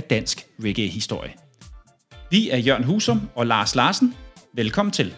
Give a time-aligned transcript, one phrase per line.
[0.00, 1.32] af dansk reggae-historie.
[2.30, 4.14] Vi er Jørgen Husum og Lars Larsen.
[4.54, 5.14] Velkommen til.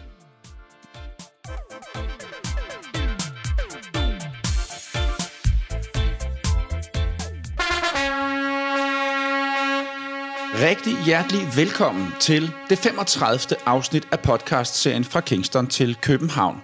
[10.61, 13.39] Rigtig hjertelig velkommen til det 35.
[13.65, 16.61] afsnit af podcastserien fra Kingston til København.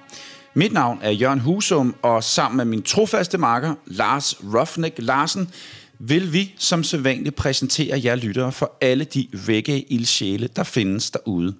[0.54, 5.52] Mit navn er Jørgen Husum, og sammen med min trofaste makker, Lars Roughneck Larsen,
[6.00, 11.56] vil vi som sædvanligt præsentere jer lyttere for alle de reggae-ildsjæle, der findes derude.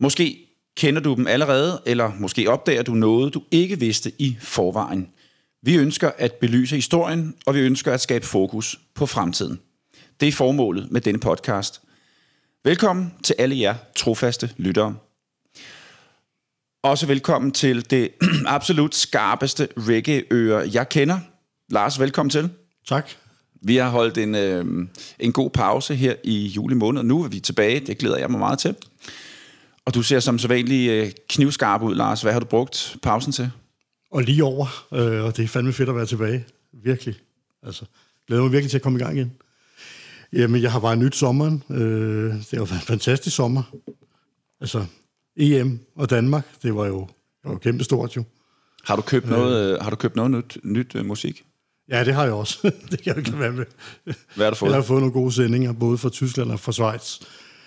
[0.00, 5.08] Måske kender du dem allerede, eller måske opdager du noget, du ikke vidste i forvejen.
[5.62, 9.60] Vi ønsker at belyse historien, og vi ønsker at skabe fokus på fremtiden.
[10.20, 11.80] Det er formålet med denne podcast.
[12.64, 14.96] Velkommen til alle jer trofaste lyttere.
[16.82, 18.10] Også velkommen til det
[18.46, 21.18] absolut skarpeste reggae-øre, jeg kender.
[21.70, 22.50] Lars, velkommen til.
[22.88, 23.10] Tak.
[23.62, 27.02] Vi har holdt en, øh, en god pause her i juli måned.
[27.02, 27.80] Nu er vi tilbage.
[27.80, 28.74] Det glæder jeg mig meget til.
[29.84, 32.22] Og du ser som sædvanlig øh, knivskarp ud, Lars.
[32.22, 33.50] Hvad har du brugt pausen til?
[34.10, 36.44] Og lige over, øh, og det er fandme fedt at være tilbage.
[36.72, 37.14] Virkelig.
[37.62, 37.84] Altså,
[38.26, 39.32] glæder mig virkelig til at komme i gang igen.
[40.32, 41.62] Jamen, jeg har bare nyt sommeren.
[41.70, 43.62] Øh, det har været en fantastisk sommer.
[44.60, 44.84] Altså,
[45.36, 48.24] EM og Danmark, det var jo, det var jo kæmpe stort jo.
[48.84, 51.44] Har du købt noget, øh, har du købt noget nyt, nyt øh, musik?
[51.90, 52.58] Ja, det har jeg også.
[52.90, 53.64] det kan jeg ikke være med.
[54.04, 54.70] Hvad har du fået?
[54.70, 57.18] Jeg har fået nogle gode sendinger, både fra Tyskland og fra Schweiz.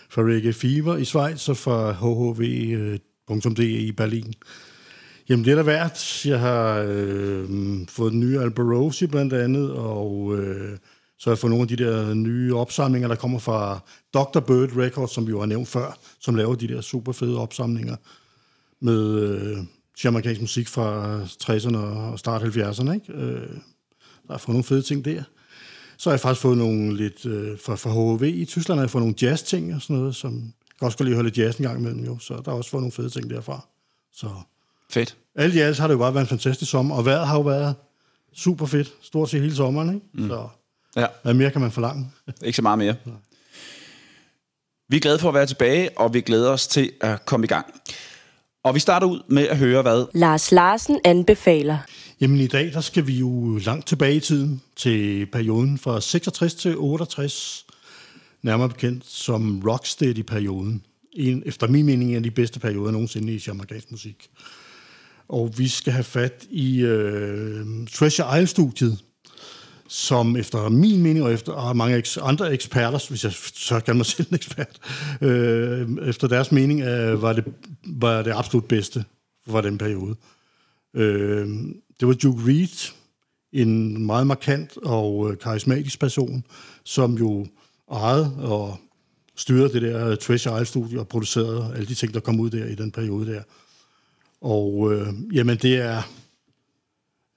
[0.09, 4.33] Fra Reggae Fever i Schweiz og fra hhv.de i Berlin.
[5.29, 6.25] Jamen, det er da værd.
[6.25, 7.49] Jeg har øh,
[7.89, 10.77] fået den nye Alberosi blandt andet, og øh,
[11.19, 13.79] så har jeg fået nogle af de der nye opsamlinger, der kommer fra
[14.13, 14.39] Dr.
[14.39, 17.95] Bird Records, som vi jo har nævnt før, som laver de der super fede opsamlinger
[18.79, 19.57] med øh,
[20.03, 22.93] jamaikansk musik fra 60'erne og start 70'erne.
[22.93, 23.13] Ikke?
[23.13, 23.70] Øh, der
[24.31, 25.23] har fået nogle fede ting der.
[25.97, 28.89] Så har jeg faktisk fået nogle lidt øh, fra, fra HV i Tyskland, har jeg
[28.89, 31.37] fået nogle jazz-ting og sådan noget, som jeg kan også godt lide at høre lidt
[31.37, 32.19] jazz en gang imellem, jo.
[32.19, 33.67] Så der har også fået nogle fede ting derfra.
[34.13, 34.29] Så
[34.89, 35.17] Fedt.
[35.35, 37.41] alt i alt har det jo bare været en fantastisk sommer, og vejret har jo
[37.41, 37.75] været
[38.35, 40.05] super fedt, stort set hele sommeren, ikke?
[40.13, 40.29] Mm.
[40.29, 40.47] Så
[40.95, 42.11] Ja, hvad mere kan man forlange?
[42.43, 42.95] ikke så meget mere.
[44.89, 47.47] Vi er glade for at være tilbage, og vi glæder os til at komme i
[47.47, 47.65] gang.
[48.63, 51.77] Og vi starter ud med at høre, hvad Lars Larsen anbefaler.
[52.21, 56.53] Jamen i dag, der skal vi jo langt tilbage i tiden, til perioden fra 66
[56.53, 57.65] til 68,
[58.41, 60.85] nærmere bekendt som Rocksteady-perioden.
[61.13, 64.29] En, efter min mening en af de bedste perioder nogensinde i jamaicansk musik.
[65.27, 68.97] Og vi skal have fat i øh, Treasure Isle-studiet,
[69.87, 73.95] som efter min mening, og efter og mange eks, andre eksperter, hvis jeg så kan
[73.95, 74.79] mig selv en ekspert,
[75.21, 77.43] øh, efter deres mening, øh, var, det,
[77.85, 79.05] var det absolut bedste
[79.47, 80.15] for den periode.
[80.93, 81.47] Øh,
[82.01, 82.93] det var Duke Reed,
[83.51, 86.43] en meget markant og øh, karismatisk person,
[86.83, 87.47] som jo
[87.91, 88.77] ejede og
[89.35, 92.65] styrede det der øh, Treasure Isle-studie og producerede alle de ting, der kom ud der
[92.65, 93.43] i den periode der.
[94.41, 96.01] Og øh, jamen, det er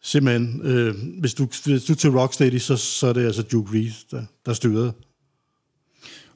[0.03, 3.93] simpelthen, øh, hvis, du, hvis du til Rocksteady, så, så er det altså Duke Reed,
[4.11, 4.93] der, der styrede.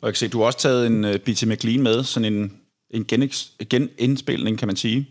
[0.01, 1.47] Og jeg kan se, du har også taget en øh, uh, B.T.
[1.47, 2.53] McLean med, sådan en,
[2.91, 5.09] en genindspilning, kan man sige.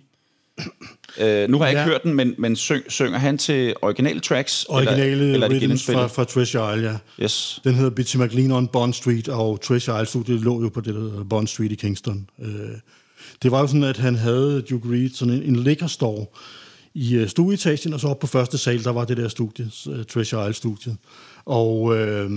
[1.21, 1.85] Uh, nu har jeg ikke Ja.
[1.87, 4.65] hørt den, men, men syng, synger han til originale tracks?
[4.69, 7.23] Originale eller, eller er rhythms fra, fra Treasure Isle, ja.
[7.23, 7.61] Yes.
[7.63, 10.95] Den hedder Bitty McLean on Bond Street, og Treasure Isle studiet lå jo på det,
[10.95, 12.29] der hedder Bond Street i Kingston.
[12.41, 12.49] Øh,
[13.43, 16.25] det var jo sådan, at han havde Duke Reed sådan en, en store
[16.93, 20.05] i øh, stueetagen, og så op på første sal, der var det der studie, øh,
[20.05, 20.97] Treasure Isle-studiet.
[21.45, 22.29] Og øh,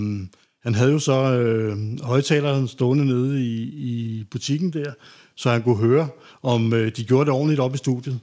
[0.63, 4.91] han havde jo så øh, højtaleren stående nede i, i butikken der,
[5.35, 6.07] så han kunne høre,
[6.43, 8.19] om øh, de gjorde det ordentligt op i studiet.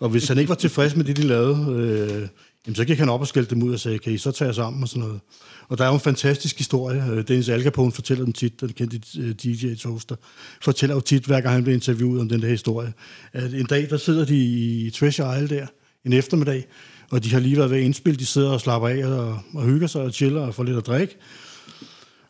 [0.00, 2.28] Og hvis han ikke var tilfreds med det, de lavede, øh,
[2.66, 4.46] Jamen, så gik han op og skældte dem ud og sagde, kan I så tage
[4.46, 5.20] jer sammen og sådan noget.
[5.68, 7.00] Og der er jo en fantastisk historie.
[7.00, 10.14] Øh, Dennis Dennis Algapone fortæller den tit, den kendte øh, DJ-toaster,
[10.62, 12.92] fortæller jo tit, hver gang han bliver interviewet om den der historie,
[13.32, 15.66] at en dag, der sidder de i Treasure Isle der,
[16.04, 16.66] en eftermiddag,
[17.10, 19.64] og de har lige været ved at indspille, de sidder og slapper af og, og
[19.64, 21.16] hygger sig og chiller og får lidt at drikke.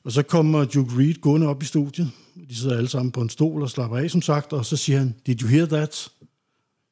[0.04, 2.10] Og så kommer Duke Reed gående op i studiet.
[2.50, 4.98] De sidder alle sammen på en stol og slapper af, som sagt, og så siger
[4.98, 6.08] han, did you hear that?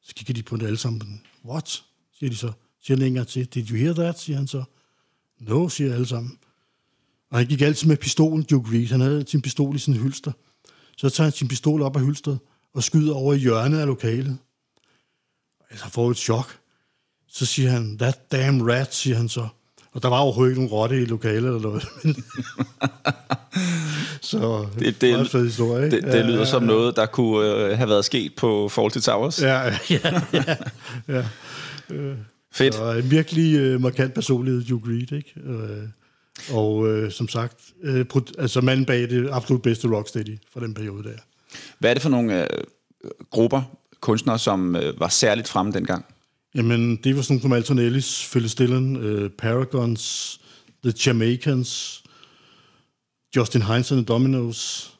[0.07, 1.21] Så kigger de på det alle sammen.
[1.45, 1.83] What?
[2.19, 2.51] Siger de så.
[2.81, 4.19] Siger længere til, did you hear that?
[4.19, 4.63] Siger han så.
[5.39, 6.39] No, siger alle sammen.
[7.29, 8.87] Og han gik altid med pistolen, Duke Reed.
[8.87, 10.31] Han havde sin pistol i sin hylster.
[10.97, 12.39] Så tager han sin pistol op af hylsteret
[12.73, 14.37] og skyder over i hjørnet af lokalet.
[15.69, 16.59] Altså får et chok.
[17.27, 19.47] Så siger han, that damn rat, siger han så.
[19.97, 21.87] Og der var overhovedet ikke nogen rotte i lokalet eller noget.
[24.21, 25.95] så Det- det- meget fed historie, ikke?
[26.01, 29.41] Det, det lyder som noget, der kunne øh, have været sket på Fawlty Towers.
[29.41, 30.55] Ja, ja, ja.
[31.07, 31.23] ja.
[32.51, 32.73] Fedt.
[32.75, 35.33] Så en virkelig øh, markant personlighed, Duke Reed, ikke?
[35.45, 35.87] Øh,
[36.51, 38.05] og øh, som sagt, øh,
[38.39, 41.09] altså manden bag det absolut bedste rocksteady fra den periode der.
[41.79, 42.47] Hvad er det for nogle øh,
[43.31, 43.61] grupper,
[44.01, 46.05] kunstnere, som øh, var særligt fremme dengang?
[46.57, 50.39] Jamen, det var sådan som Alton Ellis, Phyllis Dillon, øh, Paragons,
[50.83, 52.03] The Jamaicans,
[53.35, 54.93] Justin Hines and the Dominoes,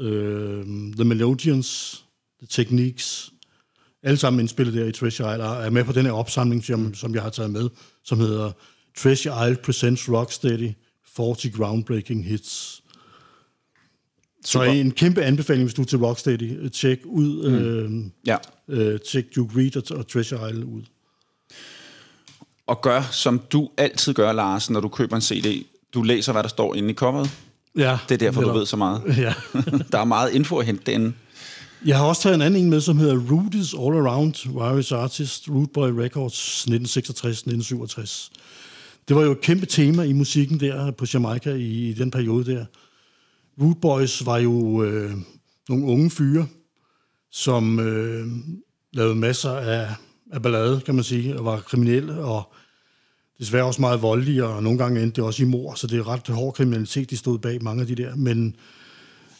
[0.00, 0.64] øh,
[0.94, 2.04] The Melodians,
[2.38, 3.32] The Techniques,
[4.02, 6.94] alle sammen indspillet der i Treasure Isle, og er med på den her opsamling, som,
[6.94, 7.68] som jeg har taget med,
[8.04, 8.52] som hedder
[8.96, 10.70] Treasure Isle Presents Rocksteady
[11.06, 12.82] 40 Groundbreaking Hits.
[14.44, 14.64] Så Super.
[14.64, 16.68] en kæmpe anbefaling, hvis du er til Rocksteady.
[16.68, 17.54] Tjek ud, mm.
[17.54, 18.36] øh, Ja.
[18.68, 20.82] øh, tjek Duke Reed og, og Treasure Isle ud.
[22.66, 25.66] Og gør, som du altid gør, Lars, når du køber en CD.
[25.94, 27.30] Du læser, hvad der står inde i coveret.
[27.76, 28.58] Ja, Det er derfor, du netop.
[28.58, 29.02] ved så meget.
[29.18, 29.34] Ja.
[29.92, 31.12] Der er meget info at hente derinde.
[31.84, 34.92] Jeg har også taget en anden en med, som hedder Root is All Around, Virus
[34.92, 38.30] Artist, Root Boy Records 1966-1967.
[39.08, 42.52] Det var jo et kæmpe tema i musikken der på Jamaica i, i den periode
[42.54, 42.64] der.
[43.60, 45.12] Root Boys var jo øh,
[45.68, 46.46] nogle unge fyre,
[47.30, 48.26] som øh,
[48.92, 49.94] lavede masser af,
[50.32, 52.52] af ballade, kan man sige, og var kriminelle, og
[53.38, 56.08] desværre også meget voldelige, og nogle gange endte det også i mor, så det er
[56.08, 58.16] ret hård kriminalitet, de stod bag mange af de der.
[58.16, 58.56] Men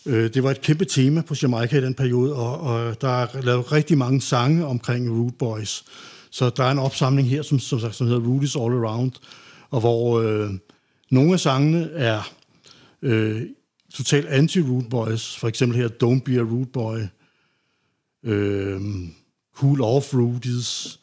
[0.07, 3.43] Øh, det var et kæmpe tema på Jamaica i den periode, og, og der er
[3.43, 5.85] lavet rigtig mange sange omkring Root Boys.
[6.31, 9.13] Så der er en opsamling her, som, som, som hedder Root is All Around,
[9.71, 10.51] og hvor øh,
[11.11, 12.33] nogle af sangene er
[13.03, 13.43] øh,
[13.95, 15.37] totalt anti-Root Boys.
[15.37, 16.99] For eksempel her, Don't Be a Root Boy,
[18.25, 18.81] øh,
[19.57, 21.01] Cool Off Rooties.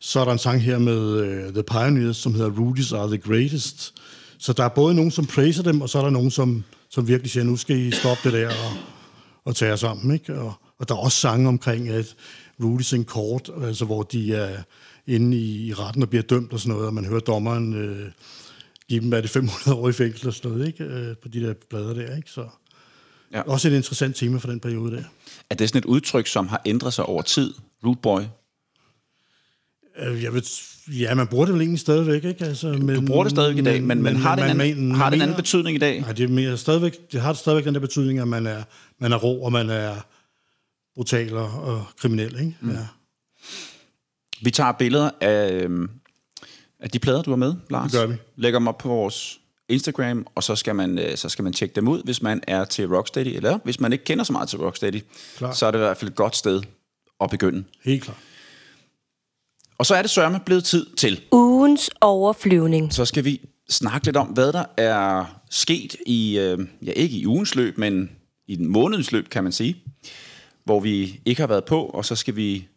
[0.00, 3.18] Så er der en sang her med øh, The Pioneers, som hedder Rooties Are the
[3.18, 3.94] Greatest.
[4.38, 7.08] Så der er både nogen, som praiser dem, og så er der nogen, som, som
[7.08, 8.72] virkelig siger, nu skal I stoppe det der og,
[9.44, 10.14] og tage jer sammen.
[10.14, 10.34] Ikke?
[10.34, 12.16] Og, og der er også sange omkring, at
[12.62, 14.62] Rudy's in court, altså hvor de er
[15.06, 18.10] inde i, i retten og bliver dømt og sådan noget, og man hører dommeren øh,
[18.88, 20.84] give dem, er det 500 år i fængsel og sådan noget, ikke?
[20.84, 22.16] Øh, på de der plader der.
[22.16, 22.30] Ikke?
[22.30, 22.48] Så
[23.32, 23.40] Ja.
[23.42, 25.02] også et interessant tema for den periode der.
[25.50, 27.54] Er det sådan et udtryk, som har ændret sig over tid?
[27.86, 28.20] Root Boy.
[29.98, 30.42] Øh, Jeg ved,
[30.88, 32.44] ja, man bruger det vel egentlig stadigvæk, ikke?
[32.44, 34.88] Altså, men, Du bruger det stadigvæk i dag, men, men, har, det en man- anden,
[34.88, 36.00] man har det en anden betydning i dag?
[36.00, 38.62] Nej, det, er mere stadigvæk, det har stadigvæk den der betydning, at man er,
[38.98, 39.94] man er rå, og man er
[40.94, 42.56] brutal og, og kriminel, ikke?
[42.60, 42.70] Mm.
[42.70, 42.86] Ja.
[44.42, 45.88] Vi tager billeder af, øhm, af
[46.92, 47.90] de plader, du har med, Lars.
[47.92, 48.14] Det gør vi.
[48.36, 51.74] Lægger dem op på vores Instagram, og så skal, man, øh, så skal man tjekke
[51.74, 54.58] dem ud, hvis man er til Rocksteady, eller hvis man ikke kender så meget til
[54.58, 55.00] Rocksteady,
[55.36, 55.52] Klar.
[55.52, 56.62] så er det i hvert fald et godt sted
[57.20, 57.64] at begynde.
[57.84, 58.16] Helt klart.
[59.78, 61.20] Og så er det sørme blevet tid til.
[61.32, 62.92] Ugens overflyvning.
[62.94, 63.40] Så skal vi
[63.70, 68.10] snakke lidt om, hvad der er sket i, øh, ja ikke i ugens løb, men
[68.46, 69.76] i den månedens løb, kan man sige,
[70.64, 72.68] hvor vi ikke har været på, og så skal vi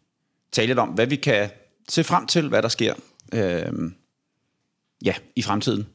[0.52, 1.50] tale lidt om, hvad vi kan
[1.88, 2.94] se frem til, hvad der sker
[3.34, 3.72] øh,
[5.06, 5.86] ja, i fremtiden.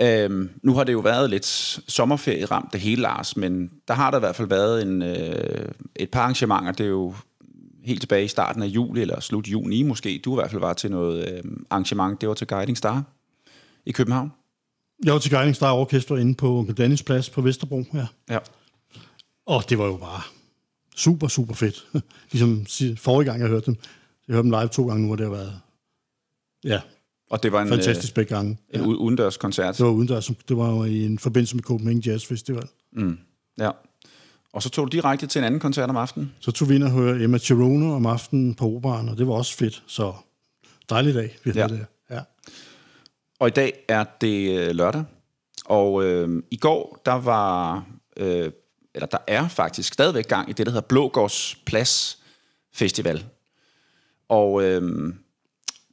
[0.00, 1.46] Øh, nu har det jo været lidt
[1.88, 5.68] sommerferie ramt det hele, Lars, men der har der i hvert fald været en, øh,
[5.96, 6.72] et par arrangementer.
[6.72, 7.14] Det er jo
[7.84, 10.20] helt tilbage i starten af juli, eller slut juni måske.
[10.24, 12.20] Du i hvert fald var til noget øh, arrangement.
[12.20, 13.04] Det var til Guiding Star
[13.86, 14.32] i København.
[15.04, 18.06] Jeg var til Guiding Star Orkester inde på Onkel Dennis Plads på Vesterbro, ja.
[18.30, 18.38] Ja.
[19.46, 20.22] Og det var jo bare
[20.96, 21.86] super, super fedt.
[22.32, 23.76] ligesom forrige gang, jeg hørte dem.
[24.28, 25.60] Jeg hørte dem live to gange nu, og det har været
[26.64, 26.80] ja,
[27.32, 28.58] Og det var en, fantastisk begge gange.
[28.74, 28.96] øh, en ja.
[28.96, 29.78] udendørs koncert.
[29.78, 32.68] Det var udendørs, det var jo i en forbindelse med Copenhagen Jazz Festival.
[33.58, 33.70] Ja.
[34.52, 36.32] Og så tog du direkte til en anden koncert om aftenen.
[36.40, 39.34] Så tog vi ind og hørte Emma Chirono om aftenen på operan, og det var
[39.34, 39.82] også fedt.
[39.86, 40.12] Så
[40.90, 41.78] dejlig dag, vi havde Ja.
[41.78, 41.86] det.
[42.10, 42.20] Ja.
[43.40, 45.04] Og i dag er det øh, lørdag.
[45.64, 47.84] Og øh, i går, der var,
[48.16, 48.52] øh,
[48.94, 52.18] eller der er faktisk stadigvæk gang i det, der hedder Blågårds Plads
[52.74, 53.24] Festival.
[54.28, 55.12] Og øh,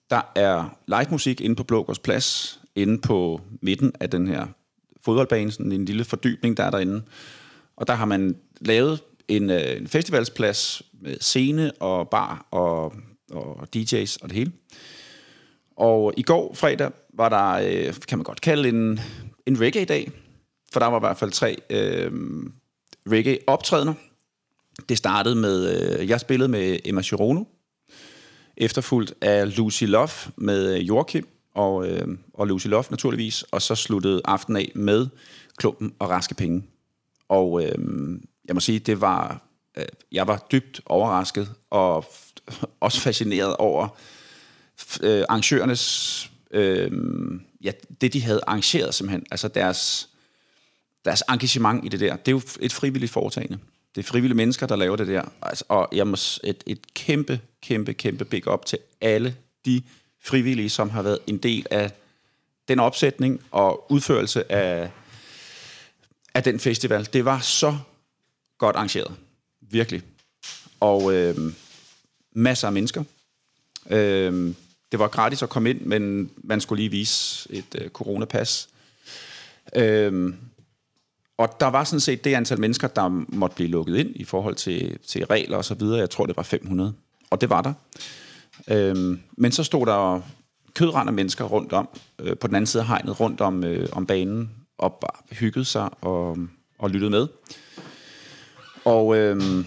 [0.10, 4.48] der er live musik inde på Blågårds Plads, inde på midten af den her
[5.02, 7.02] fodboldbane, sådan en lille fordybning, der er derinde.
[7.76, 12.94] Og der har man lavet en, øh, en festivalsplads med scene og bar og,
[13.32, 14.52] og DJ's og det hele.
[15.78, 19.00] Og i går fredag var der, øh, kan man godt kalde en,
[19.46, 20.12] en reggae-dag,
[20.74, 22.12] for der var i hvert fald tre øh,
[23.08, 23.94] reggae-optrædener.
[24.90, 27.44] Det startede med, øh, jeg spillede med Emma Chirono,
[28.60, 33.76] efterfulgt af Lucy Love med øh, Joachim og, øh, og Lucy Love naturligvis, og så
[33.76, 35.08] sluttede aftenen af med
[35.58, 36.64] Klumpen og Raske Penge.
[37.30, 37.76] Og øh,
[38.46, 39.42] jeg må sige, det var,
[39.78, 43.88] øh, jeg var dybt overrasket og f- også fascineret over
[45.02, 46.92] øh, arrangørernes, øh,
[47.62, 50.10] ja, det de havde arrangeret simpelthen, altså deres,
[51.06, 52.16] deres engagement i det der.
[52.16, 53.58] Det er jo et frivilligt foretagende.
[53.96, 55.24] Det er frivillige mennesker, der laver det der.
[55.42, 59.82] Altså, og jeg må et, et kæmpe, kæmpe, kæmpe big up til alle de
[60.24, 61.92] frivillige, som har været en del af
[62.68, 64.92] den opsætning og udførelse af,
[66.34, 67.10] af den festival.
[67.14, 67.78] Det var så
[68.58, 69.16] godt arrangeret.
[69.62, 70.02] Virkelig.
[70.80, 71.38] Og øh,
[72.34, 73.04] masser af mennesker.
[73.90, 74.54] Øh,
[74.92, 78.70] det var gratis at komme ind, men man skulle lige vise et øh, coronapas.
[79.76, 80.34] Øh,
[81.40, 84.56] og der var sådan set det antal mennesker, der måtte blive lukket ind i forhold
[84.56, 86.00] til, til regler og så videre.
[86.00, 86.94] Jeg tror, det var 500.
[87.30, 87.74] Og det var der.
[88.72, 90.22] Øhm, men så stod der
[90.74, 91.90] kødrand af mennesker rundt om,
[92.22, 95.66] øh, på den anden side af hegnet, rundt om, øh, om banen, og bare hyggede
[95.66, 96.38] sig og,
[96.80, 97.28] og lyttede med.
[98.86, 99.66] Og øhm,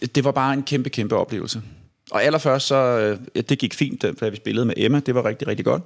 [0.00, 1.62] det, det var bare en kæmpe, kæmpe oplevelse.
[2.10, 2.76] Og allerførst, så,
[3.34, 5.00] øh, det gik fint, da vi spillede med Emma.
[5.00, 5.82] Det var rigtig, rigtig godt.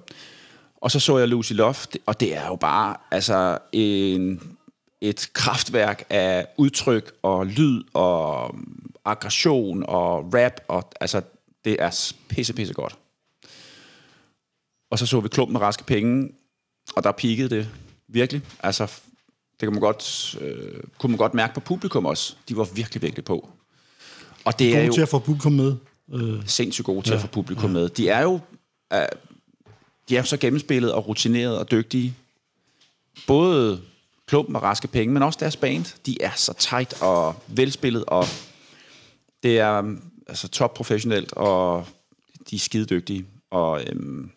[0.81, 1.75] Og så så jeg Lucy Love,
[2.07, 4.43] og det er jo bare altså en,
[5.01, 8.55] et kraftværk af udtryk og lyd og
[9.05, 10.61] aggression og rap.
[10.69, 11.23] Og, altså,
[11.65, 12.99] det er pisse, pisse godt.
[14.91, 16.33] Og så så vi klumpen med raske penge,
[16.97, 17.69] og der peakede det
[18.09, 18.43] virkelig.
[18.61, 18.87] Altså,
[19.61, 22.35] det kunne man godt, øh, kunne man godt mærke på publikum også.
[22.49, 23.49] De var virkelig, virkelig på.
[24.45, 25.77] Og det er God jo til at få publikum med.
[26.13, 27.17] Øh, sindssygt gode til ja.
[27.17, 27.89] at få publikum med.
[27.89, 28.41] De er jo
[28.95, 28.99] uh,
[30.09, 32.15] de er jo så gennemspillet og rutineret og dygtige.
[33.27, 33.81] Både
[34.27, 35.97] klumpen og raske penge, men også deres band.
[36.07, 38.25] De er så tight og velspillet, og
[39.43, 41.87] det er øhm, altså top professionelt, og
[42.51, 43.27] de er skide dygtige.
[43.51, 44.31] Og øhm,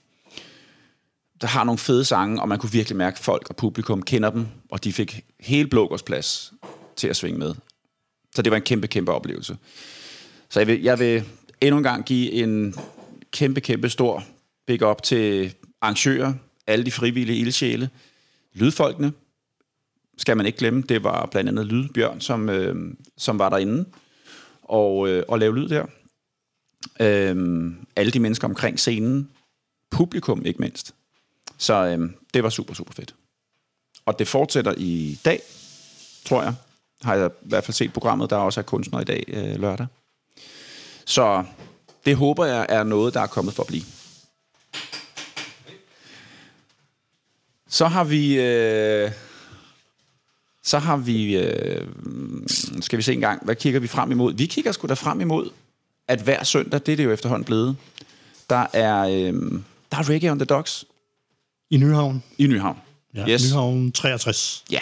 [1.41, 4.29] der har nogle fede sange, og man kunne virkelig mærke, at folk og publikum kender
[4.29, 6.53] dem, og de fik hele Blågårdsplads
[6.95, 7.55] til at svinge med.
[8.35, 9.57] Så det var en kæmpe, kæmpe oplevelse.
[10.49, 11.23] Så jeg vil, jeg vil
[11.61, 12.75] endnu en gang give en
[13.31, 14.23] kæmpe, kæmpe stor
[14.67, 16.33] big up til arrangører,
[16.67, 17.89] alle de frivillige ildsjæle,
[18.53, 19.13] lydfolkene,
[20.17, 20.81] skal man ikke glemme.
[20.81, 22.75] Det var blandt andet Lydbjørn, som, øh,
[23.17, 23.85] som var derinde
[24.61, 25.85] og, øh, og lave lyd der.
[26.99, 29.29] Øh, alle de mennesker omkring scenen,
[29.89, 30.95] publikum ikke mindst.
[31.57, 33.15] Så øh, det var super, super fedt.
[34.05, 35.41] Og det fortsætter i dag,
[36.25, 36.53] tror jeg.
[37.03, 39.87] Har jeg i hvert fald set programmet, der også er kunstner i dag øh, lørdag.
[41.05, 41.43] Så
[42.05, 43.83] det håber jeg er noget, der er kommet for at blive.
[47.71, 48.41] Så har vi...
[48.41, 49.11] Øh,
[50.63, 51.37] så har vi...
[51.37, 51.87] Øh,
[52.81, 54.33] skal vi se en gang, hvad kigger vi frem imod?
[54.33, 55.49] Vi kigger sgu da frem imod,
[56.07, 57.77] at hver søndag, det er det jo efterhånden blevet,
[58.49, 59.33] der er, øh,
[59.91, 60.85] der er Reggae on the Docks
[61.69, 62.23] I Nyhavn.
[62.37, 62.77] i Nyhavn.
[63.15, 63.43] Ja, yes.
[63.51, 64.63] Nyhavn 63.
[64.71, 64.79] Ja.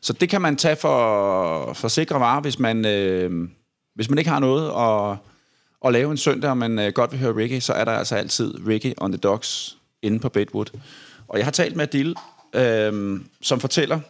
[0.00, 3.48] Så det kan man tage for, for sikre varer, hvis man, øh,
[3.94, 5.18] hvis man ikke har noget at,
[5.86, 8.14] at lave en søndag, og man øh, godt vil høre reggae, så er der altså
[8.14, 10.66] altid Reggae on the Docks inde på Bedwood.
[11.28, 12.14] Og jeg har talt med Adil,
[12.54, 14.00] øh, som fortæller,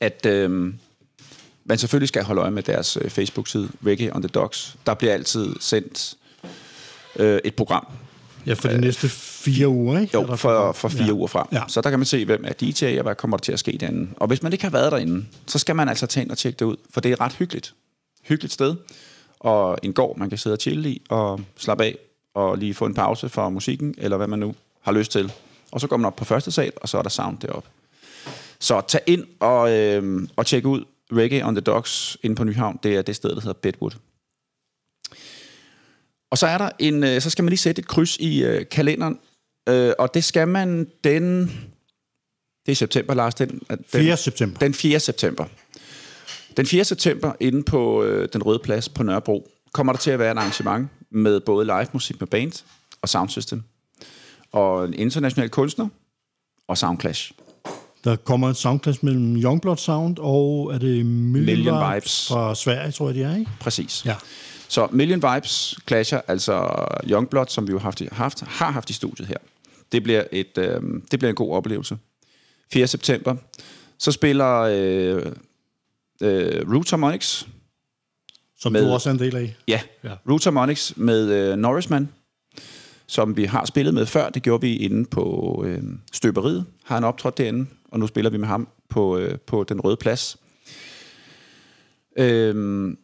[0.00, 0.74] at øh,
[1.64, 4.76] man selvfølgelig skal holde øje med deres øh, Facebook-side, Reggae on the Docks.
[4.86, 6.14] Der bliver altid sendt
[7.16, 7.86] øh, et program
[8.46, 10.14] Ja, for de næste fire uger, ikke?
[10.14, 11.12] Jo, for, for fire ja.
[11.12, 11.46] uger frem.
[11.52, 11.62] Ja.
[11.68, 13.78] Så der kan man se, hvem er DJ, og hvad kommer der til at ske
[13.80, 14.10] derinde.
[14.16, 16.56] Og hvis man ikke har været derinde, så skal man altså tage ind og tjekke
[16.58, 17.74] det ud, for det er ret hyggeligt.
[18.28, 18.76] Hyggeligt sted,
[19.40, 21.96] og en gård, man kan sidde og chille i, og slappe af,
[22.34, 25.32] og lige få en pause fra musikken, eller hvad man nu har lyst til.
[25.72, 27.68] Og så går man op på første sal, og så er der sound deroppe.
[28.60, 32.78] Så tag ind og, øh, og tjek ud Reggae on the Docks inde på Nyhavn.
[32.82, 33.90] Det er det sted, der hedder Bedwood.
[36.30, 38.68] Og så er der en, øh, så skal man lige sætte et kryds i øh,
[38.70, 39.18] kalenderen,
[39.68, 41.42] øh, og det skal man den,
[42.66, 44.16] det er september, Lars, den, den, 4.
[44.16, 44.58] september.
[44.58, 45.00] den 4.
[45.00, 45.44] september.
[46.56, 46.84] Den 4.
[46.84, 50.38] september inde på øh, Den Røde Plads på Nørrebro kommer der til at være et
[50.38, 52.64] arrangement med både live musik med band
[53.02, 53.62] og soundsystem.
[54.52, 55.88] Og en international kunstner
[56.68, 57.32] og Soundclash.
[58.04, 62.28] Der kommer en soundclash mellem Youngblood Sound og er det Million, Million Vibes.
[62.28, 63.50] fra Sverige, tror jeg, de er, ikke?
[63.60, 64.04] Præcis.
[64.06, 64.14] Ja.
[64.68, 66.68] Så Million Vibes clasher, altså
[67.10, 69.36] Youngblood, som vi jo haft, haft, har haft i studiet her.
[69.92, 71.98] Det bliver, et, øh, det bliver en god oplevelse.
[72.72, 72.86] 4.
[72.86, 73.36] september.
[73.98, 75.32] Så spiller øh,
[76.22, 77.46] øh, Root Harmonics.
[78.60, 79.56] Som Med- du også er en del af.
[79.68, 80.08] Ja, Ja.
[80.08, 80.14] ja.
[80.30, 82.08] Root Harmonics med øh, Norrisman,
[83.08, 84.28] som vi har spillet med før.
[84.28, 86.66] Det gjorde vi inde på øh, Støberiet.
[86.84, 89.96] Har han optrådt derinde, og nu spiller vi med ham på, øh, på Den Røde
[89.96, 90.36] Plads.
[92.18, 92.98] Øhm,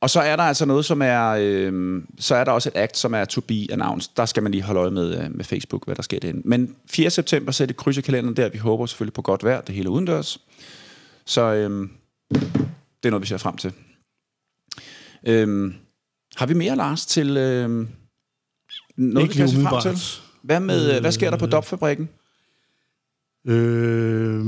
[0.00, 1.36] og så er der altså noget, som er...
[1.40, 4.12] Øh, så er der også et act, som er to be announced.
[4.16, 6.42] Der skal man lige holde øje med, øh, med Facebook, hvad der sker derinde.
[6.44, 7.10] Men 4.
[7.10, 8.48] september, sætter det kryds i kalenderen der.
[8.48, 9.60] Vi håber selvfølgelig på godt vejr.
[9.60, 10.40] Det hele udendørs.
[11.26, 11.88] Så øh,
[13.02, 13.72] det er noget, vi ser frem til.
[15.26, 15.74] Øhm,
[16.36, 17.86] har vi mere, Lars, til Øh,
[18.96, 20.06] noget, Ikke vi kan se frem til?
[20.42, 22.08] Hvad, med, øh, hvad sker der på Dopfabrikken?
[23.46, 24.44] Øh,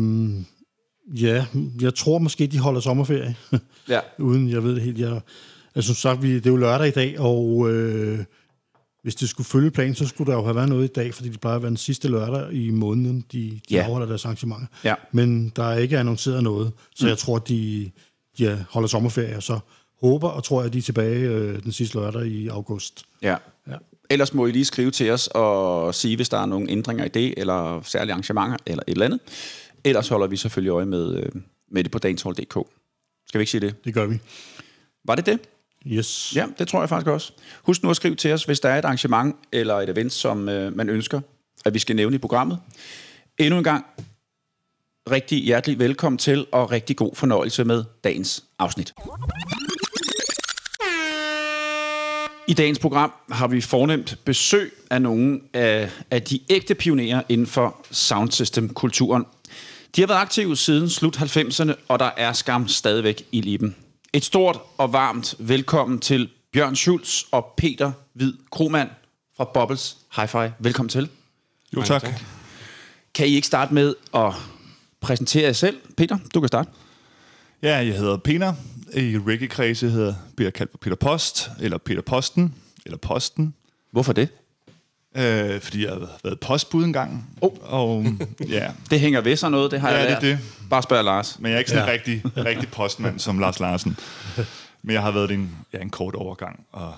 [1.22, 1.46] ja,
[1.80, 3.36] jeg tror måske, de holder sommerferie.
[3.88, 4.00] Ja.
[4.18, 4.98] Uden, jeg ved det helt.
[4.98, 5.20] Jeg,
[5.74, 8.24] altså, som sagt, vi, det er jo lørdag i dag, og øh,
[9.02, 11.28] hvis det skulle følge planen, så skulle der jo have været noget i dag, fordi
[11.28, 13.82] det plejer at være den sidste lørdag i måneden, de, de Ja.
[13.82, 14.66] afholder deres arrangementer.
[14.84, 14.94] Ja.
[15.12, 17.08] Men der er ikke annonceret noget, så mm.
[17.08, 17.90] jeg tror, de,
[18.38, 19.58] de holder sommerferie, og så
[20.00, 23.04] håber og tror jeg, at de er tilbage øh, den sidste lørdag i august.
[23.22, 23.36] ja.
[24.10, 27.08] Ellers må I lige skrive til os og sige, hvis der er nogle ændringer i
[27.08, 29.20] det, eller særlige arrangementer, eller et eller andet.
[29.84, 31.32] Ellers holder vi selvfølgelig øje med, øh,
[31.70, 32.68] med det på danshold.dk.
[33.28, 33.84] Skal vi ikke sige det?
[33.84, 34.18] Det gør vi.
[35.04, 35.38] Var det det?
[35.86, 36.32] Yes.
[36.36, 37.32] Ja, det tror jeg faktisk også.
[37.62, 40.48] Husk nu at skrive til os, hvis der er et arrangement eller et event, som
[40.48, 41.20] øh, man ønsker,
[41.64, 42.58] at vi skal nævne i programmet.
[43.38, 43.84] Endnu en gang,
[45.10, 48.94] rigtig hjertelig velkommen til, og rigtig god fornøjelse med dagens afsnit.
[52.46, 57.46] I dagens program har vi fornemt besøg af nogle af, af de ægte pionerer inden
[57.46, 59.24] for soundsystem-kulturen.
[59.96, 63.76] De har været aktive siden slut 90'erne, og der er skam stadigvæk i liben.
[64.12, 68.88] Et stort og varmt velkommen til Bjørn Schulz og Peter Hvid Kromand
[69.36, 70.50] fra Bubbles Hi-Fi.
[70.58, 71.08] Velkommen til.
[71.76, 72.08] Jo, tak.
[73.14, 74.32] Kan I ikke starte med at
[75.00, 75.76] præsentere jer selv?
[75.96, 76.70] Peter, du kan starte.
[77.62, 78.54] Ja, jeg hedder Peter.
[78.96, 82.54] I reggae-kredse hedder, bliver jeg kaldt for Peter Post, eller Peter Posten,
[82.86, 83.54] eller Posten.
[83.90, 84.28] Hvorfor det?
[85.16, 87.36] Øh, fordi jeg har været postbud engang.
[87.40, 87.50] Oh.
[87.62, 88.06] Og
[88.48, 90.38] ja, Det hænger ved sig noget, det har Ja, jeg det er lært.
[90.38, 90.68] det.
[90.70, 91.38] Bare spørg Lars.
[91.38, 91.92] men jeg er ikke sådan Ja.
[91.94, 93.96] en rigtig, rigtig postmand som Lars Larsen.
[94.82, 96.94] Men jeg har været i en, ja, en kort overgang, og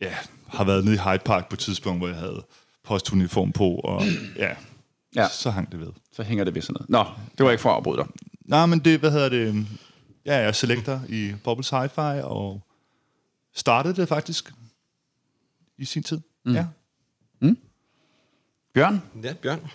[0.00, 0.12] ja,
[0.48, 2.42] har været nede i Hyde Park på et tidspunkt, hvor jeg havde
[2.84, 4.02] postuniform på, og
[4.36, 4.52] ja, Ja.
[5.22, 5.28] ja.
[5.28, 5.88] så hang det ved.
[6.16, 6.90] Så hænger det ved sådan noget.
[6.90, 7.04] Nå,
[7.38, 8.06] det var ikke for at afbryde dig.
[8.44, 9.66] Nej, men det, hvad hedder det?
[10.26, 12.60] Ja, jeg er selector i Bubbles Hi-Fi, og
[13.54, 14.52] startede det faktisk
[15.78, 16.20] i sin tid.
[16.44, 16.54] Mm.
[16.54, 16.66] Ja.
[18.74, 19.02] Bjørn?
[19.22, 19.70] Ja, Bjørn.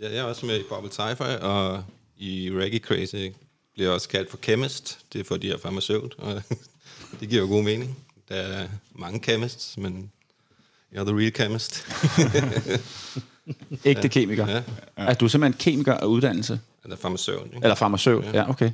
[0.00, 1.84] Ja, jeg er også med i Bubble Sci-Fi, og
[2.16, 3.14] i Reggae Crazy
[3.74, 4.98] bliver jeg også kaldt for chemist.
[5.12, 6.42] Det er fordi, jeg er farmaceut, og
[7.20, 7.98] det giver jo god mening.
[8.28, 10.12] Der er mange chemists, men
[10.92, 11.86] jeg er the real chemist.
[13.84, 14.46] Ægte kemiker.
[14.48, 14.62] Ja.
[14.96, 16.60] Er du simpelthen kemiker af uddannelse?
[16.84, 17.56] Eller farmaceut, ikke?
[17.62, 18.24] Eller farmaceut?
[18.24, 18.38] Ja, Ja.
[18.38, 18.72] ja okay.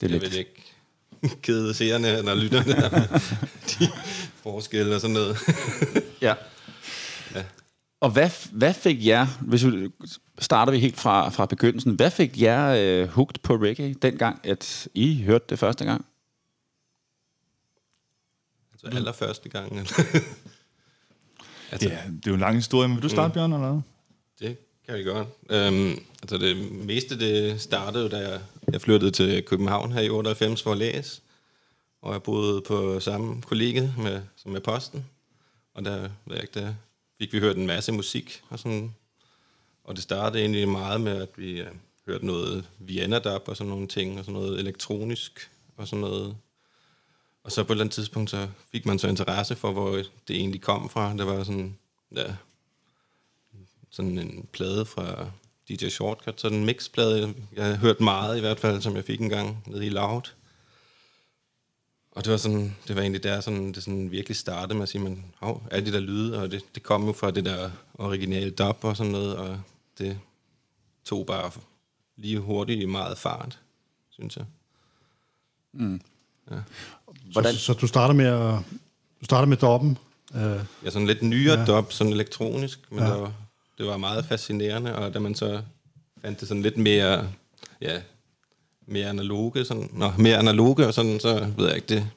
[0.00, 0.32] Det er Jeg lidt.
[0.32, 0.62] vil ikke
[1.42, 2.74] kede seerne eller lytterne
[3.70, 3.88] de
[4.42, 5.36] forskelle og sådan noget.
[6.22, 6.34] Ja.
[7.34, 7.44] Ja.
[8.00, 9.90] Og hvad, hvad fik jer, hvis vi
[10.38, 12.68] starter vi helt fra, fra begyndelsen, hvad fik jer
[13.02, 16.06] øh, hooked på reggae dengang, at I hørte det første gang?
[18.72, 19.72] Altså allerførste gang.
[21.72, 23.80] ja, det er jo en lang historie, men vil du starte, Bjørn, eller hvad?
[24.48, 25.28] Det kan vi godt.
[25.50, 28.40] Øhm, altså det meste det startede da jeg,
[28.72, 31.20] jeg flyttede til København her i 98 for at læse.
[32.02, 35.06] Og jeg boede på samme kollega med, som med posten.
[35.74, 36.74] Og der, ved jeg ikke, der
[37.18, 38.42] fik vi hørt en masse musik.
[38.48, 38.94] Og, sådan.
[39.84, 41.66] og det startede egentlig meget med, at vi øh,
[42.06, 44.18] hørte noget Vienna dub og sådan nogle ting.
[44.18, 46.36] Og sådan noget elektronisk og sådan noget.
[47.44, 49.90] Og så på et eller andet tidspunkt, så fik man så interesse for, hvor
[50.28, 51.16] det egentlig kom fra.
[51.16, 51.78] Der var sådan,
[52.16, 52.34] ja,
[53.96, 55.30] sådan en plade fra
[55.68, 59.20] DJ Shortcut, sådan en mixplade, jeg har hørt meget i hvert fald, som jeg fik
[59.20, 60.22] en gang nede i Loud.
[62.10, 64.88] Og det var sådan, det var egentlig der, sådan, det sådan virkelig startede med at
[64.88, 67.70] sige, men hov, alle de der lyde, og det, det kom jo fra det der
[67.94, 69.60] originale dub og sådan noget, og
[69.98, 70.18] det
[71.04, 71.50] tog bare
[72.16, 73.58] lige hurtigt i meget fart,
[74.10, 74.44] synes jeg.
[77.32, 77.54] Hvordan?
[77.54, 78.58] Så, så du starter med at
[79.20, 79.98] du starter med doppen.
[80.34, 80.40] Uh,
[80.84, 81.60] Ja, sådan lidt nyere Ja.
[81.60, 81.66] ja.
[81.66, 83.04] dub, sådan elektronisk, men Ja.
[83.06, 83.12] ja.
[83.14, 83.32] det, var,
[83.78, 85.62] det var meget fascinerende, og da man så
[86.22, 87.28] fandt det sådan lidt mere,
[87.80, 88.00] ja,
[88.86, 92.10] mere analoge, sådan, nå, mere analoge og sådan, så ved jeg ikke, det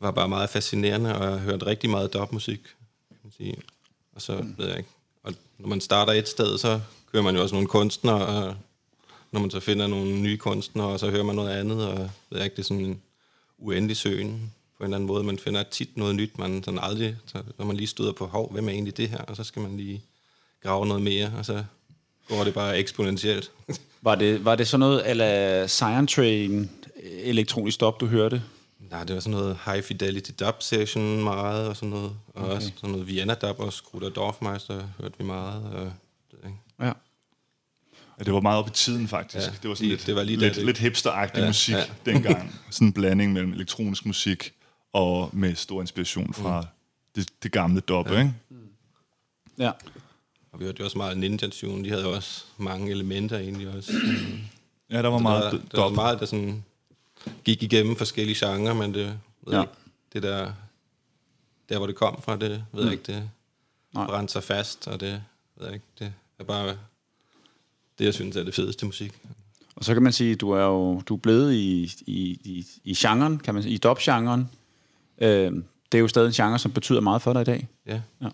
[0.00, 2.62] var bare meget fascinerende, og jeg hørte rigtig meget dopmusik,
[3.08, 3.56] kan man sige.
[4.14, 4.90] Og så ved jeg ikke,
[5.22, 6.80] og når man starter et sted, så
[7.12, 8.56] kører man jo også nogle kunstnere, og
[9.32, 12.38] når man så finder nogle nye kunstnere, og så hører man noget andet, og ved
[12.38, 13.02] jeg ikke, det er sådan en
[13.58, 15.24] uendelig søgen på en eller anden måde.
[15.24, 18.52] Man finder tit noget nyt, man sådan aldrig, så, når man lige støder på, hov,
[18.52, 19.18] hvem er egentlig det her?
[19.18, 20.02] Og så skal man lige
[20.62, 21.64] grave noget mere, og så
[22.28, 23.50] går det bare eksponentielt.
[24.02, 26.70] Var det, var det sådan noget, eller Cyan Train
[27.04, 28.42] elektronisk stop, du hørte?
[28.90, 32.12] Nej, det var sådan noget high fidelity dub session meget, og sådan noget.
[32.34, 32.54] Og okay.
[32.54, 35.64] også sådan noget Vienna dub og Skruder Dorfmeister hørte vi meget.
[35.64, 35.92] Og,
[36.30, 36.56] det, ikke?
[36.80, 36.92] Ja.
[38.18, 39.46] Ja, det var meget op i tiden, faktisk.
[39.46, 41.46] Ja, det var sådan lige- lidt, det var lige lidt, der, det- lidt hipsteragtig Ja,
[41.46, 41.84] musik ja.
[42.12, 42.60] dengang.
[42.70, 44.52] Sådan en blanding mellem elektronisk musik
[44.92, 46.66] og med stor inspiration fra
[47.16, 48.18] det, det gamle dub, ja.
[48.18, 48.32] ikke?
[49.58, 49.70] Ja.
[50.52, 53.68] Og vi hørte jo også meget Ninja Tune, de havde jo også mange elementer egentlig
[53.68, 53.92] også.
[54.90, 56.64] Ja, der var Der, meget var, d- der var meget, der sådan
[57.44, 59.60] gik igennem forskellige genrer, men det, ved Ja.
[59.60, 59.72] ikke,
[60.12, 60.52] det der,
[61.68, 63.22] der hvor det kom fra, det ved jeg ikke, det
[63.92, 63.98] Mm.
[64.00, 64.06] Nej.
[64.06, 65.22] brændte sig fast, og det
[65.56, 66.68] ved jeg ikke, det er bare
[67.98, 69.12] det, jeg synes er det fedeste musik.
[69.76, 72.94] Og så kan man sige, du er jo du er blevet i, i, i, i
[72.94, 74.50] genren, kan man sige, i dub-genren.
[75.18, 75.52] Øh,
[75.92, 77.68] det er jo stadig en genre, som betyder meget for dig i dag.
[77.86, 78.00] Ja.
[78.22, 78.28] Ja.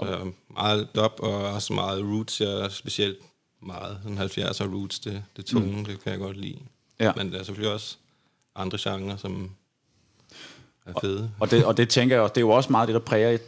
[0.00, 3.18] Altså, meget dub og også meget roots, jeg specielt
[3.62, 5.84] meget sådan 70'er roots, det, det tunge, mm.
[5.84, 6.58] det kan jeg godt lide.
[7.00, 7.12] Ja.
[7.16, 7.96] Men der er selvfølgelig også
[8.54, 9.50] andre genrer, som
[10.86, 11.30] er fede.
[11.40, 13.38] Og det, og det tænker jeg også, det er jo også meget det, der præger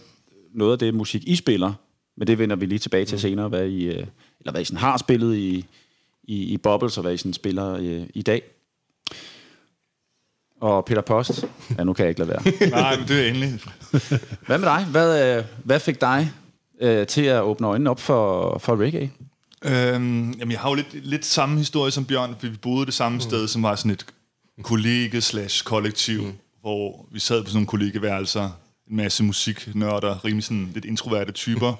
[0.52, 1.72] noget af det musik, I spiller.
[2.16, 4.07] Men det vender vi lige tilbage til senere, hvad I, øh,
[4.40, 5.66] eller hvad I sådan har spillet i,
[6.24, 8.42] i, i Bubbles, og hvad I sådan spiller øh, i dag.
[10.64, 11.44] Og Peter Post,
[11.79, 12.70] ja, nu kan jeg ikke lade være.
[12.81, 13.61] Nej, men det er endelig.
[14.46, 14.87] Hvad med dig?
[14.90, 16.31] Hvad, øh, hvad fik dig
[16.81, 19.11] øh, til at åbne øjnene op for, for reggae?
[19.64, 22.94] Øhm, jamen, jeg har jo lidt, lidt samme historie som Bjørn, fordi vi boede det
[22.94, 23.20] samme mm.
[23.20, 24.07] sted, som var sådan et
[24.62, 26.33] kollege slash kollektiv, mm.
[26.61, 28.50] hvor vi sad på sådan nogle kollegeværelser,
[28.90, 31.74] en masse musiknørder, rimelig sådan lidt introverte typer,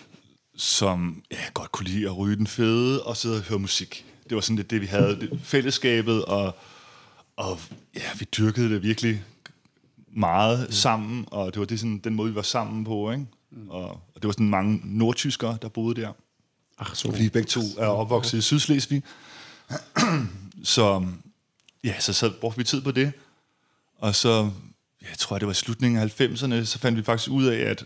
[0.56, 4.04] som ja, godt kunne lide at ryge den fede og sidde og høre musik.
[4.28, 6.56] Det var sådan lidt det, vi havde, det, fællesskabet, og,
[7.36, 7.58] og
[7.94, 9.24] ja, vi dyrkede det virkelig
[10.12, 10.72] meget mm.
[10.72, 13.26] sammen, og det var det sådan, den måde, vi var sammen på, ikke?
[13.50, 13.68] Mm.
[13.70, 16.12] Og, og det var sådan mange nordtyskere, der boede der.
[16.78, 17.10] Ach, så.
[17.10, 19.02] Fordi begge to er opvokset i Sydslesvig.
[20.62, 21.06] så
[21.84, 23.12] ja, så, så brugte vi tid på det.
[23.98, 24.50] Og så,
[25.02, 27.84] jeg tror, det var slutningen af 90'erne, så fandt vi faktisk ud af, at,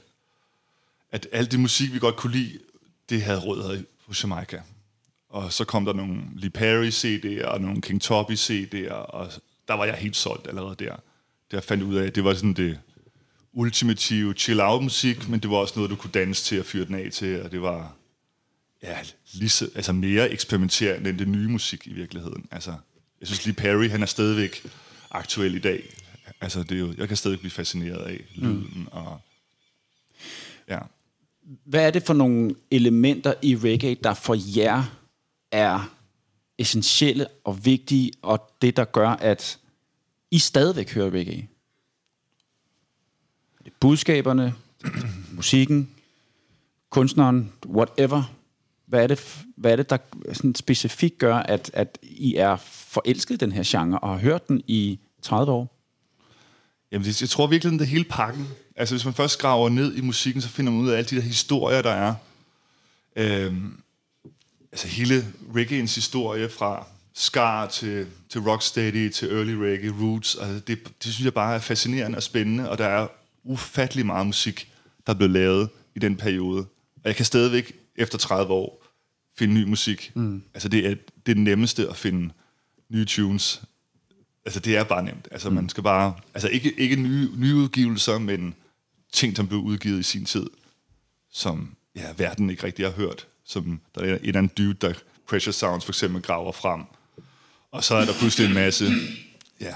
[1.12, 2.58] at alt det musik, vi godt kunne lide,
[3.08, 4.62] det havde rødder i- på Jamaica.
[5.30, 9.32] Og så kom der nogle Lee Perry CD'er og nogle King Toppy CD'er, og
[9.68, 10.96] der var jeg helt solgt allerede der.
[11.50, 12.78] Der fandt ud af, at det var sådan det
[13.52, 16.94] ultimative chill-out musik, men det var også noget, du kunne danse til og fyre den
[16.94, 17.96] af til, og det var
[18.82, 18.98] ja,
[19.32, 22.46] lige så, altså mere eksperimenterende end det nye musik i virkeligheden.
[22.50, 22.74] Altså,
[23.20, 24.66] jeg synes lige Perry, han er stadigvæk
[25.10, 25.82] aktuel i dag.
[26.40, 28.86] Altså, det er jo, jeg kan stadig blive fascineret af lyden mm.
[28.90, 29.20] og
[30.68, 30.78] ja.
[31.64, 34.99] Hvad er det for nogle elementer i reggae, der for jer
[35.52, 35.90] er
[36.58, 39.58] essentielle og vigtige, og det, der gør, at
[40.30, 41.48] I stadigvæk hører reggae?
[43.66, 44.54] Er budskaberne,
[45.32, 45.90] musikken,
[46.90, 48.34] kunstneren, whatever?
[48.86, 49.98] Hvad er det, hvad er det der
[50.32, 54.48] sådan specifikt gør, at, at I er forelsket i den her genre, og har hørt
[54.48, 55.76] den i 30 år?
[56.92, 58.48] Jamen, jeg tror virkelig, det er hele pakken.
[58.76, 61.16] Altså, hvis man først graver ned i musikken, så finder man ud af alle de
[61.16, 62.14] der historier, der er.
[63.16, 63.82] Øhm,
[64.72, 70.84] altså, hele reggaeens historie fra Scar til, til Rocksteady til Early Reggae, Roots, altså, det,
[71.04, 73.08] det synes jeg bare er fascinerende og spændende, og der er
[73.44, 74.72] ufattelig meget musik,
[75.06, 76.66] der er blevet lavet i den periode.
[76.96, 78.86] Og jeg kan stadigvæk, efter 30 år,
[79.38, 80.12] finde ny musik.
[80.14, 80.42] Mm.
[80.54, 80.94] Altså, det er
[81.26, 82.32] det nemmeste at finde
[82.88, 83.62] nye tunes.
[84.44, 85.28] Altså, det er bare nemt.
[85.30, 85.54] Altså, mm.
[85.54, 86.14] man skal bare...
[86.34, 88.54] Altså, ikke, ikke nye, nye udgivelser, men
[89.12, 90.46] ting, som blev udgivet i sin tid,
[91.32, 93.26] som ja, verden ikke rigtig har hørt.
[93.50, 94.92] Som der er en eller anden dude, der
[95.28, 96.82] Pressure Sounds for eksempel graver frem.
[97.72, 98.84] Og så er der pludselig en masse
[99.60, 99.74] ja,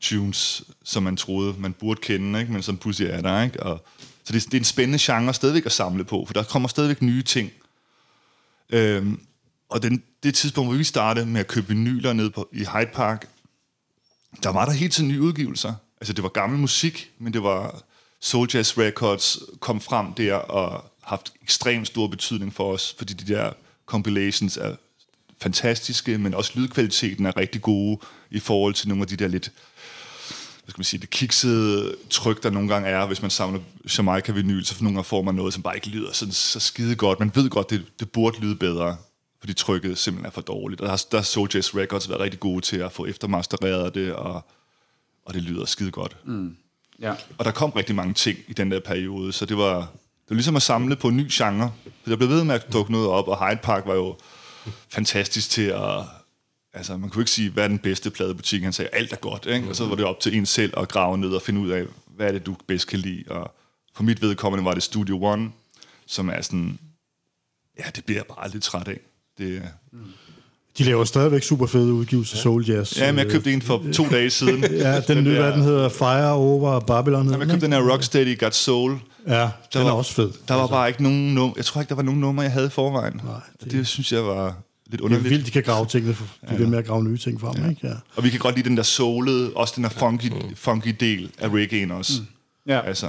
[0.00, 2.52] tunes, som man troede, man burde kende, ikke?
[2.52, 3.42] men som pludselig er der.
[3.42, 3.62] Ikke?
[3.62, 3.84] Og,
[4.24, 7.02] så det, det er en spændende genre stadigvæk at samle på, for der kommer stadigvæk
[7.02, 7.50] nye ting.
[8.70, 9.20] Øhm,
[9.68, 12.90] og den, det tidspunkt, hvor vi startede med at købe vinyler ned på, i Hyde
[12.94, 13.28] Park,
[14.42, 15.74] der var der hele tiden nye udgivelser.
[16.00, 17.82] Altså, det var gammel musik, men det var
[18.20, 23.34] Soul Jazz Records kom frem der og haft ekstremt stor betydning for os, fordi de
[23.34, 23.52] der
[23.86, 24.76] compilations er
[25.40, 27.98] fantastiske, men også lydkvaliteten er rigtig gode
[28.30, 29.52] i forhold til nogle af de der lidt
[30.64, 33.60] hvad skal man sige, det kiksede tryk, der nogle gange er, hvis man samler
[33.98, 36.96] Jamaica-vinyl, så for nogle gange får man noget, som bare ikke lyder sådan, så skide
[36.96, 37.20] godt.
[37.20, 38.96] Man ved godt, det, det burde lyde bedre,
[39.40, 40.80] fordi trykket simpelthen er for dårligt.
[40.80, 43.94] Og der har, der har Soul Jazz Records været rigtig gode til at få eftermastereret
[43.94, 44.44] det, og,
[45.24, 46.16] og det lyder skide godt.
[46.24, 46.56] Mm.
[47.00, 47.14] Ja.
[47.38, 49.92] Og der kom rigtig mange ting i den der periode, så det var,
[50.30, 51.72] det var ligesom at samle på en ny genre.
[52.04, 54.16] Så der blev ved med at dukke noget op, og Hyde Park var jo
[54.88, 56.04] fantastisk til at...
[56.72, 58.62] Altså, man kunne ikke sige, hvad er den bedste pladebutik?
[58.62, 59.68] Han sagde, alt er godt, ikke?
[59.68, 61.84] Og så var det op til en selv at grave ned og finde ud af,
[62.06, 63.24] hvad er det, du bedst kan lide?
[63.30, 63.54] Og
[63.94, 65.50] for mit vedkommende var det Studio One,
[66.06, 66.78] som er sådan...
[67.78, 69.00] Ja, det bliver jeg bare lidt træt af.
[69.38, 69.62] Det,
[69.92, 70.12] mm.
[70.78, 72.42] De laver stadigvæk super fede udgivelser, ja.
[72.42, 72.98] Soul Jazz.
[72.98, 74.64] ja, men jeg købte en for to dage siden.
[74.72, 77.22] Ja, den nye, hvad den hedder, Fire Over Babylon.
[77.24, 78.98] hedder Jeg den, købte den her Rocksteady Got Soul.
[79.26, 79.40] Ja,
[79.72, 80.30] den er var- også fed.
[80.48, 82.66] Der var bare ikke nogen num- Jeg tror ikke, der var nogen numre, jeg havde
[82.66, 83.20] i forvejen.
[83.24, 85.30] Nej, det, det synes jeg var lidt Det er underligt.
[85.30, 86.16] vildt, de kan grave tingene,
[86.50, 87.86] de vil med at grave nye ting frem, ikke?
[87.86, 87.92] Ja.
[88.16, 91.48] Og vi kan godt lide den der soulede, også den der funky, funky del af
[91.48, 92.12] reggae'en også.
[92.20, 92.26] Mm.
[92.72, 92.80] Ja.
[92.86, 93.08] Altså,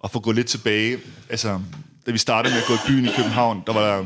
[0.00, 0.98] og for at gå lidt tilbage,
[1.30, 1.60] altså,
[2.06, 4.04] da vi startede med at gå i byen i København, der var der,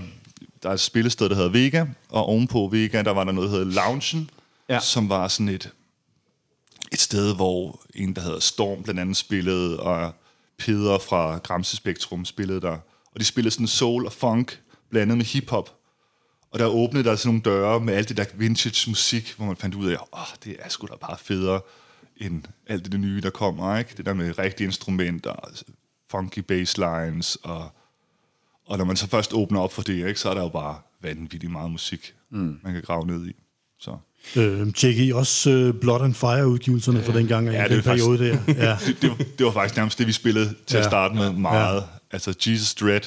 [0.67, 3.57] der er et spillested, der hedder Vega, og ovenpå Vega, der var der noget, der
[3.59, 4.31] hedder Loungen,
[4.69, 4.81] Ja.
[4.81, 5.71] som var sådan et,
[6.93, 10.13] et sted, hvor en, der hedder Storm, blandt andet spillede, og
[10.59, 12.79] Peder fra Gramse Spektrum spillede der.
[13.15, 15.75] Og de spillede sådan soul og funk, blandet med hiphop.
[16.51, 19.57] Og der åbnede der sådan nogle døre med alt det der vintage musik, hvor man
[19.57, 21.61] fandt ud af, åh, oh, det er sgu da bare federe
[22.17, 23.91] end alt det, nye, der kommer, ikke?
[23.97, 25.51] Det der med rigtige instrumenter,
[26.11, 27.71] funky basslines, og,
[28.67, 30.77] og når man så først åbner op for det, ikke, så er der jo bare
[31.03, 32.59] vanvittigt meget musik, mm.
[32.63, 33.33] man kan grave ned i.
[33.81, 33.97] Så.
[34.37, 37.79] Øh, tjek I også øh, Blood and Fire-udgivelserne fra den gang, Ja, ja, det den
[37.79, 38.55] er faktisk- periode der.
[38.69, 38.79] Ja.
[38.87, 40.89] Det, det, var, det var faktisk nærmest det, vi spillede til at Ja.
[40.89, 41.85] starte med meget.
[42.11, 43.01] Altså Jesus Dread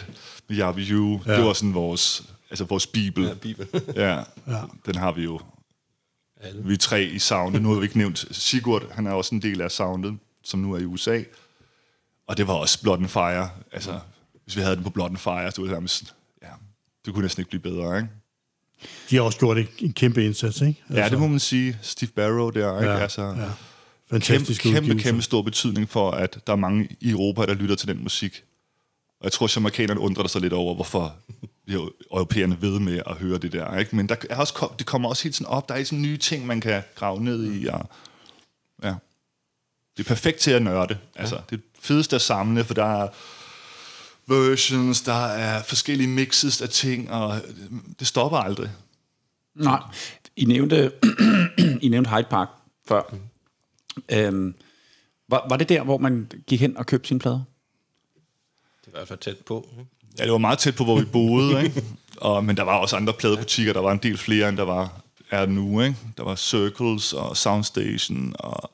[0.50, 1.36] med Yabi Yu, Ja.
[1.38, 3.24] det var sådan vores, altså vores bibel.
[3.24, 3.68] Ja, Bibel.
[3.96, 4.16] Ja,
[4.48, 4.62] Ja.
[4.86, 5.40] den har vi jo.
[6.42, 6.64] Alle.
[6.64, 7.62] Vi er tre i soundet.
[7.62, 10.74] Nu har vi ikke nævnt Sigurd, han er også en del af soundet, som nu
[10.74, 11.22] er i USA.
[12.28, 13.50] Og det var også Blood and Fire.
[13.72, 14.00] Altså,
[14.50, 16.48] hvis vi havde den på Blood and Fire, så ville det nærmest, ja,
[17.06, 18.10] det kunne næsten ikke blive bedre, ikke?
[19.10, 20.84] De har også gjort en, kæmpe indsats, ikke?
[20.90, 21.80] Altså, Ja, det må man sige.
[21.82, 22.92] Steve Barrow der, ikke?
[22.92, 23.34] Ja, altså, ja.
[23.34, 23.54] kæmpe,
[24.10, 27.88] Fantastisk kæmpe, kæmpe stor betydning for, at der er mange i Europa, der lytter til
[27.88, 28.44] den musik.
[29.20, 31.16] Og jeg tror, at jamaikanerne undrer sig lidt over, hvorfor
[32.12, 33.78] europæerne ved med at høre det der.
[33.78, 33.96] Ikke?
[33.96, 35.70] Men der er også, det kommer også helt sådan op.
[35.70, 37.68] Der er sådan nye ting, man kan grave ned i.
[37.68, 37.90] Og,
[38.84, 38.94] ja.
[39.98, 40.98] Det er perfekt til at nørde.
[41.16, 43.08] Altså, det er det fedeste at samle, for der er
[44.30, 47.42] versions, der er forskellige mixes af ting, og
[48.00, 48.70] det stopper aldrig.
[49.56, 49.82] Nej.
[50.36, 50.92] I nævnte,
[51.82, 52.48] I nævnte Hyde Park
[52.88, 53.16] før.
[54.12, 54.56] Øhm,
[55.30, 57.42] var, var det der, hvor man gik hen og købte sine plader?
[58.82, 59.70] Det er i hvert fald tæt på.
[60.18, 61.84] Ja, det var meget tæt på, hvor vi boede, ikke?
[62.18, 63.74] Og, men der var også andre pladebutikker.
[63.74, 65.96] Der var en del flere, end der var er nu, ikke?
[66.18, 68.72] Der var Circles og Soundstation, og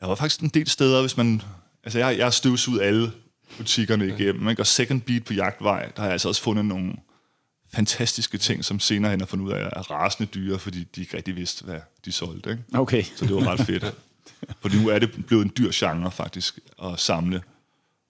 [0.00, 1.42] der var faktisk en del steder, hvis man...
[1.84, 3.12] Altså, jeg, jeg har støvsuget alle
[3.58, 4.62] butikkerne igennem, ikke?
[4.62, 6.92] Og Second Beat på Jagtvej, der har jeg altså også fundet nogle
[7.74, 11.16] fantastiske ting, som senere hen har fundet ud af er rasende dyre, fordi de ikke
[11.16, 12.62] rigtig vidste, hvad de solgte, ikke?
[12.74, 13.02] Okay.
[13.16, 13.94] Så det var ret fedt.
[14.60, 17.42] For nu er det blevet en dyr genre faktisk at samle.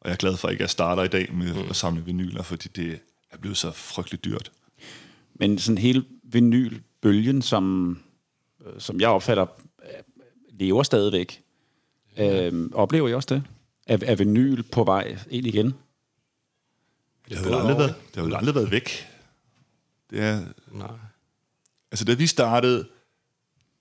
[0.00, 1.70] Og jeg er glad for, at ikke jeg starter i dag med mm.
[1.70, 2.98] at samle vinyler, fordi det
[3.32, 4.52] er blevet så frygteligt dyrt.
[5.34, 7.98] Men sådan hele vinylbølgen, som,
[8.66, 9.46] øh, som jeg opfatter,
[9.82, 10.02] øh,
[10.58, 11.40] lever stadigvæk.
[12.18, 13.42] Øhm, oplever I også det?
[13.86, 15.74] Er, er vinyl på vej ind igen?
[17.28, 19.08] Det har vel aldrig været, det har vel aldrig været væk.
[20.10, 20.40] Det er,
[20.72, 20.88] Nej.
[21.90, 22.88] altså, da vi startede,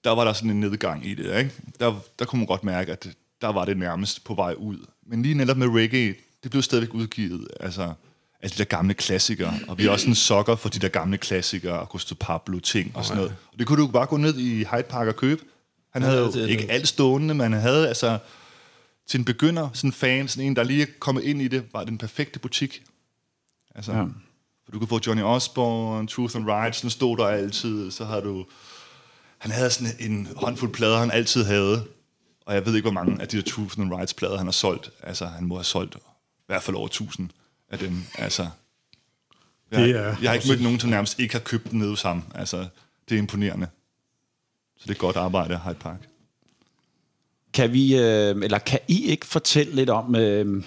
[0.04, 1.38] der var der sådan en nedgang i det.
[1.38, 1.52] Ikke?
[1.80, 3.08] Der, der kunne man godt mærke, at
[3.42, 4.78] der var det nærmest på vej ud.
[5.06, 7.48] Men lige netop med reggae, det blev stadigvæk udgivet.
[7.60, 7.94] Altså,
[8.42, 9.54] alle de der gamle klassikere.
[9.68, 13.06] Og vi er også en sokker for de der gamle klassikere, Augusto Pablo ting og
[13.06, 13.36] sådan noget.
[13.54, 15.42] Og det kunne du bare gå ned i Hyde Park og købe.
[15.90, 18.20] Han havde jo ikke alt stående, men han havde altså
[19.08, 21.64] til en begynder, sådan en fan, sådan en, der lige er kommet ind i det,
[21.74, 22.84] var den perfekte butik.
[23.76, 24.06] Altså, Ja.
[24.66, 27.92] For du kunne få Johnny Osborne, Truth and Rights, den stod der altid.
[27.92, 28.46] Så havde du...
[29.38, 31.88] Han havde sådan en håndfuld plader, han altid havde.
[32.46, 34.52] Og jeg ved ikke, hvor mange af de der Truth and Rights plader, han har
[34.52, 34.92] solgt.
[35.04, 36.00] Altså, han må have solgt i
[36.48, 37.30] hvert fald over 1000
[37.70, 38.04] af dem.
[38.16, 38.48] Altså,
[39.72, 41.90] jeg, Det er jeg har ikke mødt nogen, som nærmest ikke har købt den nede
[41.90, 42.24] hos ham.
[42.36, 42.68] Altså,
[43.10, 43.68] det er imponerende.
[44.78, 46.10] Så det er godt arbejde, Hyde Park.
[47.54, 50.64] Kan vi, øh, eller kan I ikke fortælle lidt om, øh,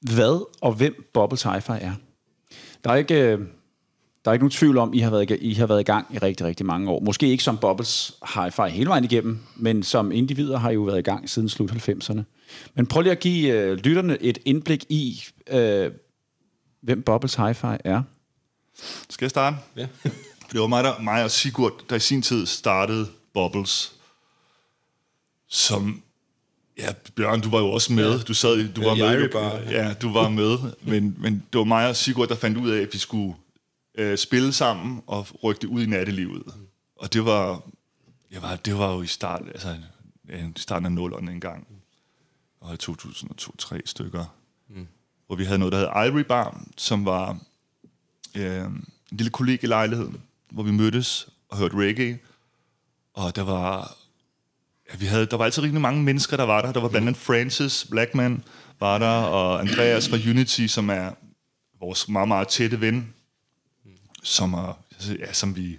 [0.00, 1.92] hvad og hvem Bubbles Hi-Fi er?
[2.84, 3.38] Der er ikke, øh,
[4.24, 6.06] der er ikke nogen tvivl om, I har, været, i- I har været i gang
[6.14, 7.00] i rigtig, rigtig mange år.
[7.00, 10.98] Måske ikke som Bubbles Hi-Fi hele vejen igennem, men som individer har I jo været
[10.98, 12.22] i gang siden slut 90'erne.
[12.74, 15.90] Men prøv lige at give øh, lytterne et indblik i, øh,
[16.82, 18.02] hvem Bubbles Hi-Fi er.
[19.10, 19.56] Skal jeg starte?
[19.76, 19.86] Ja.
[20.52, 23.92] Det var mig, der, mig og Sigurd, der i sin tid startede Bubbles,
[25.50, 26.02] som...
[26.78, 28.20] Ja, Bjørn, du var jo også med.
[28.20, 29.04] Du sad, du var med.
[29.04, 29.92] Irie Bar, ja.
[29.92, 30.58] Du var med.
[30.82, 33.34] Men, men det var mig og Sigurd, der fandt ud af, at vi skulle
[33.94, 36.42] øh, spille sammen og rykke det ud i nattelivet.
[36.96, 37.62] Og det var,
[38.30, 39.76] jeg var, det var jo i start, altså,
[40.28, 41.66] i starten af nullerne en gang.
[42.60, 44.24] Og i 2002-3 stykker.
[44.68, 44.86] Mm.
[45.26, 47.38] Hvor vi havde noget, der hed Ivory Bar, som var
[48.36, 50.08] øh, en lille kollegielejlighed,
[50.50, 52.18] hvor vi mødtes og hørte reggae.
[53.14, 53.96] Og der var,
[54.92, 56.72] ja, vi havde, der var altid rigtig mange mennesker, der var der.
[56.72, 58.44] Der var blandt andet Francis Blackman
[58.80, 61.10] var der, og Andreas fra Unity, som er
[61.80, 63.14] vores meget, meget tætte ven,
[64.22, 64.78] som, er,
[65.18, 65.78] ja, som vi...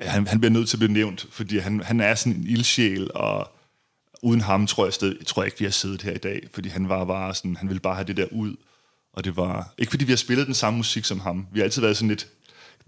[0.00, 2.46] Ja, han, han bliver nødt til at blive nævnt, fordi han, han er sådan en
[2.46, 3.52] ildsjæl, og
[4.22, 6.68] uden ham tror jeg, sted, tror jeg ikke, vi har siddet her i dag, fordi
[6.68, 8.56] han var bare sådan, han ville bare have det der ud,
[9.12, 11.64] og det var, ikke fordi vi har spillet den samme musik som ham, vi har
[11.64, 12.28] altid været sådan lidt,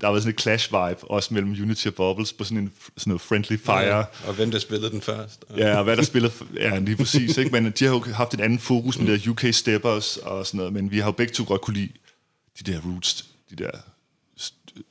[0.00, 3.20] der været sådan et clash-vibe, også mellem Unity og Bubbles, på sådan en sådan noget
[3.20, 3.96] friendly fire.
[3.96, 5.44] Ja, Og hvem der spillede den først.
[5.56, 7.50] Ja, og hvad der spiller, ja, lige præcis, ikke?
[7.50, 9.20] Men de har jo haft et andet fokus med mm.
[9.20, 11.92] der UK Steppers og sådan noget, men vi har jo begge to godt kunne lide
[12.58, 13.70] de der roots, de der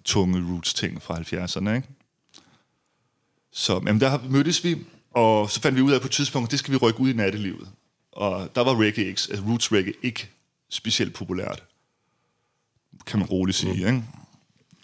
[0.06, 1.88] tunge roots ting fra 70'erne, ikke?
[3.52, 4.78] Så jamen, der mødtes vi,
[5.12, 7.14] og så fandt vi ud af på et tidspunkt, det skal vi rykke ud i
[7.14, 7.70] nattelivet.
[8.12, 10.30] Og der var reggae, altså roots reggae, ikke
[10.70, 11.64] specielt populært.
[13.06, 14.04] Kan man roligt sige, ikke?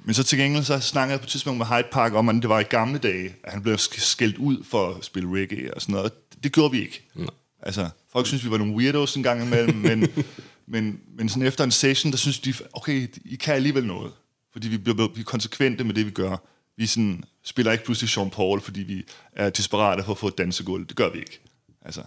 [0.05, 2.35] Men så til gengæld så snakkede jeg på et tidspunkt med Hyde Park om, at
[2.35, 5.73] det var i gamle dage, at han blev sk- skældt ud for at spille reggae
[5.73, 6.11] og sådan noget.
[6.43, 7.09] Det gjorde vi ikke.
[7.15, 7.27] Nej.
[7.61, 10.07] Altså, folk synes, vi var nogle weirdos en gang imellem, men,
[10.73, 14.11] men, men sådan efter en session, der synes de, okay, I kan alligevel noget.
[14.51, 16.37] Fordi vi bliver, vi er konsekvente med det, vi gør.
[16.77, 20.37] Vi sådan, spiller ikke pludselig Sean Paul, fordi vi er desperate for at få et
[20.37, 20.87] dansegulv.
[20.87, 21.39] Det gør vi ikke.
[21.81, 22.01] Altså,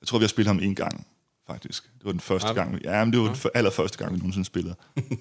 [0.00, 1.06] jeg tror, vi har spillet ham en gang,
[1.46, 1.82] faktisk.
[1.84, 2.74] Det var den første gang.
[2.76, 4.74] vi- Ja, men det var den allerførste gang, vi nogensinde spillede.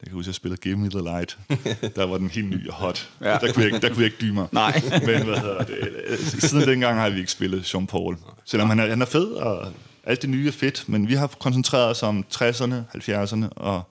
[0.00, 1.38] Jeg kan huske, at jeg spillede Give Me The Light.
[1.96, 3.10] Der var den helt ny og hot.
[3.20, 3.26] Ja.
[3.26, 4.48] Der, kunne jeg, ikke- der kunne jeg ikke dybe mig.
[4.52, 4.82] Nej.
[5.06, 6.18] Men hvad hedder det?
[6.42, 8.16] Siden dengang har vi ikke spillet Sean Paul.
[8.44, 9.72] Selvom han er, han er fed, og
[10.04, 10.88] alt det nye er fedt.
[10.88, 13.82] Men vi har koncentreret os om 60'erne, 70'erne og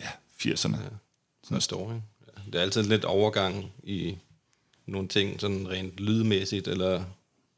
[0.00, 0.08] ja,
[0.52, 0.76] 80'erne.
[1.44, 1.92] Sådan en story.
[1.92, 2.40] Ja.
[2.46, 4.16] Det er altid lidt overgang i
[4.86, 7.04] nogle ting, sådan rent lydmæssigt eller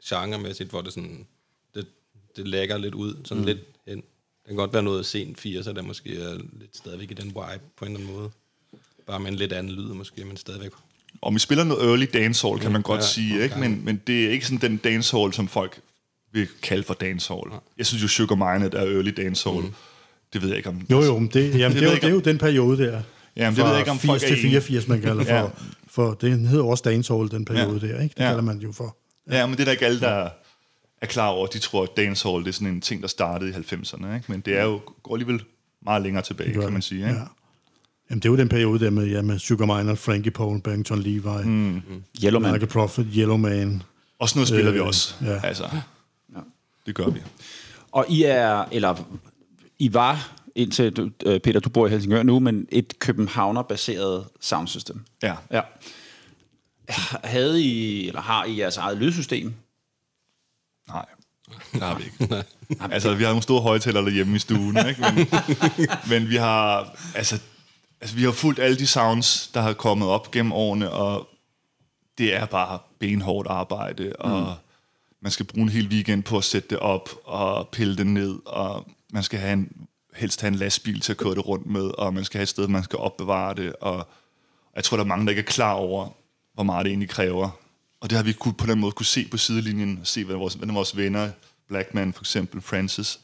[0.05, 1.27] genremæssigt, hvor det sådan,
[1.75, 1.87] det,
[2.37, 3.47] det lægger lidt ud, sådan mm.
[3.47, 4.03] lidt hen.
[4.47, 7.61] Det kan godt være noget sent 80'er, der måske er lidt stadigvæk i den vibe
[7.79, 8.31] på en eller anden måde.
[9.07, 10.71] Bare med en lidt anden lyd måske, men stadigvæk.
[11.23, 13.43] Og vi spiller noget early dancehall, kan man godt Ja, sige.
[13.43, 13.59] Ikke?
[13.59, 15.81] Men, men det er ikke sådan den dancehall, som folk
[16.33, 17.43] vil kalde for dancehall.
[17.79, 19.61] Jeg synes jo, Sugar Minot er early dancehall.
[19.61, 19.73] Mm.
[20.33, 20.87] Det ved jeg ikke om...
[20.91, 23.03] Jo, jo, men det, jamen, det, det, er, jo, det er jo den periode der.
[23.37, 24.61] Jamen, det ved jeg ikke, om folk 80 er til enige.
[24.61, 25.31] 84, man kalder for.
[25.35, 25.41] Ja.
[25.43, 25.49] ja.
[25.89, 27.93] For det hedder også dancehall, den periode Ja.
[27.93, 28.15] der, ikke?
[28.15, 28.29] Det Ja.
[28.29, 28.97] kalder man jo for.
[29.31, 30.29] Ja, men det er der ikke alle, der
[31.07, 31.47] er klar over.
[31.47, 34.15] De tror, at dancehall det er sådan en ting, der startede i 90'erne.
[34.15, 34.25] Ikke?
[34.29, 35.43] Men det er jo, går alligevel
[35.85, 36.99] meget længere tilbage, kan man sige.
[37.09, 37.19] Ikke?
[37.19, 37.25] Ja.
[38.11, 40.99] Jamen, det er jo den periode der med, ja, med Sugar Minot, Frankie Paul, Barrington
[41.03, 41.83] Levi, mm.
[42.25, 42.53] Yellowman.
[42.53, 43.83] Michael Prophet, Yellow Man.
[44.19, 45.15] Og sådan noget spiller Øh, vi også.
[45.23, 45.41] ja.
[45.47, 45.69] Altså,
[46.87, 47.21] det gør vi.
[47.93, 48.95] Og I er, eller
[49.79, 55.01] I var, indtil du, øh, Peter, du bor i Helsingør nu, men et Københavner-baseret soundsystem.
[55.23, 55.35] Ja.
[55.53, 55.61] Ja.
[57.25, 59.55] Havde I, eller har I jeres eget lydsystem?
[60.89, 61.07] Nej,
[61.73, 62.45] det har vi ikke.
[62.95, 65.01] altså, vi har nogle store højtalere derhjemme i stuen, ikke?
[65.01, 65.29] Men,
[66.09, 67.41] men vi har, altså,
[68.01, 71.29] altså, vi har fulgt alle de sounds, der har kommet op gennem årene, og
[72.19, 74.47] det er bare benhårdt arbejde, og mm.
[75.21, 78.39] man skal bruge en hel weekend på at sætte det op og pille det ned,
[78.47, 79.73] og man skal have en,
[80.15, 82.49] helst have en lastbil til at køre det rundt med, og man skal have et
[82.49, 84.09] sted, man skal opbevare det, og
[84.77, 86.09] jeg tror, der er mange, der ikke er klar over,
[86.55, 87.51] hvor meget det egentlig kræver.
[88.01, 90.55] Og det har vi kunne, på den måde kunne se på sidelinjen, se hvad vores,
[90.55, 91.31] hvad vores venner,
[91.69, 93.21] Blackman for eksempel, Francis,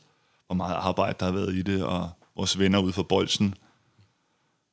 [0.46, 3.54] hvor meget arbejde der har været i det, og vores venner ude for Bolsen,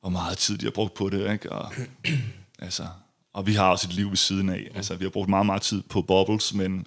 [0.00, 1.52] hvor meget tid de har brugt på det, ikke?
[1.52, 1.72] Og,
[2.58, 2.86] altså,
[3.32, 4.70] og vi har også et liv ved siden af.
[4.74, 6.86] Altså, vi har brugt meget, meget tid på bubbles, men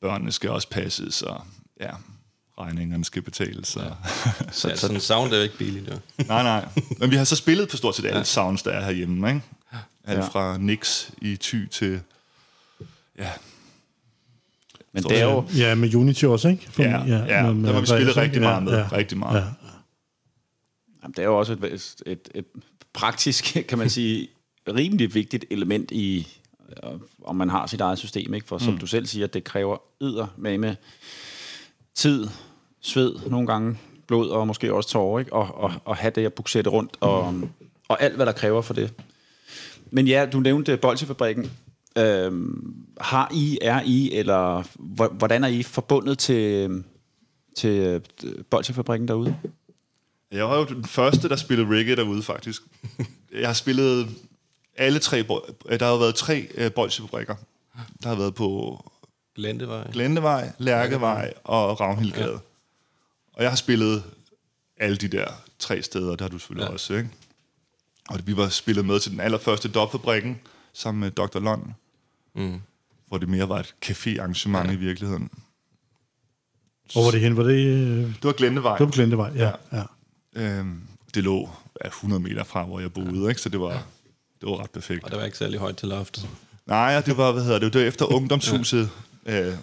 [0.00, 1.44] børnene skal også passes, og
[1.80, 1.90] ja,
[2.58, 3.76] regningerne skal betales.
[3.76, 3.96] Og,
[4.52, 5.98] Så, ja, sådan en sound er jo ikke billigt, jo.
[6.26, 6.68] nej, nej.
[6.98, 9.42] Men vi har så spillet på stort set alle sounds, der er herhjemme, ikke?
[10.10, 10.26] Alt Ja.
[10.28, 12.00] fra Nix i Thy til...
[13.18, 13.30] Ja,
[14.92, 16.70] Men det er jo, Ja, med Unity også, ikke?
[16.70, 17.52] For, ja, ja, ja.
[17.52, 18.72] med- der har vi spillet rigtig meget med.
[18.72, 19.40] Ja, Rigtig meget.
[19.40, 19.44] Ja.
[21.02, 22.44] Jamen, det er jo også et, et, et, et
[22.92, 24.28] praktisk, kan man sige,
[24.68, 26.28] rimelig vigtigt element i,
[26.84, 26.90] øh,
[27.24, 28.34] om man har sit eget system.
[28.34, 28.46] Ikke?
[28.46, 30.76] For som du selv siger, det kræver yder med med
[31.94, 32.28] tid,
[32.80, 35.32] sved, nogle gange blod og måske også tårer, ikke?
[35.32, 37.34] Og, og, og have det at buksette rundt, og,
[37.88, 38.92] og alt, hvad der kræver for det.
[39.90, 41.50] Men ja, du nævnte Bolsjefabrikken.
[41.98, 46.82] Øhm, har I, er I, eller hvor- hvordan er I forbundet til,
[47.56, 48.00] til øh,
[48.50, 49.36] Bolsjefabrikken derude?
[50.32, 52.62] Jeg var jo den første, der spillede reggae derude, faktisk.
[53.32, 54.08] Jeg har spillet
[54.76, 55.16] alle tre...
[55.22, 57.34] Der har jo været tre øh, bolsjefabrikker.
[58.02, 58.80] Der har været på
[59.34, 59.90] Glendevej.
[59.92, 62.38] Glendevej, Lærkevej og Ravnhildgade.
[63.32, 64.02] Og jeg har spillet
[64.76, 65.26] alle de der
[65.58, 66.68] tre steder, der har du selvfølgelig ja.
[66.68, 66.72] Ja.
[66.72, 67.08] også, ikke?
[68.10, 70.40] Og vi var spillet med til den allerførste dopfabrikken,
[70.72, 71.38] sammen med Dr.
[71.38, 71.62] Lund,
[72.34, 72.60] Mm.
[73.08, 74.72] hvor det mere var et café-arrangement ja.
[74.72, 75.30] i virkeligheden.
[76.92, 77.36] Hvor var det hen?
[77.36, 78.76] Var det, øh, Det var Glendevej.
[78.76, 79.30] det var på Glendevej?
[79.36, 79.82] Ja, ja.
[80.36, 80.80] Øhm,
[81.14, 81.50] Det lå
[81.84, 83.40] ja, 100 meter fra, hvor jeg boede, ikke?
[83.40, 83.72] så det var,
[84.40, 85.04] det var ret perfekt.
[85.04, 86.28] Og det var ikke særlig højt til loftet.
[86.66, 88.90] Nej, det var, hvad hedder det, det var efter ungdomshuset
[89.26, 89.54] øh,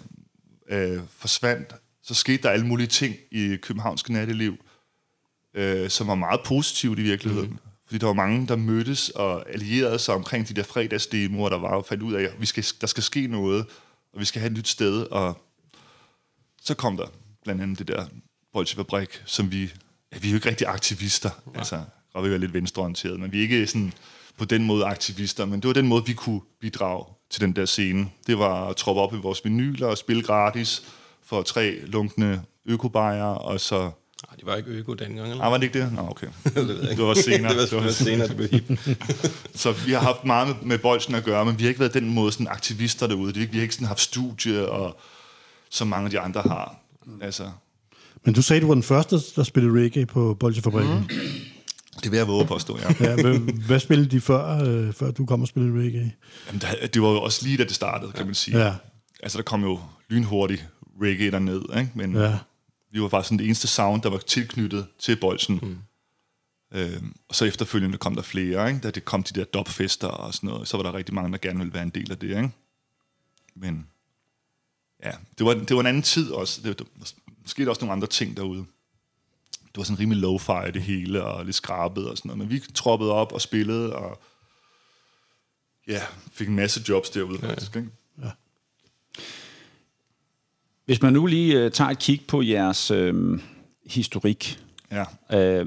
[0.70, 4.56] øh, forsvandt, så skete der alle mulige ting i københavnske natteliv,
[5.54, 7.50] øh, som var meget positivt i virkeligheden.
[7.50, 7.58] Mm.
[7.88, 11.76] Fordi der var mange, der mødtes og allierede sig omkring de der fredagsdemoer, der var
[11.76, 13.66] og fandt ud af, at vi skal, der skal ske noget,
[14.12, 15.02] og vi skal have et nyt sted.
[15.02, 15.40] Og
[16.62, 17.06] så kom der
[17.44, 18.06] blandt andet det der
[18.52, 19.72] Bolsjefabrik, som vi...
[20.12, 21.30] Ja, vi er jo ikke rigtig aktivister.
[21.54, 21.58] Ja.
[21.58, 21.82] Altså,
[22.14, 23.92] og vi er lidt venstreorienterede, men vi er ikke sådan
[24.38, 27.64] på den måde aktivister, men det var den måde, vi kunne bidrage til den der
[27.64, 28.10] scene.
[28.26, 30.82] Det var at troppe op i vores vinyler og spille gratis
[31.22, 33.90] for tre lunkne økobajer, og så...
[34.38, 35.44] Nej, de var ikke øko dengang, eller?
[35.44, 35.92] Ah, var det ikke det?
[35.92, 36.26] Nå, okay.
[36.44, 37.00] det ved jeg ikke.
[37.02, 37.52] Det var senere.
[37.60, 38.80] det var, det var senere, det blev hip.
[39.62, 41.94] Så vi har haft meget med, med bolden at gøre, men vi har ikke været
[41.94, 43.28] den måde sådan aktivister derude.
[43.32, 45.00] Det er ikke- Vi har ikke sådan haft studie, og,
[45.70, 46.76] som mange af de andre har.
[47.20, 47.50] Altså,
[48.24, 50.94] Men du sagde, du var den første, der spillede reggae på Bolsjefabrikken.
[50.94, 51.08] Mm.
[52.02, 53.06] det vil jeg våge at påstå, ja.
[53.08, 56.12] Ja, hvad, hvad spillede de før, øh, før du kom og spillede reggae?
[56.46, 58.58] Jamen, der, det var jo også lige da det startede, kan man sige.
[58.64, 58.74] Ja,
[59.22, 60.66] Altså, der kom jo lynhurtigt
[61.02, 61.90] reggae derned, ikke?
[61.94, 62.34] men ja.
[62.90, 65.58] Vi var faktisk sådan det eneste sound, der var tilknyttet til bolden.
[65.62, 65.78] Mm.
[66.72, 68.80] Øhm, og så efterfølgende kom der flere, ikke?
[68.80, 71.38] da det kom de der dopfester og sådan noget, så var der rigtig mange, der
[71.38, 72.28] gerne ville være en del af det.
[72.28, 72.50] Ikke?
[73.54, 73.86] Men
[75.04, 76.62] ja, det var, det var en anden tid også.
[76.62, 76.84] Det, der
[77.46, 78.66] skete også nogle andre ting derude.
[79.50, 82.38] Det var sådan rimelig low-fi det hele, og lidt skrabet og sådan noget.
[82.38, 84.20] Men vi troppede op og spillede, og
[85.88, 87.76] ja, fik en masse jobs derude faktisk.
[87.76, 87.88] Ikke?
[90.88, 93.40] Hvis man nu lige øh, tager et kig på jeres øh,
[93.86, 94.60] historik.
[94.92, 95.38] Ja.
[95.38, 95.66] Øh,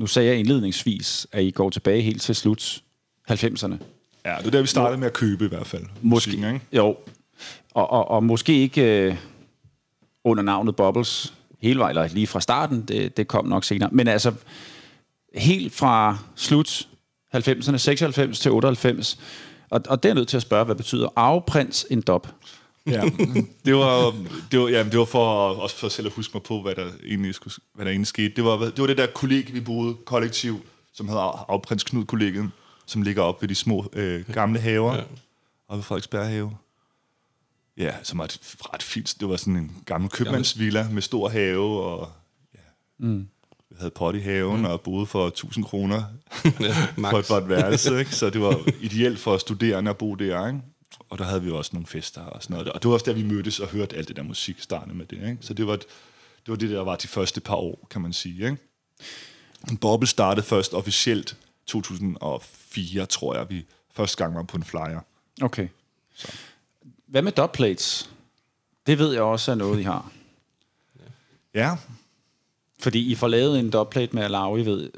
[0.00, 2.82] nu sagde jeg indledningsvis, at I går tilbage helt til slut
[3.30, 3.74] 90'erne.
[4.24, 5.82] ja, det var der, vi startede med at købe i hvert fald.
[5.82, 6.66] Måske, musikken, ikke?
[6.72, 6.96] jo.
[7.74, 9.16] Og, og, og måske ikke øh,
[10.24, 13.90] under navnet Bubbles hele vejen, eller lige fra starten, det, det kom nok senere.
[13.92, 14.32] Men altså,
[15.34, 16.88] helt fra slut
[17.34, 19.18] 90'erne, 96 til 98,
[19.70, 22.28] og, og det er nødt til at spørge, hvad betyder arveprins en dop?
[22.86, 23.02] Ja,
[23.64, 24.14] det var,
[24.50, 26.90] det var, jamen, det var for, også for selv at huske mig på, hvad der
[27.04, 28.32] egentlig, skulle, hvad der egentlig skete.
[28.36, 30.60] Det var, det var det der kollega, vi boede kollektiv,
[30.92, 32.50] som hedder Afprins Knud kollegiet,
[32.86, 35.00] som ligger op ved de små øh, gamle haver, ja.
[35.68, 36.56] oppe ved Frederiksberg have.
[37.76, 38.40] Ja, som var et
[38.74, 42.12] ret fint, det var sådan en gammel købmandsvilla med stor have, og
[42.54, 42.60] ja,
[42.98, 43.28] mm.
[43.70, 44.64] vi havde pot i haven, mm.
[44.64, 46.02] og boede for 1000 kroner
[46.60, 47.10] Ja, max.
[47.10, 48.14] for et, for et værelse, ikke?
[48.14, 50.60] så det var ideelt for studerende at bo der, ikke?
[51.10, 52.72] Og der havde vi også nogle fester og sådan noget.
[52.72, 55.06] Og det var også der, vi mødtes og hørte alt det der musik startede med
[55.06, 55.16] det.
[55.16, 55.36] Ikke?
[55.40, 55.86] Så det var, det
[56.46, 58.44] var det, der var de første par år, kan man sige.
[58.44, 58.56] Ikke?
[59.80, 61.36] Bobble startede først officielt
[61.66, 65.00] 2004, tror jeg, vi første gang var på en flyer.
[65.42, 65.68] Okay.
[66.14, 66.32] Så.
[67.06, 68.10] Hvad med dubplates?
[68.86, 70.12] Det ved jeg også er noget, I har.
[71.54, 71.76] Ja,
[72.80, 74.90] Fordi I får lavet en dubplate med Alawi ved,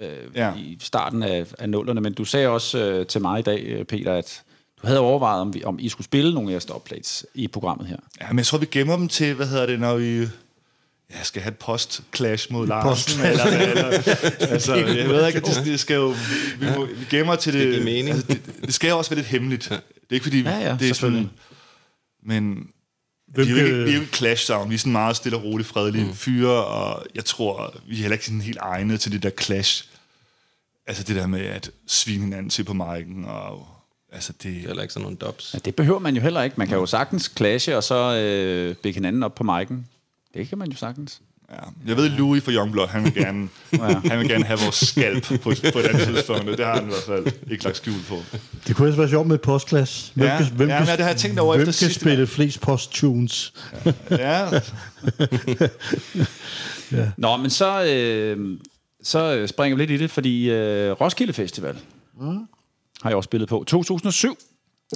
[0.00, 0.46] øh, Ja.
[0.48, 0.54] ja.
[0.54, 3.84] i starten af, af nullerne, men du sagde også øh, til mig i dag, øh,
[3.84, 4.42] Peter, at
[4.82, 7.86] du havde overvejet, om, vi, om I skulle spille nogle af jeres dubplates i programmet
[7.86, 7.96] her.
[8.20, 10.18] ja, men jeg tror, vi gemmer dem til, hvad hedder det, når vi
[11.10, 13.24] ja, skal have et post-clash mod Larsen.
[13.24, 13.84] Eller, eller,
[14.54, 16.14] altså, jeg ved ikke, det, det skal jo,
[16.58, 17.60] vi, må, vi gemmer til det.
[17.60, 18.08] Det giver mening.
[18.08, 19.64] Altså, det, det skal jo også være lidt hemmeligt.
[19.68, 19.76] Det
[20.10, 21.30] er ikke fordi, Ja, ja, det er sådan, selvfølgelig.
[22.22, 22.68] men
[23.34, 24.68] Hvem vi er jo ikke, vi er jo ikke clash sound.
[24.68, 26.14] Vi er sådan meget stille og roligt fredelige mm.
[26.14, 29.84] fyre, og jeg tror, vi er heller ikke sådan helt egnet til det der clash.
[30.86, 33.66] Altså det der med at svine hinanden til på marken, og
[34.12, 34.42] altså det...
[34.42, 35.50] Det er heller ikke sådan nogle dubs.
[35.54, 36.54] Ja, det behøver man jo heller ikke.
[36.58, 39.74] Man kan jo sagtens clashe og så øh, bække hinanden op på mic'en.
[40.34, 41.20] Det kan man jo sagtens.
[41.52, 41.56] Ja.
[41.86, 43.48] Jeg ved, Louis fra Youngblood, han vil gerne,
[44.10, 45.38] han vil gerne have vores skalp på,
[45.72, 46.46] på et andet tidspunkt.
[46.46, 48.18] Det har han i hvert fald ikke lagt skjul på.
[48.66, 50.12] Det kunne også være sjovt med et postklasse.
[50.14, 52.00] Hvem Ja, kan, hvem ja, men det har jeg tænkt over hvem efter kan sidste
[52.00, 53.52] spille flest posttunes?
[54.10, 54.48] Ja,
[57.16, 58.58] Nå, men så, øh,
[59.02, 61.76] så springer vi lidt i det, fordi øh, Roskilde Festival
[62.20, 62.38] mm.
[63.02, 63.64] Har jeg også spillet på.
[63.64, 64.38] 2007.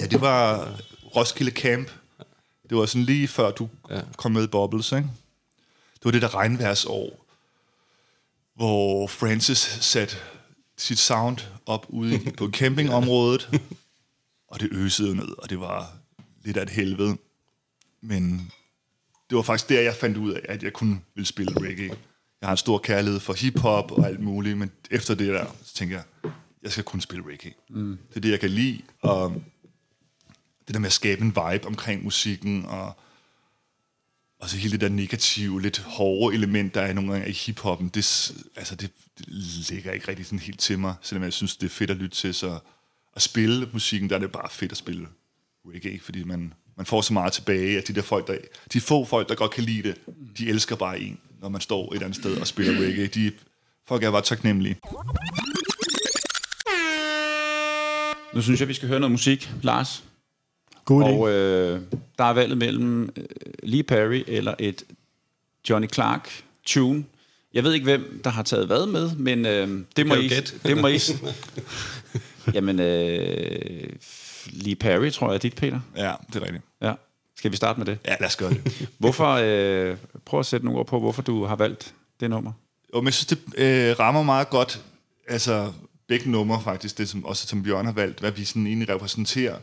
[0.01, 0.71] ja det var
[1.15, 1.91] Roskilde Camp.
[2.69, 4.01] Det var sådan lige før du ja.
[4.17, 5.07] kom med i Bubbles, ikke?
[5.93, 7.25] Det var det der regnværsår,
[8.55, 10.15] hvor Francis satte
[10.77, 13.49] sit sound op ude på campingområdet,
[14.51, 15.93] og det øsede ned, og det var
[16.43, 17.17] lidt af et helvede.
[18.01, 18.51] Men
[19.29, 21.95] det var faktisk der, jeg fandt ud af, at jeg kunne ville spille reggae.
[22.41, 25.73] Jeg har en stor kærlighed for hiphop og alt muligt, men efter det der, så
[25.73, 26.31] tænkte jeg,
[26.63, 27.53] jeg skal kun spille reggae.
[27.69, 27.97] Mm.
[28.09, 29.43] Det er det, jeg kan lide, og
[30.67, 32.93] det der med at skabe en vibe omkring musikken, og
[34.43, 37.87] og så hele det der negative, lidt hårde element, der er nogle gange i hiphoppen,
[37.87, 39.27] det, altså det, det
[39.69, 42.17] ligger ikke rigtig sådan helt til mig, selvom jeg synes, det er fedt at lytte
[42.17, 42.33] til.
[42.33, 42.59] Så
[43.15, 45.07] at spille musikken, der er det bare fedt at spille
[45.65, 48.37] reggae, fordi man, man får så meget tilbage, at de der folk, der,
[48.73, 49.97] de få folk, der godt kan lide det,
[50.37, 53.07] de elsker bare en, når man står et andet sted og spiller reggae.
[53.07, 53.31] De
[53.87, 54.75] folk er bare taknemmelige.
[58.35, 60.03] Nu synes jeg, vi skal høre noget musik, Lars.
[60.85, 61.07] God idé.
[61.07, 61.81] Og øh,
[62.17, 63.25] der er valget mellem øh,
[63.63, 64.83] Lee Perry eller et
[65.69, 67.05] Johnny Clark tune.
[67.53, 70.29] Jeg ved ikke, hvem der har taget hvad med, men øh, det, må I,
[70.63, 70.99] det må I...
[72.55, 73.89] Jamen, øh,
[74.45, 75.79] Lee Perry, tror jeg, er dit, Peter.
[75.97, 76.63] Ja, det er rigtigt.
[76.81, 76.93] Ja.
[77.37, 77.97] Skal vi starte med det?
[78.05, 78.87] Ja, lad os gøre det.
[78.99, 82.51] Hvorfor, øh, prøv at sætte nogle ord på, hvorfor du har valgt det nummer.
[82.93, 84.81] Jo, men jeg synes, det øh, rammer meget godt,
[85.27, 85.71] altså
[86.13, 89.57] begge numre faktisk, det som også som Bjørn har valgt, hvad vi sådan egentlig repræsenterer.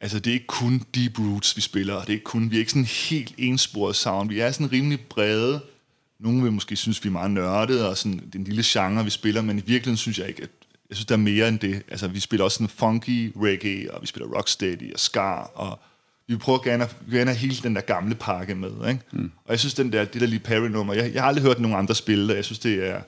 [0.00, 2.56] Altså det er ikke kun deep roots, vi spiller, og det er ikke kun, vi
[2.56, 5.60] er ikke sådan helt ensporet sound, vi er sådan rimelig brede.
[6.20, 9.42] Nogle vil måske synes, vi er meget nørdede, og sådan den lille genre, vi spiller,
[9.42, 10.50] men i virkeligheden synes jeg ikke, at
[10.88, 11.82] jeg synes, der er mere end det.
[11.88, 15.78] Altså, vi spiller også sådan funky reggae, og vi spiller rocksteady og ska, og
[16.26, 18.88] vi prøver gerne at, gerne have hele den der gamle pakke med.
[18.88, 19.00] Ikke?
[19.12, 19.32] Mm.
[19.44, 21.76] Og jeg synes, den der, det der Lee Perry-nummer, jeg, jeg har aldrig hørt nogen
[21.76, 23.00] andre spille det, jeg synes, det er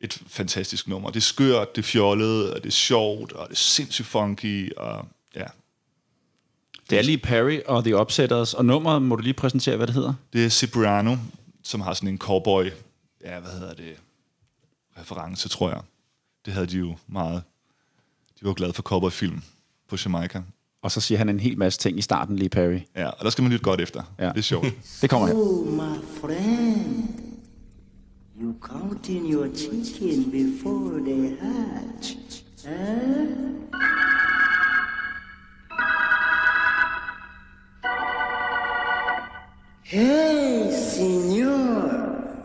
[0.00, 1.10] et fantastisk nummer.
[1.10, 4.72] Det er skørt, det er fjollet, og det er sjovt, og det er sindssygt funky,
[4.76, 5.44] og ja,
[6.90, 9.94] Det er Lee Perry og The Upsetters, og nummeret må du lige præsentere, hvad det
[9.94, 10.14] hedder.
[10.32, 11.16] det er Cipriano,
[11.62, 12.64] som har sådan en cowboy,
[13.24, 13.96] ja, hvad hedder det,
[15.00, 15.80] reference, tror jeg.
[16.46, 17.42] Det havde de jo meget.
[18.40, 19.42] De var glade for cowboyfilm
[19.88, 20.42] på Jamaica.
[20.82, 22.78] Og så siger han en hel masse ting i starten, Lee Perry.
[22.96, 24.02] Ja, og der skal man lytte godt efter.
[24.18, 24.28] Ja.
[24.28, 24.66] Det er sjovt.
[25.00, 25.34] Det kommer her.
[25.34, 27.08] Oh, my friend,
[28.38, 32.16] you counting your chicken before they hatch,
[32.66, 33.26] eh?
[39.82, 42.36] Hey, senor,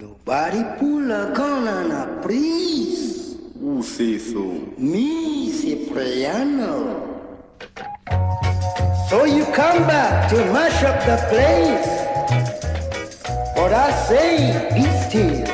[0.00, 3.38] nobody pull a gun on a priest.
[3.60, 4.42] Who say so?
[4.76, 7.30] Me, Cipriano.
[9.08, 12.03] So you come back to mash up the place.
[13.64, 15.46] But I say, be still.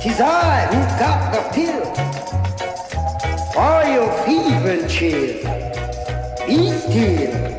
[0.00, 1.84] Tis I who got the pill
[3.52, 5.36] for your fever chill.
[6.46, 7.55] Be still.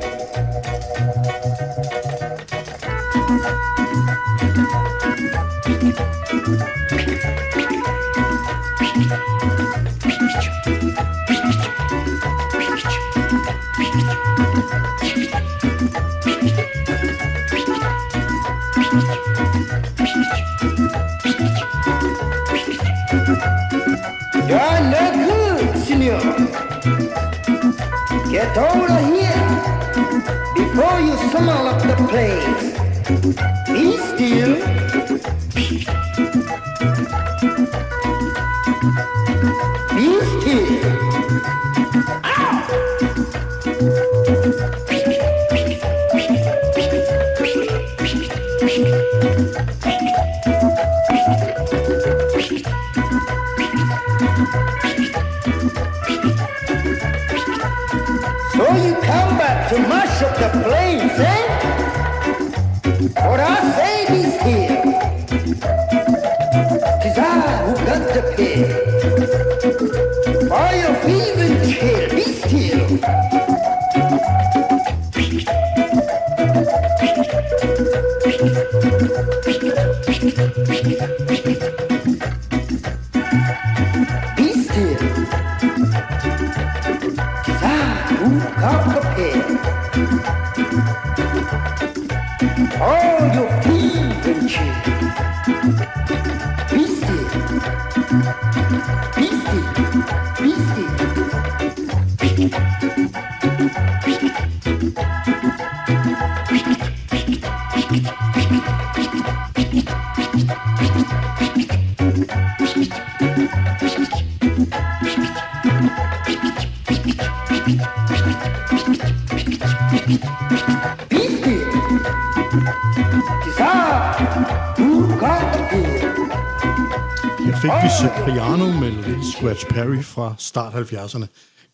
[129.48, 131.26] Scratch Perry fra start 70'erne.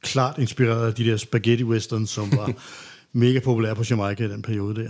[0.01, 2.53] Klart inspireret af de der spaghetti westerns, som var
[3.13, 4.89] mega populære på Jamaica i den periode der.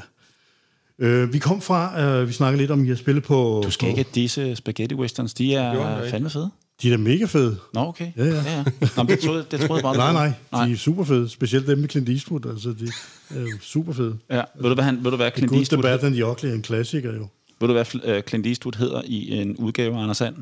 [0.99, 3.61] Øh, vi kom fra, øh, vi snakkede lidt om, at I har spillet på...
[3.65, 6.49] Du skal på, ikke disse spaghetti westerns, de er fandme fede.
[6.81, 7.57] De er da mega fede.
[7.73, 8.11] Nå, okay.
[8.17, 8.35] Ja, ja.
[8.35, 8.63] ja.
[8.63, 9.97] Nå, men det troede, det troede jeg bare.
[9.97, 10.65] Nej, nej, nej.
[10.65, 11.29] de er super fede.
[11.29, 12.91] Specielt dem med Clint Eastwood, altså de
[13.29, 14.17] er jo super fede.
[14.29, 14.41] Ja.
[14.55, 16.49] Ved du, hvad, han, ved du, hvad Clint Good, the Eastwood, Bad and the Ugly
[16.49, 17.27] er en klassiker jo.
[17.59, 20.35] ved du, hvad øh, Clint Eastwood hedder i en udgave af Anders Sand?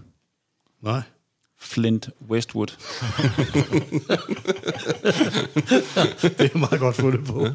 [0.84, 1.02] Nej.
[1.64, 2.68] Flint Westwood.
[6.38, 7.48] Det er meget godt fundet på.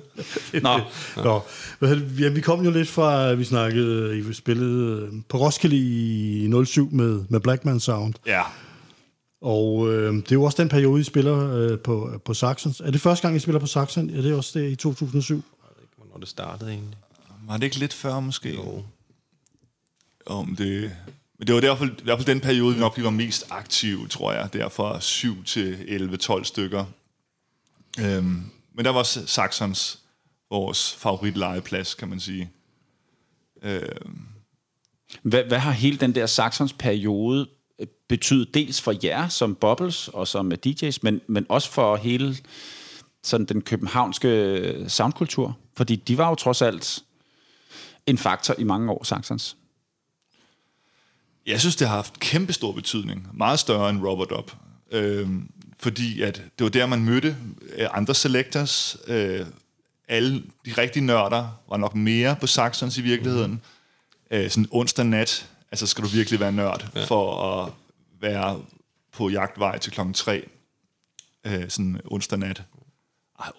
[0.62, 0.80] Nå,
[1.16, 1.42] Nå,
[1.80, 2.20] det?
[2.20, 6.64] ja, vi kom jo lidt fra, at vi snakkede, vi spillede øh, på Roskilde i
[6.66, 8.14] 07 med, med Blackman Sound.
[8.26, 8.42] Ja.
[9.40, 12.80] Og øh, det er jo også den periode, I spiller øh, på, på Saxons.
[12.80, 14.11] Er det første gang, I spiller på Saxon?
[14.11, 15.42] Ja, det er også det i 2007.
[15.96, 16.98] Hvornår det startede egentlig.
[17.46, 18.54] Var det ikke lidt før, måske?
[18.54, 18.82] Jo.
[20.26, 20.92] Om det...
[21.39, 24.09] Men det var derfor, i hvert fald den periode, vi nok vi var mest aktive,
[24.09, 24.53] tror jeg.
[24.53, 25.74] Der fra 7 til
[26.22, 26.84] 11-12 stykker.
[28.01, 28.43] Øhm,
[28.74, 29.99] men der var Saxons
[30.51, 32.51] vores favoritlegeplads, kan man sige.
[33.62, 34.26] Øhm,
[35.22, 40.09] hvad, hvad har hele den der Saxons periode øh, betydet dels for jer som Bubbles
[40.09, 42.37] og som øh, DJ's, men, men også for hele
[43.22, 45.57] sådan den københavnske øh, soundkultur?
[45.76, 47.03] Fordi de var jo trods alt
[48.07, 49.57] en faktor i mange år, Saxons.
[51.47, 53.28] Jeg synes, det har haft kæmpe stor betydning.
[53.34, 54.53] Meget større end Robert Up.
[54.90, 57.36] Øhm, fordi at det var der, man mødte
[57.76, 58.97] øh, andre selectors.
[59.07, 59.47] Øh,
[60.09, 63.51] alle de rigtige nørder var nok mere på Saxons i virkeligheden.
[63.51, 63.61] Mm.
[64.36, 67.05] Øh, sådan onsdag nat, altså skal du virkelig være nørd ja.
[67.05, 67.72] for at
[68.20, 68.61] være
[69.12, 70.49] på jagtvej til klokken 3.
[71.44, 72.62] Øh, sådan onsdag nat.
[73.40, 73.51] Ej,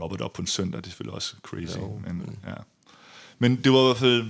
[0.00, 1.76] Robert Up på en søndag, det er selvfølgelig også crazy.
[1.76, 2.00] Jo.
[2.06, 2.54] Men, ja.
[3.38, 4.28] men det var i hvert fald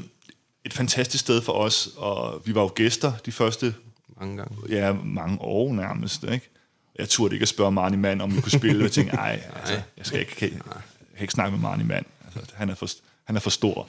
[0.69, 3.75] et fantastisk sted for os, og vi var jo gæster de første
[4.21, 4.57] Mange gange.
[4.69, 6.51] ja, mange år nærmest, ikke?
[6.99, 9.43] Jeg turde ikke at spørge Marnie Mann, om vi kunne spille, og jeg tænkte, ej,
[9.61, 10.61] altså, jeg skal ikke, kan, jeg
[11.15, 12.07] kan ikke snakke med Marnie Mann.
[12.25, 12.89] Altså, han, er for,
[13.25, 13.89] han er for stor.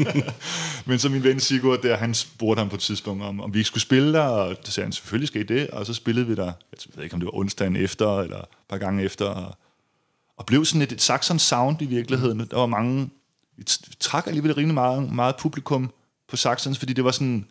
[0.88, 3.58] Men så min ven Sigurd der, han spurgte ham på et tidspunkt, om, om vi
[3.58, 6.26] ikke skulle spille der, og så sagde han, selvfølgelig skal I det, og så spillede
[6.26, 9.26] vi der, jeg ved ikke, om det var onsdagen efter, eller et par gange efter,
[9.26, 9.56] og,
[10.36, 12.38] og blev sådan et, et Saxon sound i virkeligheden.
[12.50, 13.10] Der var mange,
[13.60, 15.92] vi trak alligevel rimelig meget, meget publikum
[16.28, 17.46] på Saxons, fordi det var sådan,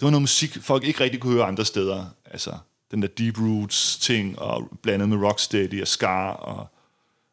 [0.00, 2.06] det var noget musik, folk ikke rigtig kunne høre andre steder.
[2.24, 2.58] Altså,
[2.90, 6.66] den der Deep Roots ting, og blandet med Rocksteady og Scar, og,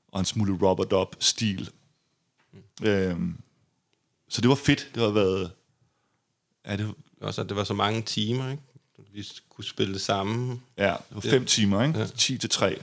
[0.08, 1.70] og en smule Robert Up stil.
[2.54, 2.88] Mm.
[2.88, 3.38] Øhm,
[4.30, 4.90] så det var fedt.
[4.96, 5.52] Det har været...
[6.66, 8.64] Ja, det, Også at det var så mange timer, ikke?
[9.14, 10.64] Vi kunne spille det sammen.
[10.78, 11.48] ja, det var fem ja.
[11.48, 12.00] timer, ikke?
[12.00, 12.06] Ja.
[12.06, 12.82] 10 til 3.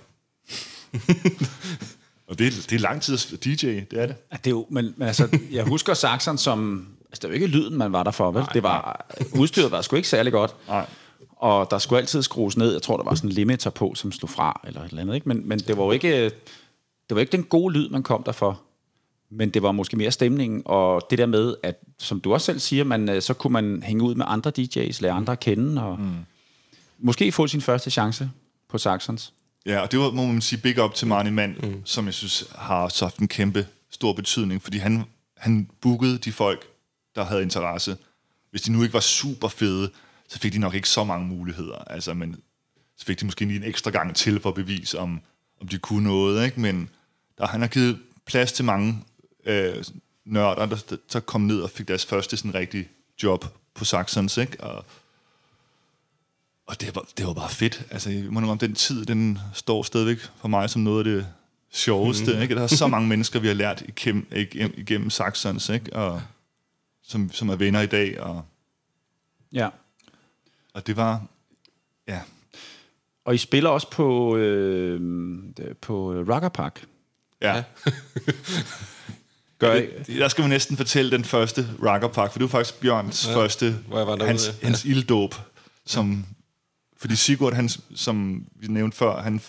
[2.29, 4.17] og det, er- det er lang tid at DJ, det er det.
[4.33, 6.87] Ja, det er jo, men, men altså, jeg husker Saxon som...
[7.09, 8.43] Altså, det var ikke lyden, man var der for, vel?
[8.43, 10.55] Nej, det var, udstyret var sgu ikke særlig godt.
[10.69, 10.87] Nej.
[11.37, 12.73] Og der skulle altid skrues ned.
[12.73, 15.15] Jeg tror, der var sådan en limiter på, som slog fra, eller et eller andet.
[15.15, 15.29] Ikke?
[15.29, 18.33] Men, men det var jo ikke, det var ikke den gode lyd, man kom der
[18.33, 18.61] for.
[19.31, 22.59] Men det var måske mere stemningen, og det der med, at som du også selv
[22.61, 25.83] siger, man, øh, så kunne man hænge ud med andre DJ's, lære andre at kende,
[25.83, 26.11] og mm.
[26.99, 28.31] måske få sin første chance
[28.69, 29.33] på Saxons.
[29.67, 31.83] Ja, og det var, må man sige, big up til Marnie Mann, mm.
[31.85, 35.05] som jeg synes har så haft en kæmpe stor betydning, fordi han,
[35.37, 36.67] han bookede de folk,
[37.15, 37.97] der havde interesse.
[38.51, 39.91] Hvis de nu ikke var super fede,
[40.29, 41.77] så fik de nok ikke så mange muligheder.
[41.77, 42.37] Altså, men
[42.97, 45.21] så fik de måske lige en ekstra gang til for at bevise, om,
[45.61, 46.45] om de kunne noget.
[46.45, 46.61] Ikke?
[46.61, 46.91] Men
[47.39, 49.05] der, han har givet plads til mange
[49.47, 49.85] øh,
[50.25, 52.89] nørder, der, der kom ned og fik deres første sådan rigtig
[53.23, 53.45] job
[53.75, 54.37] på Saxons.
[54.37, 54.61] Ikke?
[54.61, 54.85] Og,
[56.67, 57.83] og det var, det var bare fedt.
[57.91, 61.05] Altså, jeg må nok om den tid, den står stadigvæk for mig som noget af
[61.05, 61.27] det
[61.73, 62.35] sjoveste.
[62.35, 62.43] Mm.
[62.43, 62.55] Ikke?
[62.55, 65.93] Der er så mange mennesker, vi har lært igennem, igennem, igennem Saxons, ikke?
[65.93, 66.23] Og,
[67.07, 68.21] som, som er venner i dag.
[68.21, 68.45] Og,
[69.53, 69.69] Ja.
[70.75, 71.23] og det var...
[72.09, 72.21] Ja,
[73.25, 75.01] Og I spiller også på, øh,
[75.81, 76.85] på Rocker Park.
[77.43, 77.63] ja.
[79.59, 79.87] Gør I?
[80.07, 83.27] Det, der skal man næsten fortælle den første Rocker Park, for det var faktisk Bjørns
[83.29, 84.67] ja, første, hvor jeg var derude, hans, ja.
[84.67, 85.35] hans ilddåb,
[85.87, 86.27] som,
[86.99, 89.41] fordi Sigurd, han, som vi nævnte før, han,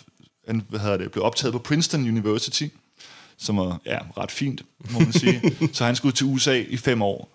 [0.48, 2.68] han hvad hedder det, blev optaget på Princeton University,
[3.38, 5.42] som var ja, ret fint, må man sige.
[5.76, 7.30] så han skulle til USA i fem år,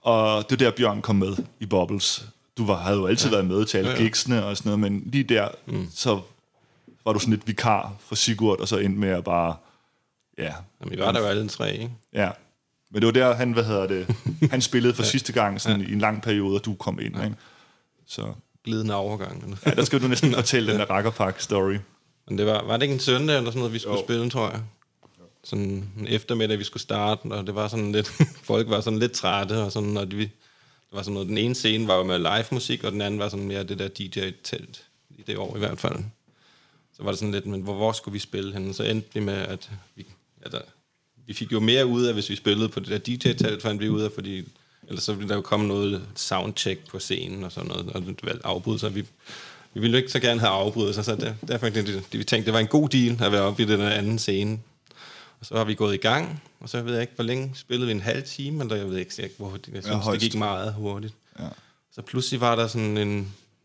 [0.00, 2.28] og det var der, Bjørn kom med i Bubbles.
[2.56, 3.34] Du var, havde jo altid ja.
[3.34, 4.02] været med til alle ja, ja.
[4.02, 5.88] gigsene og sådan noget, men lige der, mm.
[5.94, 6.20] så
[7.04, 9.56] var du sådan lidt vikar for Sigurd, og så endte med at bare,
[10.38, 11.90] ja, Jamen, vi var der jo alle tre, ikke?
[12.12, 12.30] Ja.
[12.90, 14.16] Men det var der, han, hvad hedder det,
[14.50, 17.24] han spillede for sidste gang sådan, i en lang periode, og du kom ind.
[17.24, 17.36] Ikke?
[18.06, 18.32] Så
[18.68, 19.58] Glidende overgang.
[19.66, 21.78] ja, der skal du næsten fortælle den der Rakkerpark-story.
[22.28, 24.04] Men det var, var det ikke en søndag eller sådan noget, vi skulle jo.
[24.04, 24.62] spille, tror jeg?
[25.44, 25.64] Sådan
[25.98, 28.08] en eftermiddag, vi skulle starte, og det var sådan lidt,
[28.50, 30.30] folk var sådan lidt trætte, og sådan, og de, det
[30.92, 33.28] var sådan noget, den ene scene var jo med live musik, og den anden var
[33.28, 34.84] sådan mere det der DJ-telt,
[35.18, 35.96] i det år i hvert fald.
[36.96, 38.74] Så var det sådan lidt, men hvor, hvor skulle vi spille henne?
[38.74, 40.06] Så endte det med, at vi,
[40.44, 40.60] ja, der,
[41.26, 43.88] vi fik jo mere ud af, hvis vi spillede på det der DJ-telt, fandt vi
[43.88, 44.48] ud af, fordi
[44.88, 48.18] ellers så ville der jo komme noget soundcheck på scenen og sådan noget, og det
[48.22, 48.94] valgte afbryde sig.
[48.94, 49.00] Vi,
[49.74, 52.24] vi ville jo ikke så gerne have afbrudt sig, så det, derfor det, det, vi
[52.24, 54.58] tænkte, det var en god deal at være oppe i den der anden scene.
[55.40, 57.86] Og så har vi gået i gang, og så ved jeg ikke, hvor længe spillede
[57.86, 59.74] vi en halv time, eller jeg ved ikke, hvor hurtigt.
[59.74, 60.20] Jeg synes, det højst.
[60.20, 61.14] gik meget hurtigt.
[61.38, 61.44] Ja.
[61.94, 63.08] Så pludselig var der sådan en,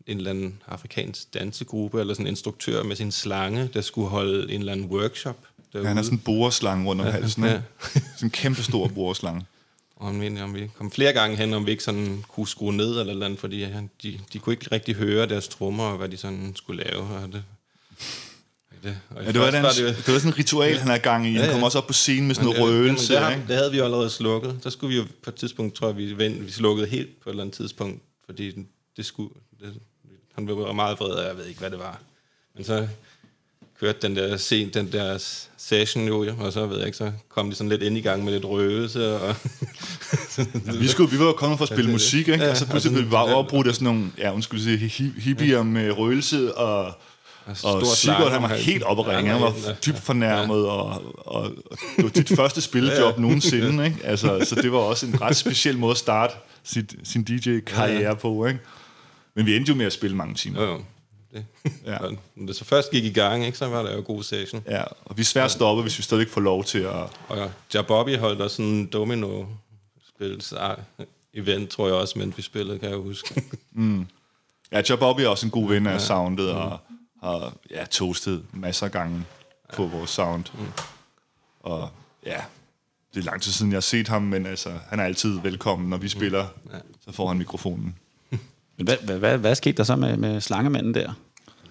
[0.06, 4.52] en eller anden afrikansk dansegruppe, eller sådan en instruktør med sin slange, der skulle holde
[4.52, 5.36] en eller anden workshop
[5.72, 5.84] derude.
[5.84, 7.44] Ja, han har sådan en boreslange rundt om halsen.
[7.44, 7.50] ja.
[7.50, 7.60] Ja.
[7.94, 9.46] sådan en kæmpe stor boreslange.
[9.96, 12.72] Og han mente, om vi kom flere gange hen, om vi ikke sådan kunne skrue
[12.76, 15.96] ned eller noget andet, fordi han, de, de kunne ikke rigtig høre deres trommer, og
[15.98, 17.02] hvad de sådan skulle lave.
[17.02, 17.42] Og det,
[18.82, 19.76] det, og Ja, det var, den, det,
[20.06, 21.30] det var sådan en ritual, han er gang i.
[21.32, 21.52] Han Ja, ja.
[21.52, 23.12] kom også op på scenen med sådan noget røgelse.
[23.14, 24.58] Det, har- det havde vi jo allerede slukket.
[24.62, 27.30] Så skulle vi jo på et tidspunkt, tror jeg, vi, vent, vi slukkede helt på
[27.30, 28.66] et eller andet tidspunkt, fordi
[28.96, 29.34] det skulle...
[29.60, 29.74] Det,
[30.34, 32.00] han var meget vred, og jeg ved ikke, hvad det var.
[32.54, 32.88] Men så
[33.84, 35.18] kørte den der, sen, den der
[35.58, 38.24] session jo, og så ved jeg ikke, så kom de sådan lidt ind i gang
[38.24, 39.34] med lidt røvelse, og
[40.80, 42.44] Vi, skulle, vi var jo kommet for at spille det- musik, ikke?
[42.44, 44.78] ja, og så og pludselig blev vi bare opbrudt af sådan nogle, ja, undskyld, sige,
[44.88, 46.84] hi- hippier med røgelse, og,
[47.46, 49.30] og stor slange Sigurd, han var helt oppe at ringe.
[49.30, 49.74] Ja, Han var ja, ja.
[49.86, 51.50] dybt fornærmet, og, og, og
[51.96, 53.96] det var dit første spillejob nogensinde, ikke?
[54.04, 58.46] Altså, så det var også en ret speciel måde at starte sit, sin DJ-karriere på,
[58.46, 58.60] ikke?
[59.36, 60.62] Men vi endte jo med at spille mange timer.
[60.62, 60.80] jo, jo.
[61.34, 61.46] Det.
[61.86, 61.92] Ja.
[61.92, 61.98] Ja.
[62.34, 64.62] Når det så først gik i gang, ikke, så var der jo god session.
[64.68, 67.06] Ja, og vi er svært stoppe, hvis vi stadigvæk får lov til at...
[67.28, 69.44] Og Jabobby holdt også sådan en domino
[70.14, 70.42] spil
[71.34, 73.42] event, tror jeg også, mens vi spillede, kan jeg huske.
[74.72, 76.78] Ja, Joe Bobby er også en god ven af soundet, og
[77.22, 79.24] har ja, toastet masser af gange
[79.74, 80.44] på vores sound.
[81.60, 81.90] Og
[82.26, 82.40] ja,
[83.14, 85.90] det er lang tid siden, jeg har set ham, men altså, han er altid velkommen,
[85.90, 86.46] når vi spiller.
[87.04, 87.98] Så får han mikrofonen.
[88.76, 91.12] Men hvad, hvad, hvad, hvad skete der så med, med slangemanden der?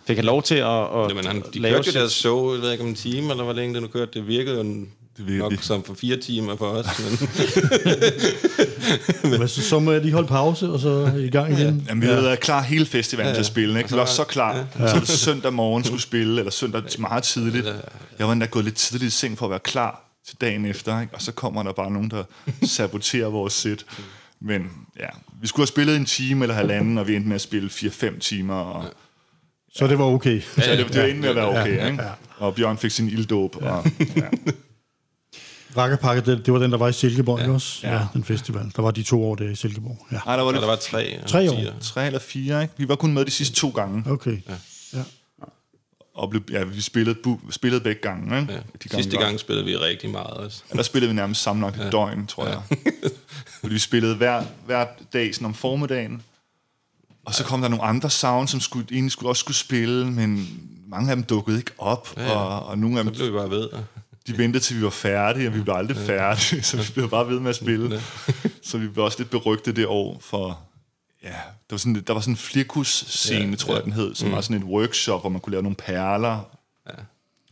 [0.07, 2.53] Fik han lov til at, at Jamen, han, de lave kørte jo sit- deres show,
[2.53, 4.11] jeg ved ikke om en time, eller hvor længe det nu kørte.
[4.19, 6.85] Det virkede jo en, Det virkede- nok som for fire timer for os.
[9.23, 11.85] Men, Men så, så må jeg lige holde pause, og så i gang igen.
[11.89, 13.91] Jamen, vi havde været klar hele festivalen ja, til at spille, ikke?
[13.91, 14.65] Vi var så klar.
[14.79, 14.87] Ja.
[14.87, 17.65] Så det søndag morgen skulle spille, eller søndag meget tidligt.
[18.19, 21.01] Jeg var endda gået lidt tidligt i seng for at være klar til dagen efter,
[21.01, 21.15] ikke?
[21.15, 22.23] Og så kommer der bare nogen, der
[22.65, 23.85] saboterer vores sæt.
[24.43, 25.07] Men ja,
[25.41, 28.19] vi skulle have spillet en time eller halvanden, og vi endte med at spille 4-5
[28.19, 28.85] timer, og
[29.75, 30.41] Så det var okay.
[30.41, 32.03] Så det, det var endte med at være okay, ikke?
[32.37, 33.55] Og Bjørn fik sin ilddåb.
[33.55, 33.79] Og, ja.
[35.77, 37.51] Rakkerpakke, det, det var den, der var i Silkeborg, ja.
[37.51, 37.87] også?
[37.87, 37.93] Ja.
[37.93, 38.07] Ja.
[38.13, 38.71] den festival.
[38.75, 40.07] Der var de to år der i Silkeborg.
[40.11, 40.19] Ja.
[40.25, 41.19] Nej, der var det der var tre.
[41.27, 41.57] Tre år.
[41.81, 42.73] tre eller fire, ikke?
[42.77, 44.37] Vi var kun med de sidste to gange, Okay.
[44.93, 44.99] Ja.
[46.15, 48.53] Og blev, ja, vi spillede, bu, spillede begge gange, ikke?
[48.53, 48.59] Ja.
[48.83, 50.63] De Sidste vi var- gang spillede vi rigtig meget også.
[50.71, 52.61] Ja, der spillede vi nærmest sammenlagt et døgn, tror jeg.
[53.59, 56.23] Fordi vi spillede hver, hver dag sådan om formiddagen,
[57.25, 60.47] og så kom der nogle andre sounds, som skulle, egentlig skulle også skulle spille, men
[60.87, 62.31] mange af dem dukkede ikke op, Ja, ja.
[62.31, 63.69] og, og nogle af Så dem, blev vi bare ved.
[64.27, 67.27] de ventede til vi var færdige, og vi blev aldrig færdige, så vi blev bare
[67.29, 68.01] ved med at spille.
[68.63, 70.59] Så vi blev også lidt berygtet det år for...
[71.23, 71.35] Ja, der
[71.69, 73.85] var sådan, der var sådan en flirkus-scene, Ja, tror jeg, ja.
[73.85, 76.49] den hed, som var sådan en workshop, hvor man kunne lave nogle perler.
[76.89, 76.93] Ja.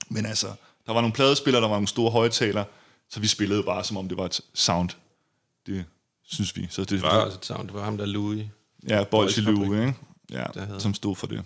[0.10, 0.48] Men altså,
[0.86, 2.66] der var nogle pladespillere, der var nogle store højtalere,
[3.10, 4.90] så vi spillede bare, som om det var et sound.
[5.66, 5.86] Det
[6.24, 6.68] synes vi.
[6.70, 7.68] Så det, Det var også et sound.
[7.68, 8.46] Det var ham der Louis.
[8.88, 9.72] ja, Bolsje Fabrik.
[9.72, 9.94] ikke?
[10.32, 10.46] Ja,
[10.80, 11.44] som stod for det.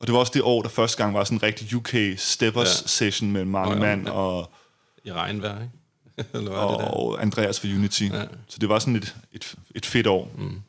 [0.00, 2.82] Og det var også det år, der første gang var sådan en rigtig UK Steppers
[2.82, 2.86] Ja.
[2.86, 3.96] session med mange Nå, ja.
[3.96, 4.50] mand og,
[5.04, 5.72] I regnvejr, ikke?
[6.38, 6.86] Eller var det der?
[6.90, 8.02] og Andreas for Unity.
[8.02, 8.24] Ja.
[8.48, 10.30] Så det var sådan et, et, et fedt år.
[10.38, 10.60] Mm.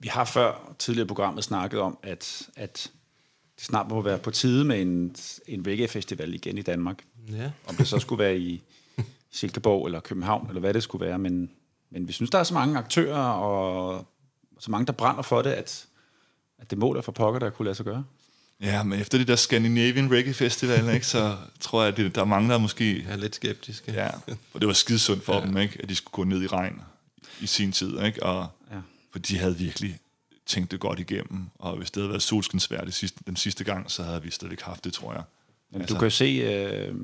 [0.00, 2.90] Vi har før tidligere i programmet snakket om, at, at
[3.56, 7.04] det snart må være på tide med en, en reggae-festival igen i Danmark.
[7.28, 7.50] Ja.
[7.66, 8.62] Om det så skulle være i
[9.30, 11.18] Silkeborg eller København, eller hvad det skulle være.
[11.18, 11.50] Men,
[11.90, 14.06] men vi synes, der er så mange aktører og
[14.58, 15.86] så mange, der brænder for det, at,
[16.58, 18.04] at det må der for pokker, der kunne lade sig gøre.
[18.60, 22.20] Ja, men efter det der Scandinavian Reggae Festival, ikke, så tror jeg, at det, der
[22.20, 23.02] er mange, der måske...
[23.02, 23.88] Jeg er lidt skeptisk.
[23.88, 24.08] Ja,
[24.54, 25.46] og det var skidesundt for ja.
[25.46, 26.80] dem, ikke, at de skulle gå ned i regn
[27.40, 28.02] i sin tid.
[28.02, 28.22] Ikke?
[28.22, 28.46] Og.
[29.12, 29.98] For de havde virkelig
[30.46, 31.46] tænkt det godt igennem.
[31.58, 34.58] Og hvis det havde været solskinsvær det sidste, den sidste gang, så havde vi stadig
[34.62, 35.22] haft det, tror jeg.
[35.72, 35.94] Men altså.
[35.94, 36.94] du kan jo se, øh,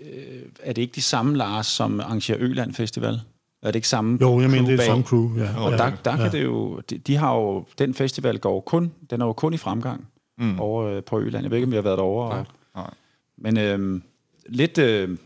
[0.00, 3.20] øh, er det ikke de samme Lars, som arrangerer Øland Festival?
[3.62, 5.38] Er det ikke samme Jo, jeg mener, det er samme crew.
[5.38, 5.60] Ja.
[5.60, 9.20] Og der, der kan det jo, de, de har jo, den festival går kun, den
[9.20, 10.06] er jo kun i fremgang
[10.38, 10.60] mm.
[10.60, 11.44] over øh, på Øland.
[11.44, 12.36] Jeg ved ikke, om jeg har været derovre.
[12.36, 12.44] Nej.
[12.74, 12.90] Nej.
[13.36, 14.00] Men øh,
[14.46, 15.18] lidt øh,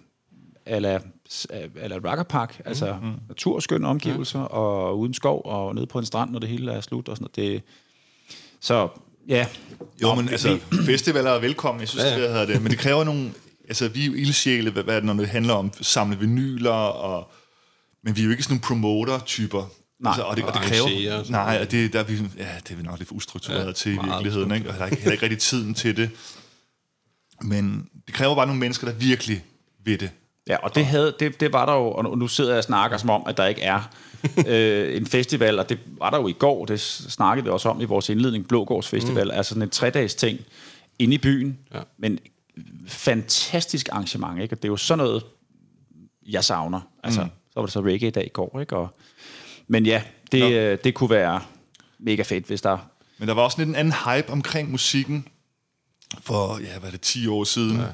[0.66, 1.01] ala,
[1.80, 3.12] ala Rocker Park, altså mm.
[3.28, 4.45] naturskønne omgivelser, ja.
[4.45, 7.28] og uden skov, og nede på en strand, når det hele er slut og sådan
[7.37, 7.53] noget.
[7.53, 7.62] Det,
[8.61, 8.89] så
[9.28, 9.47] ja,
[10.03, 12.62] Jo, men altså, festivaler er velkommen, jeg synes, Ja, ja, det hedder det.
[12.62, 13.32] Men det kræver nogle...
[13.68, 17.32] Altså, vi er jo ildsjæle, hvad, hvad, når det handler om at samle vinyler, og,
[18.05, 19.70] men vi er jo ikke sådan nogle promoter-typer.
[20.01, 21.18] Nej, altså, og det, og det kræver...
[21.18, 23.66] og Nej, og det, der er vi, ja, det er vi nok lidt for ustruktureret
[23.66, 24.68] ja, til i virkeligheden, ikke?
[24.68, 26.11] og der er ikke- heller ikke rigtig tiden til det.
[27.43, 29.45] Men det kræver bare nogle mennesker, der virkelig
[29.85, 30.11] ved det.
[30.49, 32.97] Ja, og det, havde, det, det var der jo, og nu sidder jeg og snakker
[32.97, 33.80] som om, at der ikke er
[34.47, 37.80] øh, en festival, og det var der jo i går, det snakkede vi også om
[37.80, 39.30] i vores indledning, Blågårds Festival, mm.
[39.30, 40.38] altså sådan en tre-dages ting
[40.99, 41.78] inde i byen, ja.
[41.78, 41.82] Ja.
[41.99, 42.18] men
[42.86, 44.55] fantastisk arrangement, ikke?
[44.55, 45.24] og det er jo sådan noget,
[46.26, 46.80] jeg savner.
[47.03, 47.30] Altså, mm.
[47.51, 48.76] så var det så reggae i dag i går, ikke?
[48.76, 48.88] Og,
[49.68, 51.40] men ja, det, øh, det kunne være
[51.99, 52.78] mega fedt, hvis der
[53.18, 55.28] Men der var også lidt en anden hype omkring musikken
[56.20, 57.76] for, ja, hvad er det, 10 år siden.
[57.76, 57.86] Ja.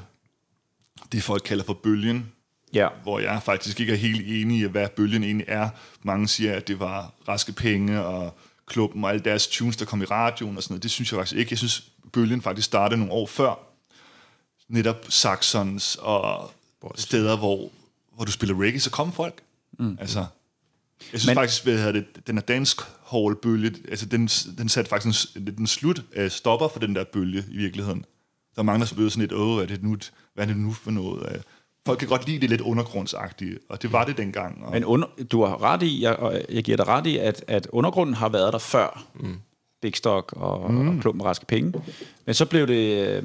[1.11, 2.31] Det folk kalder for bølgen,
[2.73, 2.87] Ja.
[3.03, 5.69] hvor jeg faktisk ikke er helt enig i, hvad bølgen egentlig er.
[6.03, 10.01] Mange siger, at det var raske penge og klubben og alle deres tunes, der kom
[10.01, 10.83] i radioen og sådan noget.
[10.83, 11.51] Det synes jeg faktisk ikke.
[11.51, 13.59] Jeg synes, bølgen faktisk startede nogle år før.
[14.69, 16.51] Netop Saxons og
[16.95, 17.69] steder, hvor,
[18.15, 19.41] hvor du spiller reggae, så kom folk.
[19.79, 19.97] Mm.
[20.01, 20.25] Altså, jeg
[21.19, 24.89] synes Men- faktisk, hvad hedder det, den er dansk hall bølge, altså den, den satte
[24.89, 28.05] faktisk en, den slut uh, stopper for den der bølge i virkeligheden.
[28.55, 29.97] Der er mange, der blev sådan lidt, åh, er det nu,
[30.33, 31.35] hvad er det nu for noget?
[31.35, 31.41] Uh,
[31.85, 34.65] folk kan godt lide det lidt undergrundsagtige, og det var det dengang.
[34.65, 37.43] Og, Men under, du har ret i, jeg, og jeg giver dig ret i, at,
[37.47, 39.03] at undergrunden har været der før.
[39.15, 39.35] Mm.
[39.81, 40.89] Big Stock og, mm.
[40.97, 41.73] og Klumpen Raske Penge.
[42.25, 43.07] Men så blev det...
[43.07, 43.23] øh,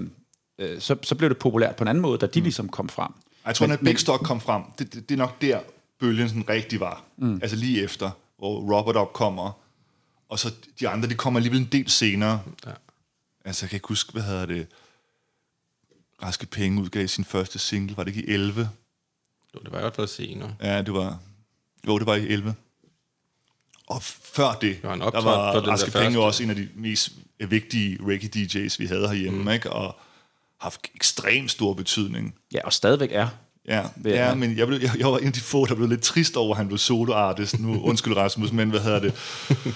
[0.59, 3.13] Øh, så, så blev det populært på en anden måde, da de ligesom kom frem.
[3.47, 5.61] jeg tror, Men- når Big Stock kom frem, det, det, det er nok der,
[6.01, 7.03] bølgen sådan rigtig var.
[7.17, 7.39] Mm.
[7.43, 9.51] Altså lige efter, hvor Robert Up kommer,
[10.29, 12.41] og så de andre, de kommer alligevel en del senere.
[12.67, 12.71] Ja.
[13.45, 14.67] Altså, jeg kan ikke huske, hvad hedder det,
[16.23, 18.71] Raske Penge udgav sin første single, var det ikke i 11?
[19.55, 20.55] Jo, det var i hvert fald senere.
[20.63, 21.19] Ja, det var...
[21.87, 22.55] Jo, det var i 11.
[23.87, 26.15] Og før det, en der var på den der Raske Penge første.
[26.15, 27.13] jo også en af de mest
[27.49, 29.51] vigtige reggae-DJ's, vi havde herhjemme, mm.
[29.51, 29.73] ikke?
[29.73, 29.97] Og
[30.61, 32.35] haft ekstremt stor betydning.
[32.53, 33.29] Ja, og stadigvæk er.
[33.69, 36.03] Ja, ja men jeg, blev, jeg, jeg var en af de få, der blev lidt
[36.03, 37.59] trist over, at han blev soloartist.
[37.59, 39.15] Nu undskyld Rasmus, men hvad hedder det?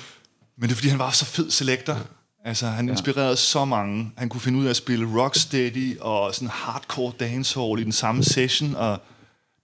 [0.57, 2.07] Men det er, fordi han var så fed selektor.
[2.45, 4.12] Altså, han inspirerede så mange.
[4.16, 8.24] Han kunne finde ud af at spille rocksteady og sådan hardcore dancehall i den samme
[8.24, 8.99] session, og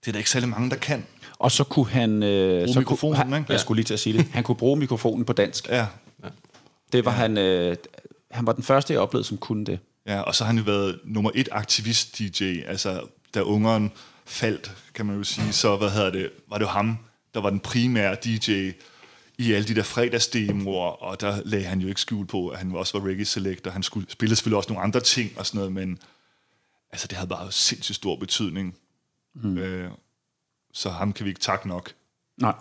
[0.01, 1.05] det er der ikke særlig mange, der kan.
[1.39, 2.23] Og så kunne han...
[2.23, 3.51] Øh, så mikrofonen, kunne, han, ikke?
[3.53, 4.27] Jeg skulle lige til at sige det.
[4.33, 5.69] Han kunne bruge mikrofonen på dansk.
[5.69, 5.85] Ja,
[6.91, 7.37] Det var han...
[7.37, 7.75] Øh,
[8.31, 9.79] han var den første, jeg oplevede, som kunne det.
[10.07, 12.43] ja og så har han jo været nummer et aktivist-DJ.
[12.67, 13.01] Altså,
[13.33, 13.91] da ungeren
[14.25, 16.97] faldt, kan man jo sige, så hvad hedder det, var det jo ham,
[17.33, 18.71] der var den primære DJ
[19.37, 22.71] i alle de der fredagsdemoer, og der lagde han jo ikke skjul på, at han
[22.71, 23.71] også var reggae selector.
[23.71, 25.99] Han skulle spille selvfølgelig også nogle andre ting og sådan noget, men
[26.91, 28.75] altså, det havde bare sindssygt stor betydning.
[29.35, 29.57] Mm.
[29.57, 29.91] Øh,
[30.73, 31.93] så ham kan vi ikke takke nok.
[32.37, 32.53] Nej.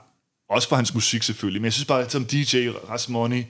[0.49, 3.47] Også for hans musik selvfølgelig, men jeg synes bare, at som DJ Rasmoni,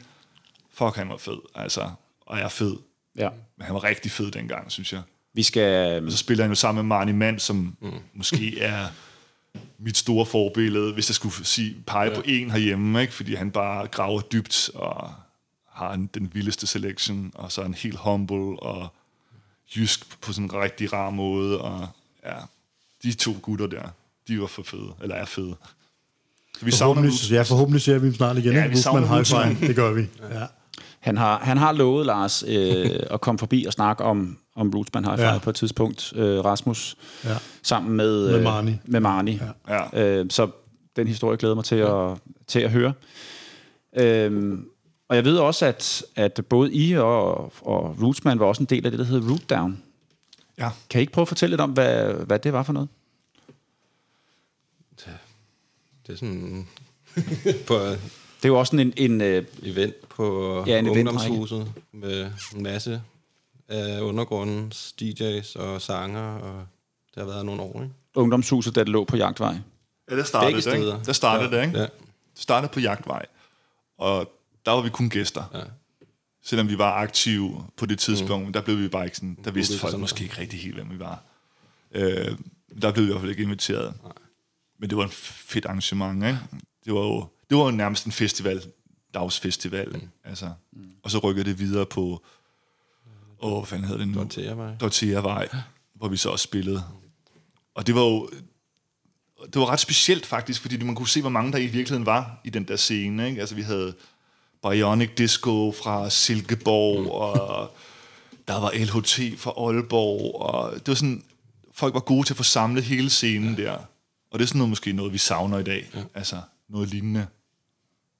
[0.70, 2.76] fuck, han var fed, altså, og jeg er fed.
[3.16, 3.30] Ja.
[3.56, 5.02] Men han var rigtig fed dengang, synes jeg.
[5.34, 6.04] Vi skal...
[6.04, 7.92] Og så spiller han jo sammen med Marnie Mann, som mm.
[8.14, 8.88] måske er
[9.78, 12.16] mit store forbillede, hvis jeg skulle sige, pege ja.
[12.16, 13.12] på en herhjemme, ikke?
[13.12, 15.12] fordi han bare graver dybt og
[15.72, 18.88] har en, den vildeste selection, og så er han helt humble og
[19.76, 21.88] jysk på sådan en rigtig rar måde, og
[22.26, 22.34] ja,
[23.02, 23.88] de to gutter der,
[24.28, 25.56] de var for fede, eller er fede.
[26.58, 28.52] Så vi savner ja, forhåbentlig ser vi dem snart igen.
[28.52, 29.26] Ja, Ja, vi savner High.
[29.26, 29.68] Five.
[29.68, 30.06] Det gør vi.
[30.32, 30.46] Ja.
[31.00, 34.86] Han har, han har lovet, Lars, øh, at komme forbi og snakke om, om High
[35.04, 35.32] Five Ja.
[35.32, 35.38] ja.
[35.38, 37.36] på et tidspunkt, øh, Rasmus, Ja.
[37.62, 38.80] sammen med, Med øh, Marnie.
[38.84, 39.40] Med Marnie.
[39.68, 40.02] Ja.
[40.02, 40.50] Øh, så
[40.96, 42.92] den historie glæder mig til, at, til at høre.
[43.96, 44.68] Øhm,
[45.08, 47.34] og jeg ved også, at, at både I og,
[47.66, 49.82] og Rootsman var også en del af det, der hedder Root Down.
[50.58, 50.70] Ja.
[50.90, 52.88] Kan I ikke prøve at fortælle lidt om, hvad, hvad det var for noget?
[56.06, 56.66] Det er sådan
[57.68, 58.00] på et
[58.36, 59.12] Det er jo også sådan en...
[59.12, 63.02] en øh, event på Ja, ja, en ungdomshuset med en masse
[63.68, 66.66] af undergrundens DJ's og sanger, og
[67.14, 67.94] det har været nogle år, ikke?
[68.14, 69.56] ungdomshuset, der lå på Jagtvej.
[70.10, 71.04] Ja, der startede Begge det, ikke?
[71.06, 71.60] Der startede Ja.
[71.60, 71.78] det, ikke?
[71.78, 71.84] Ja.
[71.84, 73.26] Det startede på Jagtvej,
[73.98, 74.32] og
[74.66, 75.44] der var vi kun gæster.
[75.54, 75.60] Ja.
[76.44, 78.52] Selvom vi var aktive på det tidspunkt, mm.
[78.52, 80.90] der blev vi bare ikke sådan, der vidste folk sådan måske ikke rigtig helt, hvem
[80.90, 81.22] vi var.
[81.92, 82.38] Øh,
[82.82, 83.94] der blev vi i hvert fald ikke inviteret.
[84.02, 84.12] Nej.
[84.78, 86.38] Men det var en fedt arrangement, ikke?
[86.84, 88.62] Det var jo, det var jo nærmest en festival,
[89.14, 90.08] dagsfestival, mm.
[90.24, 90.50] altså.
[90.72, 90.90] Mm.
[91.02, 92.24] Og så rykkede det videre på,
[93.40, 94.18] åh, hvad fanden hedder det nu?
[94.18, 94.74] Dortheavej.
[94.80, 95.48] Dortheavej,
[95.94, 96.84] hvor vi så også spillede.
[97.74, 98.28] Og det var jo
[99.44, 102.40] det var ret specielt faktisk, fordi man kunne se, hvor mange der i virkeligheden var
[102.44, 103.28] i den der scene.
[103.28, 103.40] Ikke?
[103.40, 103.94] Altså vi havde
[104.62, 107.08] Bionic Disco fra Silkeborg, mm.
[107.08, 107.76] og
[108.48, 111.24] der var LHT fra Aalborg, og det var sådan,
[111.72, 113.62] folk var gode til at få samlet hele scenen ja.
[113.62, 113.76] der.
[114.30, 115.90] Og det er sådan noget, måske noget, vi savner i dag.
[115.94, 116.02] Ja.
[116.14, 117.26] Altså noget lignende.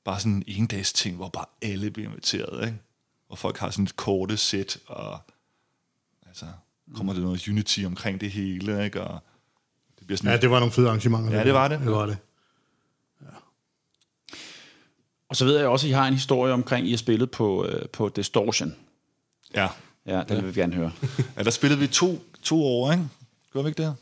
[0.05, 2.79] Bare sådan en endags ting, hvor bare alle bliver inviteret, ikke?
[3.29, 5.19] Og folk har sådan et korte sæt, og
[6.27, 6.47] altså,
[6.95, 9.03] kommer der noget unity omkring det hele, ikke?
[9.03, 9.21] Og
[9.99, 11.39] det bliver sådan ja, det var nogle fede arrangementer.
[11.39, 11.81] Ja, det var det.
[11.81, 12.17] Det var det.
[15.29, 17.31] Og så ved jeg også, at I har en historie omkring, at I har spillet
[17.31, 18.75] på, øh, på Distortion.
[19.55, 19.69] Ja.
[20.07, 20.93] Ja, den vil vi gerne høre.
[21.37, 23.09] ja, der spillede vi to, to år, ikke?
[23.53, 23.97] Gjorde vi ikke det?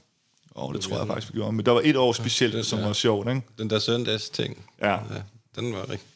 [0.57, 1.53] Åh, oh, det tror jeg faktisk, vi gjorde.
[1.53, 3.43] Men der var et år specielt, som var sjovt, ikke?
[3.59, 4.64] Den der søndags ting.
[4.81, 4.93] Ja.
[4.93, 4.99] ja
[5.57, 6.09] den var rigtig...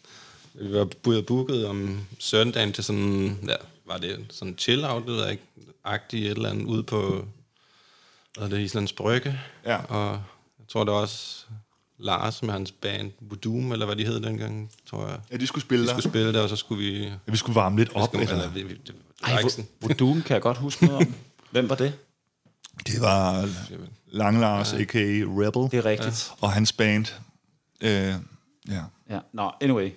[0.61, 0.89] Vi var
[1.27, 3.39] booket om søndagen til sådan...
[3.49, 3.55] Ja,
[3.87, 5.43] var det sådan chill out, det ved jeg ikke,
[5.85, 7.25] agtigt et eller andet, ude på
[8.39, 9.41] hvad det, Islands Brygge.
[9.65, 9.77] Ja.
[9.77, 10.11] Og
[10.59, 11.45] jeg tror, det var også
[11.99, 15.21] Lars med hans band Voodoo, eller hvad de hed dengang, tror jeg.
[15.33, 15.95] Ja, de skulle spille Vi der.
[15.95, 17.03] skulle spille der, og så skulle vi...
[17.05, 18.09] Ja, vi skulle varme lidt op.
[18.09, 18.35] Skulle, Eller?
[18.35, 18.95] eller, vi, vi, det,
[19.25, 21.15] Ej, Doom kan jeg godt huske noget om.
[21.51, 21.93] Hvem var det?
[22.87, 23.49] Det var
[24.07, 24.99] Lang Lars, a.k.a.
[24.99, 26.33] Rebel, Det er rigtigt.
[26.41, 27.07] og hans band.
[27.81, 27.91] Øh,
[28.69, 28.83] ja.
[29.11, 29.19] Ja.
[29.33, 29.91] Nå, anyway.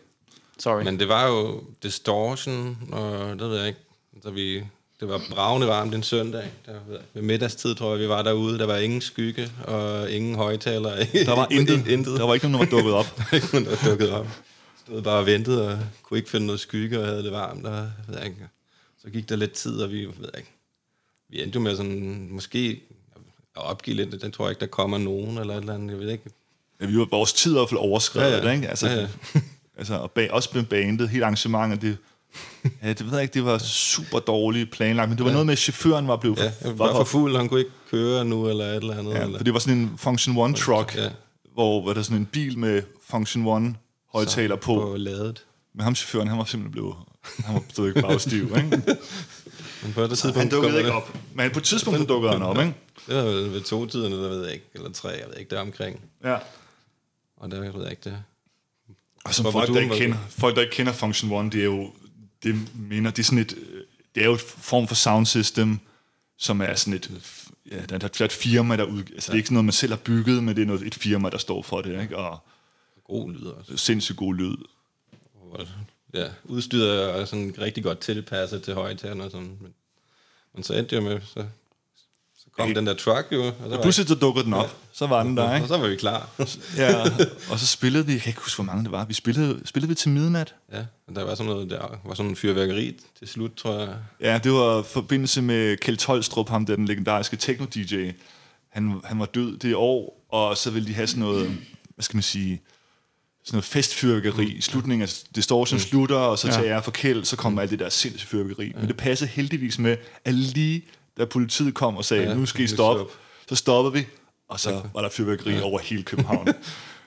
[0.61, 0.83] Sorry.
[0.83, 3.79] Men det var jo Distortion, og det ved jeg ikke.
[4.23, 4.55] Så vi,
[4.99, 6.43] det var bravende varmt en søndag.
[6.65, 6.73] Der,
[7.13, 8.59] ved middagstid, tror jeg, vi var derude.
[8.59, 10.95] Der var ingen skygge og ingen højtaler.
[11.25, 11.87] Der var intet.
[11.87, 12.19] intet.
[12.19, 13.05] Der var ikke nogen, der var dukket op.
[13.17, 14.27] Der var ikke nogen, der var dukket op.
[14.85, 17.65] Stod bare og ventede og kunne ikke finde noget skygge og havde det varmt.
[17.65, 18.35] Og, jeg ved ikke.
[19.01, 20.51] Så gik der lidt tid, og vi ved jeg ikke.
[21.29, 22.81] Vi endte jo med sådan, måske
[23.55, 24.21] at opgive lidt.
[24.21, 25.91] Den tror jeg ikke, der kommer nogen eller et eller andet.
[25.91, 26.23] Jeg ved ikke.
[26.81, 28.51] Ja, vi var, vores tid i hvert fald overskrevet, Ja, ja.
[28.51, 28.67] Ikke?
[28.69, 29.07] Altså, Ja, ja.
[29.81, 31.97] Altså, og bag, også med bandet, hele arrangementet, det,
[32.83, 35.33] ja, det ved jeg ikke, det var super dårligt planlagt, men det var ja.
[35.33, 38.25] noget med, at chaufføren var blevet for, Ja, var for fuld, han kunne ikke køre
[38.25, 39.13] nu eller et eller andet.
[39.13, 39.37] Ja, eller.
[39.37, 41.03] for det var sådan en Function One truck, Ja.
[41.03, 41.09] ja.
[41.53, 43.75] hvor var der sådan en bil med Function One
[44.13, 44.73] højtaler på.
[44.75, 45.45] på ladet.
[45.75, 46.95] Men ham chaufføren, han var simpelthen blevet,
[47.45, 48.69] han var ikke bagstiv, ikke?
[49.83, 51.17] Men på det Han tidspunkt dukkede ikke det- op.
[51.35, 52.73] Men på et tidspunkt så dukkede han op, ikke?
[53.07, 55.55] Det var vel ved to tiderne, der ved jeg ikke, eller tre, jeg ved ikke,
[55.55, 55.99] der omkring.
[56.23, 56.37] Ja.
[57.37, 58.23] Og der ved jeg ikke det.
[59.23, 61.65] Og som Hvor folk, der ikke kender, folk, der ikke kender Function One, det er
[61.65, 61.93] jo,
[62.43, 63.55] det mener, det er sådan et,
[64.15, 65.79] det er jo et form for sound system,
[66.37, 67.11] som er sådan et,
[67.71, 69.73] ja, der, der er et firma, der ud, altså det er ikke sådan noget, man
[69.73, 72.17] selv har bygget, men det er noget, et firma, der står for det, ikke?
[72.17, 72.39] Og
[73.03, 73.77] God lyd også.
[73.77, 74.55] sindssygt god lyd.
[76.13, 79.57] Ja, udstyret er sådan rigtig godt tilpasset til højtalerne sådan.
[79.61, 79.73] Men,
[80.53, 81.45] men så endte det jo med, så
[82.61, 83.43] kom den der truck jo.
[83.43, 85.67] Og, var Pludselig så dukkede den op, så var den der, og ikke?
[85.67, 86.29] så var vi klar.
[86.77, 87.03] Ja,
[87.51, 89.89] og så spillede vi, jeg kan ikke huske, hvor mange det var, vi spillede, spillede
[89.89, 90.55] vi til midnat.
[90.73, 93.95] ja, og der var sådan noget, der var sådan en fyrværkeri til slut, tror jeg.
[94.21, 97.95] Ja, det var i forbindelse med Kjeld Tolstrup, ham der den legendariske techno-DJ.
[98.69, 101.57] Han, han var død det år, og så ville de have sådan noget,
[101.95, 102.61] hvad skal man sige,
[103.43, 104.45] sådan noget festfyrværkeri.
[104.45, 105.81] I slutningen af Distortion mm.
[105.81, 108.71] slutter, og så tager jeg for Kjeld, så kommer alt det der sindssyge fyrværkeri.
[108.75, 110.85] Men det passede heldigvis med, at lige
[111.17, 113.11] da politiet kom og sagde, Ja, ja, nu skal I stoppe, stop.
[113.49, 114.05] så stoppede vi,
[114.49, 115.61] og så var der fyrværkeri ja.
[115.63, 116.47] over hele København.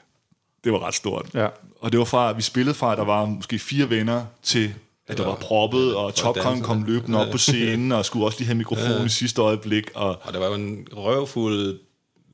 [0.64, 1.26] det var ret stort.
[1.34, 1.48] Ja.
[1.80, 4.74] Og det var fra, at vi spillede fra, at der var måske fire venner, til
[5.06, 6.62] at der var proppet, og Top Gun danserne.
[6.64, 9.90] kom løbende op på scenen, og skulle også lige have mikrofon i sidste øjeblik.
[9.94, 11.78] Og, Og der var jo en røvfuld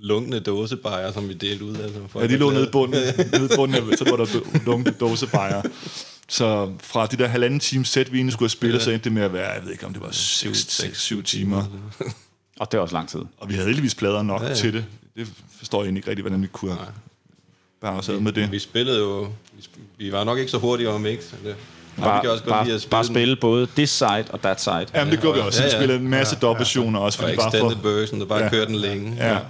[0.01, 1.91] lunkende dåsebajer, som vi delte ud af.
[2.09, 3.01] folk ja, de var lå nede i bunden,
[3.33, 4.27] nede i bunden af, så var der
[4.67, 5.63] lunkende dåsebajer.
[6.31, 9.13] Så fra de der halvanden time sæt, vi egentlig skulle have spillet, så endte det
[9.13, 11.65] med at være, jeg ved ikke om det var 6-7 timer.
[12.61, 13.21] Og det er også lang tid.
[13.39, 14.57] Og vi havde heldigvis plader nok Ja, ja, ja.
[14.57, 14.61] ja.
[14.63, 14.85] til det.
[15.17, 15.29] Det
[15.59, 16.87] forstår jeg egentlig ikke rigtig, hvordan vi kunne have
[17.81, 18.53] bare sad med det.
[18.53, 19.29] Vi spillede jo...
[19.53, 19.67] Vi,
[19.99, 21.19] vi var nok ikke så hurtige over mix.
[21.21, 21.55] Det, Nej,
[21.97, 23.13] vi Bare, kan også godt lide bare, at spille bare den.
[23.15, 24.87] spille både this side og that side.
[24.95, 25.63] Jamen, det gjorde vi også.
[25.63, 25.79] Ja, Vi ja.
[25.79, 27.89] spillede en masse ja, dobbeltversioner også, Og fordi bare extended for...
[27.89, 28.45] version, der bare Ja.
[28.45, 28.51] ja.
[28.51, 29.17] kørte den længe.
[29.17, 29.37] Ja.
[29.37, 29.43] Og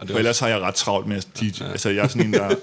[0.00, 1.62] det For var, ellers har jeg ret travlt med at DJ.
[1.62, 2.48] Altså, jeg er sådan en, der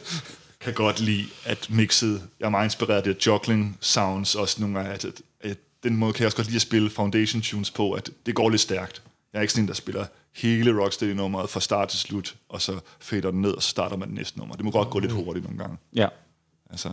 [0.62, 2.22] kan godt lide at mixet.
[2.40, 4.92] Jeg er meget inspireret af det juggling sounds også nogle gange.
[4.94, 7.92] At, at, at den måde kan jeg også godt lide at spille foundation tunes på,
[7.92, 9.02] at det går lidt stærkt.
[9.34, 10.06] Jeg er ikke sådan en, der spiller
[10.36, 14.08] hele Rocksteady-nummeret fra start til slut, og så fader den ned, og så starter man
[14.08, 14.56] det næste nummer.
[14.56, 15.78] Det må godt gå lidt hurtigt nogle gange.
[15.96, 16.08] Ja,
[16.72, 16.90] Altså,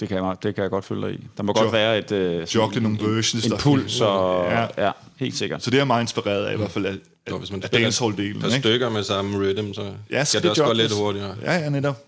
[0.00, 1.26] det kan jeg, det kan jeg godt følge dig i.
[1.36, 2.12] Der må godt være et...
[2.12, 4.44] Øh, Joggle nogle en- versions, En der- puls, og...
[4.50, 4.66] Ja.
[4.86, 4.90] Ja.
[5.16, 5.62] helt sikkert.
[5.62, 6.96] så det er meget inspireret af, i hvert fald af,
[7.32, 8.46] og hvis man af spiller dancehall-delen.
[8.46, 8.58] ikke?
[8.58, 11.36] stykker med samme rhythm, så Ja, skal skal det også gå lidt hurtigere.
[11.42, 12.04] Ja, ja, netop.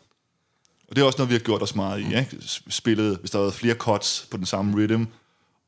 [0.95, 2.07] Og det er også noget, vi har gjort os meget i.
[2.07, 2.37] Ikke?
[2.69, 5.05] Spillet, hvis der har været flere cuts på den samme rhythm,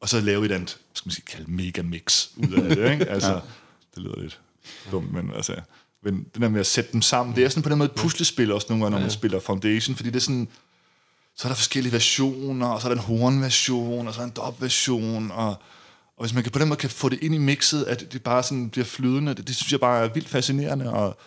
[0.01, 2.93] og så lave et andet, skal man sige, kalde mega mix ud af det.
[2.93, 3.05] Ikke?
[3.15, 3.39] Altså, ja.
[3.95, 4.41] det lyder lidt
[4.91, 5.55] dumt, men altså...
[6.03, 7.95] Men det der med at sætte dem sammen, det er sådan på den måde et
[7.95, 10.49] puslespil også nogle gange, når man spiller Foundation, fordi det er sådan,
[11.37, 14.31] så er der forskellige versioner, og så er der en hornversion, og så er der
[14.31, 15.49] en dub-version, og,
[16.17, 18.23] og hvis man kan på den måde kan få det ind i mixet, at det
[18.23, 21.19] bare sådan bliver flydende, det, det synes jeg bare er vildt fascinerende, og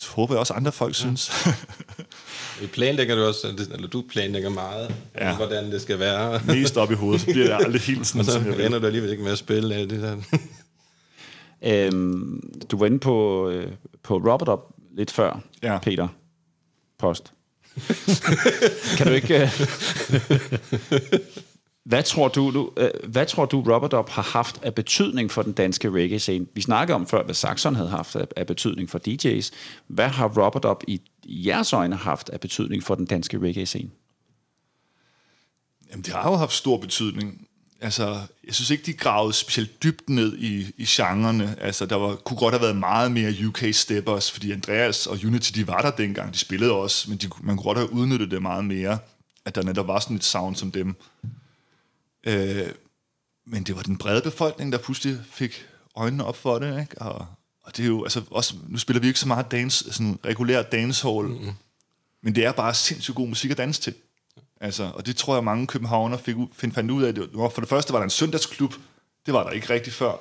[0.00, 1.30] det håber jeg også andre folk synes.
[2.60, 5.36] Vi planlægger du også, eller du planlægger meget, Ja.
[5.36, 6.40] hvordan det skal være.
[6.46, 8.66] Mest op i hovedet, så bliver det aldrig helt sådan, Og så som jeg vil.
[8.66, 10.16] ender du alligevel ikke med at spille alt det der.
[11.66, 12.40] Øhm,
[12.70, 14.60] du var inde på, øh, på Robert Up
[14.96, 15.78] lidt før, Ja.
[15.78, 16.08] Peter
[16.98, 17.32] Post.
[18.96, 19.42] kan du ikke...
[19.42, 19.50] Øh,
[21.90, 25.42] hvad tror du, du øh, hvad tror du Robert Up har haft af betydning for
[25.42, 26.46] den danske reggae-scene?
[26.54, 29.50] Vi snakkede om før, hvad Saxon havde haft af, af betydning for DJ's.
[29.86, 33.90] Hvad har Robert Up i, jeres øjne haft af betydning for den danske reggae-scene?
[35.90, 37.46] Jamen, det har jo haft stor betydning.
[37.80, 41.56] Altså, jeg synes ikke, de gravede specielt dybt ned i, i genrerne.
[41.60, 45.66] Altså, der var, kunne godt have været meget mere UK-steppers, fordi Andreas og Unity, de
[45.66, 46.32] var der dengang.
[46.32, 48.98] De spillede også, men de, man kunne godt have udnyttet det meget mere,
[49.44, 50.96] at der netop var sådan et sound som dem.
[52.24, 52.68] Øh,
[53.46, 55.66] men det var den brede befolkning, der pludselig fik
[55.96, 57.02] øjnene op for det, ikke?
[57.02, 57.26] Og,
[57.62, 60.62] og det er jo, altså også, nu spiller vi ikke så meget dance, sådan regulær
[60.62, 61.52] dancehall, mm-hmm.
[62.22, 63.94] Men det er bare sindssygt god musik at danse til.
[64.60, 67.14] Altså, og det tror jeg, mange københavner fik find, fandt ud af.
[67.14, 68.74] Det var, for det første var der en søndagsklub.
[69.26, 70.12] Det var der ikke rigtig før.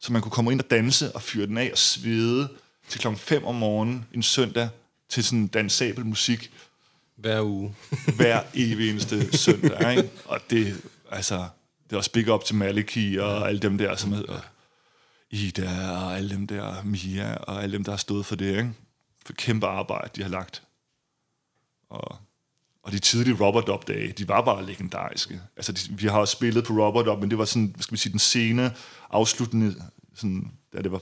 [0.00, 2.48] Så man kunne komme ind og danse og fyre den af og svede
[2.88, 4.68] til klokken 5 om morgenen en søndag
[5.08, 6.50] til sådan dansabel musik
[7.16, 7.74] Hver uge.
[8.16, 9.96] hver evig eneste søndag.
[9.96, 10.10] Ikke?
[10.24, 10.82] Og det,
[11.16, 11.48] altså,
[11.84, 14.40] det er også big up til Maliki og alle dem der, som hedder
[15.30, 18.50] Ida og alle dem der, Mia og alle dem, der har stået for det.
[18.50, 18.72] Ikke?
[19.26, 20.62] For kæmpe arbejde, de har lagt.
[21.90, 22.16] Og,
[22.82, 25.40] og de tidlige Robert Dub dage, de var bare legendariske.
[25.56, 27.92] Altså, de, vi har også spillet på Robert Dub, men det var sådan, hvad skal
[27.92, 28.74] vi sige, den scene
[29.10, 29.74] afsluttende,
[30.14, 31.00] sådan, da det var,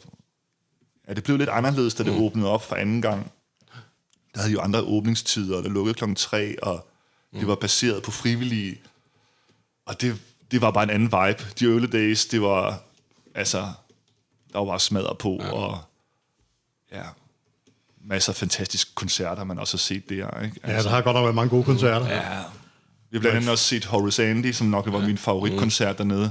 [1.08, 2.22] ja, det blev lidt anderledes, da det mm.
[2.22, 3.32] åbnede op for anden gang
[4.34, 6.88] der havde jo andre åbningstider, og der lukkede klokken tre, og
[7.32, 8.80] det var baseret på frivillige.
[9.86, 10.20] Og det,
[10.50, 11.44] det var bare en anden vibe.
[11.60, 12.80] De early days, det var,
[13.34, 13.58] altså,
[14.52, 15.50] der var bare smadret på, ja.
[15.52, 15.78] og
[16.92, 17.02] ja,
[18.04, 20.40] masser af fantastiske koncerter, man også har set der.
[20.44, 20.60] Ikke?
[20.66, 22.06] Ja, der har godt nok været mange gode koncerter.
[22.08, 22.14] Ja.
[22.14, 22.38] Ja.
[23.10, 26.30] Vi har blandt andet også set Horace Andy, som nok var min favoritkoncert dernede.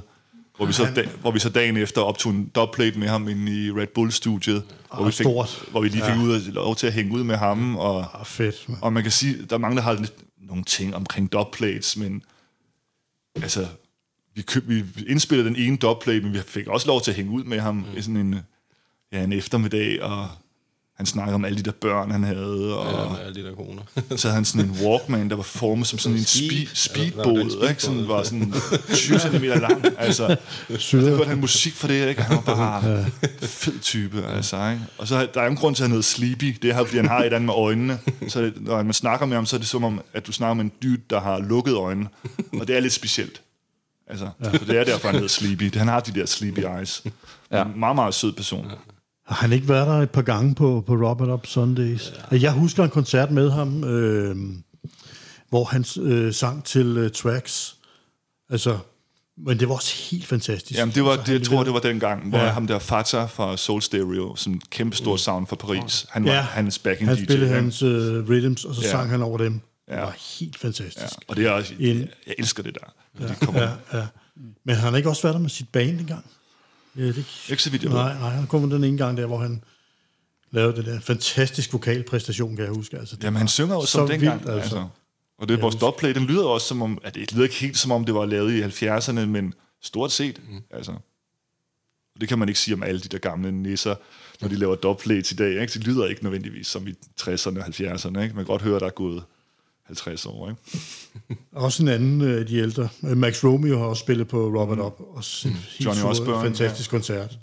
[0.57, 3.65] Hvor vi, så da, hvor vi så dagen efter optog en dubplate med ham inde
[3.65, 4.63] i Red Bull-studiet.
[4.95, 5.63] Hvor, vi fik, stort.
[5.71, 6.21] hvor vi lige fik ja.
[6.21, 7.77] ud lov til at hænge ud med ham.
[7.77, 8.69] Og, Ah, fedt.
[8.69, 8.77] man.
[8.81, 12.23] og man kan sige, der er mange, der har lidt, nogle ting omkring dubplates, men
[13.35, 13.67] altså,
[14.35, 17.31] vi, køb, vi indspillede den ene dubplay, men vi fik også lov til at hænge
[17.31, 17.97] ud med ham mm.
[17.97, 18.39] i sådan en,
[19.11, 20.29] ja, en eftermiddag, og
[21.01, 23.55] han snakkede om alle de der børn, han havde, og Ja, med alle de der
[23.55, 23.81] koner.
[24.17, 26.75] så havde han sådan en Walkman, der var formet som sådan en Ja, var den
[26.75, 27.83] speedbåd, ikke?
[27.83, 28.53] Sådan var sådan
[28.93, 29.85] 20 cm lang.
[29.97, 30.37] Altså,
[30.69, 32.21] og så hørte han musik for det, ikke?
[32.21, 33.05] Han var bare
[33.41, 34.81] fed type, altså, ikke?
[34.97, 36.57] Og så der er en grund til, at han hedder Sleepy.
[36.61, 37.99] Det er, fordi han har et andet med øjnene.
[38.27, 40.53] Så det, når man snakker med ham, så er det som om, at du snakker
[40.53, 42.09] med en dyt, der har lukket øjnene.
[42.59, 43.41] Og det er lidt specielt.
[44.07, 45.77] Altså, så det er derfor, han hedder Sleepy.
[45.77, 47.03] Han har de der sleepy eyes.
[47.51, 47.63] Ja.
[47.63, 48.71] En meget, meget sød person.
[49.31, 52.13] Har han ikke været der et par gange på, på Robert Up Sundays?
[52.31, 52.37] Ja.
[52.41, 54.35] Jeg husker en koncert med ham, øh,
[55.49, 57.75] hvor han øh, sang til øh, tracks.
[58.49, 58.77] Altså,
[59.37, 60.79] men det var også helt fantastisk.
[60.79, 62.45] Jamen, det var, Altså, det, jeg han tror, leverede- det var den gang, hvor Ja.
[62.47, 66.41] ham der Fata fra Soul Stereo, som kæmpe stor sound fra Paris, han var Ja.
[66.41, 67.23] hans backing Han DJ.
[67.23, 67.61] spillede ikke?
[67.61, 68.89] hans øh, rhythms, og så Ja.
[68.89, 69.53] sang han over dem.
[69.53, 69.99] Det Ja.
[70.01, 70.97] var helt fantastisk.
[71.01, 71.07] Ja.
[71.27, 72.93] Og det er også, En- jeg, jeg elsker det der.
[73.23, 73.27] Ja.
[73.27, 74.05] De kommer, Ja, ja.
[74.65, 76.25] Men har han ikke også været der med sit band engang?
[76.97, 79.37] Ja, det, Ikke så vidt, jeg nej, nej, han kom den ene gang der, hvor
[79.37, 79.63] han
[80.51, 82.97] lavede det der fantastisk vokalpræstation, kan jeg huske.
[82.97, 84.39] Altså, det Jamen, han synger jo som dengang.
[84.39, 84.75] vildt, Altså.
[84.75, 84.87] altså.
[85.37, 87.77] Og det er vores dubplate, den lyder også som om, at det lyder ikke helt
[87.77, 90.41] som om, det var lavet i 70'erne, men stort set.
[90.49, 90.61] Mm.
[90.71, 90.91] Altså.
[92.15, 93.95] Og det kan man ikke sige om alle de der gamle nisser,
[94.41, 95.61] når de laver dubplates i dag.
[95.61, 95.73] Ikke?
[95.73, 98.07] Det lyder ikke nødvendigvis som i 60'erne og 70'erne.
[98.07, 98.35] Ikke?
[98.35, 99.23] Man kan godt høre, der er gået
[99.91, 100.49] 50 år.
[100.49, 101.41] Ikke?
[101.53, 102.89] Også en anden af de ældre.
[103.03, 104.99] Øh, Max Romeo har også spillet på Robert Up.
[105.15, 105.85] Også en helt Mm.
[105.85, 107.37] Johnny Osbourne, fantastisk koncert.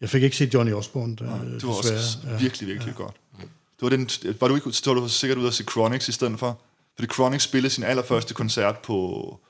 [0.00, 2.34] Jeg fik ikke set Johnny Osbourne, der, Det var også desværre.
[2.34, 2.40] Ja.
[2.40, 3.02] virkelig, virkelig ja.
[3.02, 3.14] godt.
[3.40, 4.08] Det var, den,
[4.40, 6.60] var du ikke så du sikkert ude at se Chronix i stedet for?
[6.94, 9.40] Fordi Chronix spillede sin allerførste koncert på,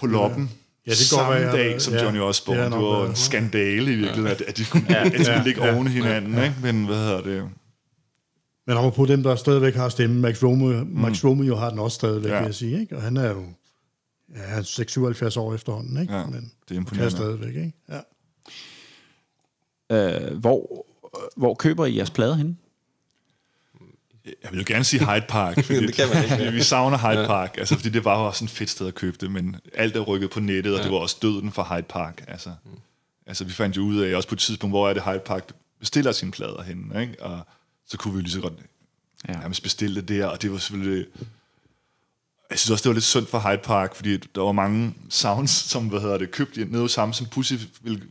[0.00, 0.50] på Loppen.
[0.86, 2.62] Ja, det kan samme være, dag som ja, Johnny det Osbourne.
[2.62, 5.64] har Det, var en skandale i virkeligheden, at, at de kunne, at de skulle ligge
[5.64, 6.42] ja, oven i hinanden.
[6.42, 6.54] Ikke?
[6.62, 7.48] Men hvad hedder det?
[8.72, 11.94] Men om på dem, der stadigvæk har stemmen, Max Romeo, Max Romeo har den også
[11.94, 12.34] stadigvæk, ja.
[12.34, 12.40] Ja.
[12.40, 12.80] vil jeg sige.
[12.80, 12.96] Ikke?
[12.96, 13.44] Og han er jo
[14.36, 16.14] ja, han er 6-77 år efterhånden, ikke?
[16.14, 17.10] Ja, Men det er kan imponerende.
[17.10, 17.72] stadigvæk, ikke?
[17.88, 18.00] Ja.
[20.30, 20.86] Øh, hvor,
[21.36, 22.56] hvor køber I jeres plader henne?
[24.24, 25.54] Jeg vil jo gerne sige Hyde Park.
[25.64, 26.50] Fordi, Det kan man ikke, ja.
[26.60, 27.54] vi savner Hyde Park.
[27.58, 30.00] Altså, fordi det var jo også et fedt sted at købe det, men alt er
[30.00, 32.24] rykket på nettet, og det var også døden for Hyde Park.
[32.28, 32.50] Altså,
[33.26, 35.52] altså vi fandt jo ud af, også på et tidspunkt, hvor er det Hyde Park
[35.80, 37.22] bestiller sine plader henne, ikke?
[37.22, 37.40] Og
[37.92, 38.52] så kunne vi jo lige så godt
[39.28, 39.32] Ja.
[39.32, 41.06] nærmest bestille det der, og det var selvfølgelig...
[42.50, 45.50] Jeg synes også, det var lidt synd for Hyde Park, fordi der var mange sounds,
[45.50, 48.02] som hvad hedder det, købt nede hos ham, som Pussy ville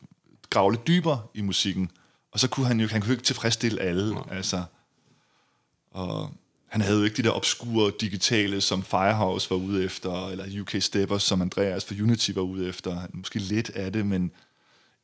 [0.50, 1.92] grave lidt dybere i musikken.
[2.32, 4.16] Og så kunne han jo, han kunne jo ikke tilfredsstille alle.
[4.16, 4.36] Ja.
[4.36, 4.64] Altså,
[5.92, 6.34] og
[6.68, 10.76] han havde jo ikke de der obskure digitale, som Firehouse var ude efter, eller UK
[10.80, 13.08] Steppers, som Andreas for Unity var ude efter.
[13.14, 14.32] Måske lidt af det, men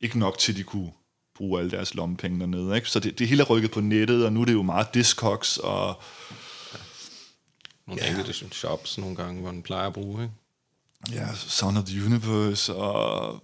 [0.00, 0.90] ikke nok til, at de kunne
[1.38, 2.76] bruge alle deres lommepenge dernede.
[2.76, 2.88] Ikke?
[2.90, 5.58] Så det, det hele er rykket på nettet, og nu er det jo meget Discogs,
[5.58, 6.02] og
[7.86, 8.10] Nogle ja.
[8.10, 10.34] enkelte shops nogle gange, hvor den plejer at bruge, ikke?
[11.20, 13.42] ja, Sound of the Universe, og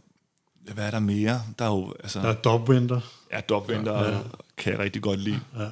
[0.69, 1.43] ja, hvad er der mere?
[1.59, 3.01] Der er jo, altså, Der er Dubwinter.
[3.33, 4.19] ja, Dubwinter ja.
[4.57, 5.41] kan jeg rigtig godt lide.
[5.59, 5.69] Ja.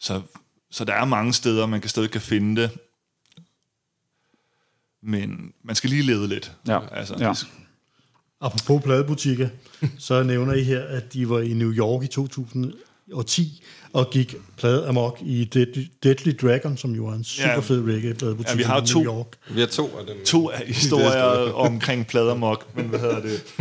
[0.00, 0.22] Så,
[0.70, 2.70] så der er mange steder, man kan stadig kan finde det.
[5.02, 6.52] Men man skal lige lede lidt.
[6.66, 6.80] Ja.
[6.94, 7.28] Altså, Ja.
[7.28, 7.46] det-
[8.40, 9.48] Apropos pladebutikker,
[9.98, 13.62] så nævner I her, at de var i New York i 2010
[13.92, 17.58] og gik plade amok i Deadly, Deadly Dragon, som jo er en super Ja.
[17.58, 19.26] fed reggae-pladebutik Ja, vi har i to- New York.
[19.50, 20.16] Vi har to af dem.
[20.26, 23.54] to af historier omkring pladermok, men hvad hedder det?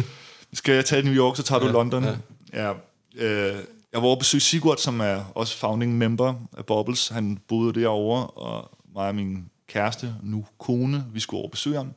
[0.53, 2.03] Skal jeg tage New York, så tager du Ja, London?
[2.03, 2.15] Ja.
[2.53, 2.73] ja
[3.15, 3.55] øh,
[3.93, 7.07] jeg var over at besøge Sigurd, som er også founding member af Bubbles.
[7.07, 11.91] Han boede derovre, og mig og min kæreste, nu kone, vi skulle over besøge ham.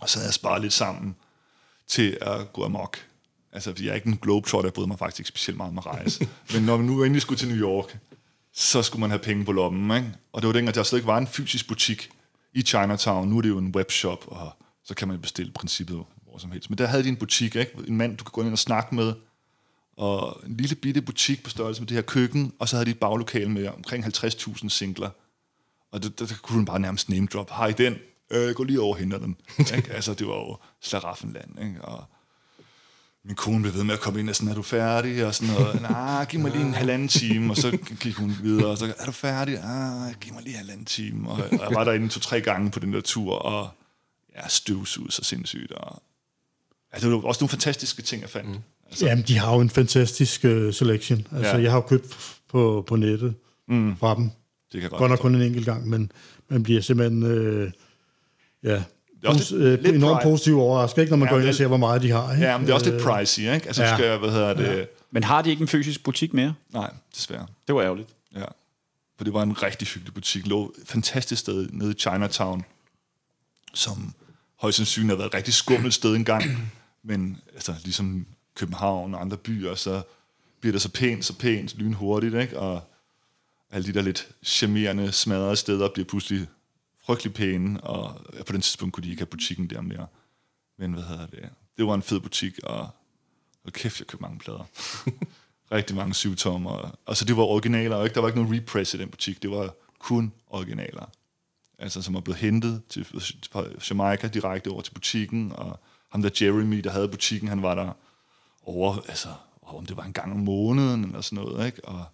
[0.00, 1.14] Og så havde jeg sparet lidt sammen
[1.92, 2.98] til at gå amok.
[3.52, 5.78] Altså, fordi jeg er ikke en globetrotter, jeg bryder mig faktisk ikke specielt meget om
[5.78, 6.28] at rejse.
[6.52, 7.98] Men når vi nu endelig skulle til New York,
[8.52, 10.14] så skulle man have penge på lommen, ikke?
[10.32, 12.10] Og det var dengang, der slet ikke var en fysisk butik
[12.54, 13.28] i Chinatown.
[13.28, 14.52] Nu er det jo en webshop, og
[14.84, 16.70] så kan man bestille princippet hvor som helst.
[16.70, 17.72] Men der havde de en butik, ikke?
[17.88, 19.14] En mand, du kan gå ind og snakke med,
[19.96, 22.90] og en lille bitte butik på størrelse med det her køkken, og så havde de
[22.90, 25.10] et baglokale med omkring 50.000 singler.
[25.92, 27.50] Og det, der, der kunne du bare nærmest name drop.
[27.50, 27.96] Har I den?
[28.32, 29.36] Øh, gå lige over og henter den.
[29.76, 29.92] ikke?
[29.92, 31.82] Altså, det var jo slaraffenland, ikke?
[31.82, 32.04] Og
[33.24, 35.26] min kone blev ved med at komme ind og sådan, er du færdig?
[35.26, 37.52] Og sådan noget, nej, giv mig lige en halvanden time.
[37.52, 39.58] Og så gik hun videre, og så, er du færdig?
[39.58, 41.30] Ah, giv mig lige en halvanden time.
[41.30, 43.70] Og, og jeg var derinde to-tre gange på den der tur, og
[44.36, 45.72] ja, støvsud så sindssygt.
[45.72, 46.02] Og,
[46.92, 48.50] altså, det var også nogle fantastiske ting, jeg fandt.
[48.50, 48.56] Mm.
[48.86, 49.06] Altså.
[49.06, 51.18] Jamen, de har jo en fantastisk uh, selection.
[51.32, 51.56] Altså, Ja.
[51.56, 51.62] ja.
[51.62, 53.34] jeg har jo købt på, på nettet
[53.68, 53.96] mm.
[53.96, 54.24] fra dem.
[54.24, 56.12] Det kan jeg Godt nok godt kun en enkelt gang, men
[56.48, 57.70] man bliver simpelthen øh,
[58.64, 58.70] ja,
[59.22, 61.48] er også lidt- øh, lidt enormt positivt overrasket, ikke, når man Ja, går ind det-
[61.48, 62.32] og ser, hvor meget de har.
[62.32, 62.46] Ikke?
[62.46, 63.66] Ja, men det er også lidt Øh, pricey, ikke?
[63.66, 63.96] Altså, ja.
[63.96, 64.78] skal, hvad hedder det?
[64.78, 64.84] Ja.
[65.10, 66.54] Men har de ikke en fysisk butik mere?
[66.72, 67.46] Nej, desværre.
[67.66, 68.08] Det var ærgerligt.
[68.34, 68.44] Ja.
[69.16, 70.46] For det var en rigtig hyggelig butik.
[70.46, 72.64] Lå et fantastisk sted nede i Chinatown,
[73.74, 74.14] som
[74.60, 76.72] højst sandsynligt har været et rigtig skummelt sted engang.
[77.04, 78.26] Men altså, ligesom
[78.56, 80.02] København og andre byer, så
[80.60, 82.58] bliver det så pænt, så pænt, lynhurtigt, ikke?
[82.58, 82.82] Og
[83.70, 86.46] alle de der lidt charmerende, smadrede steder bliver pludselig
[87.06, 90.06] frygtelig pæne, og på den tidspunkt kunne de ikke have butikken der mere.
[90.78, 91.48] Men hvad hedder det?
[91.76, 92.88] Det var en fed butik, og,
[93.64, 94.64] og kæft, jeg købte mange plader.
[95.72, 96.98] Rigtig mange syvtommer.
[97.06, 98.14] Altså, det var originaler, ikke?
[98.14, 99.42] Der var ikke nogen repress i den butik.
[99.42, 101.10] Det var kun originaler.
[101.78, 103.04] Altså, som er blevet hentet til,
[103.52, 107.74] fra Jamaica direkte over til butikken, og ham der Jeremy, der havde butikken, han var
[107.74, 107.92] der
[108.62, 109.28] over, altså,
[109.62, 111.84] om det var en gang om måneden, eller sådan noget, ikke?
[111.84, 112.04] Og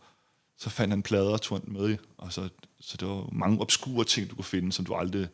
[0.56, 2.48] så fandt han plader og tog den med, i, og så,
[2.80, 5.28] så der var mange obskure ting, du kunne finde, som du aldrig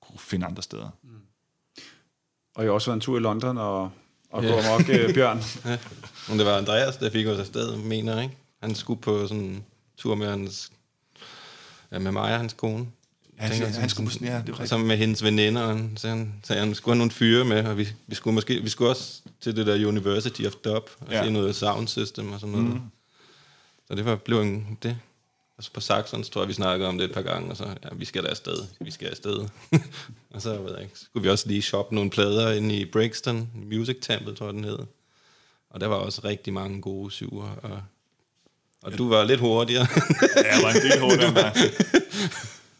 [0.00, 0.90] kunne finde andre steder.
[2.54, 3.90] Og jeg har også været en tur i London og,
[4.30, 5.42] og gå amok, øh, Bjørn.
[6.28, 8.36] Men det var Andreas, der fik os afsted, mener jeg, ikke?
[8.62, 9.64] Han skulle på sådan en
[9.96, 10.72] tur med hans...
[11.92, 12.86] Ja, med mig og hans kone.
[13.36, 14.68] Han, Tænker han, jeg, han skulle, ja, det rigtigt.
[14.68, 17.64] sammen med hendes veninder, og han, så han sagde, han skulle have nogle fyre med,
[17.66, 21.06] og vi, vi, skulle måske, vi skulle også til det der University of Dub, og
[21.10, 21.16] Ja.
[21.18, 21.24] ja.
[21.24, 22.74] se noget sound system og sådan noget.
[22.74, 22.80] Mm.
[23.88, 24.98] Så det var, blev en, det.
[25.58, 27.64] Og så på Saxons tror jeg, vi snakkede om det et par gange, og så,
[27.64, 29.48] ja, vi skal da afsted, vi skal afsted.
[30.34, 33.48] og så ved jeg ikke, skulle vi også lige shoppe nogle plader inde i Brixton,
[33.72, 34.78] Music Temple, tror jeg den hed.
[35.70, 37.80] Og der var også rigtig mange gode syver, og,
[38.82, 39.86] og du var lidt hurtigere.
[40.36, 41.52] Ja, jeg var en del hurtigere end dig.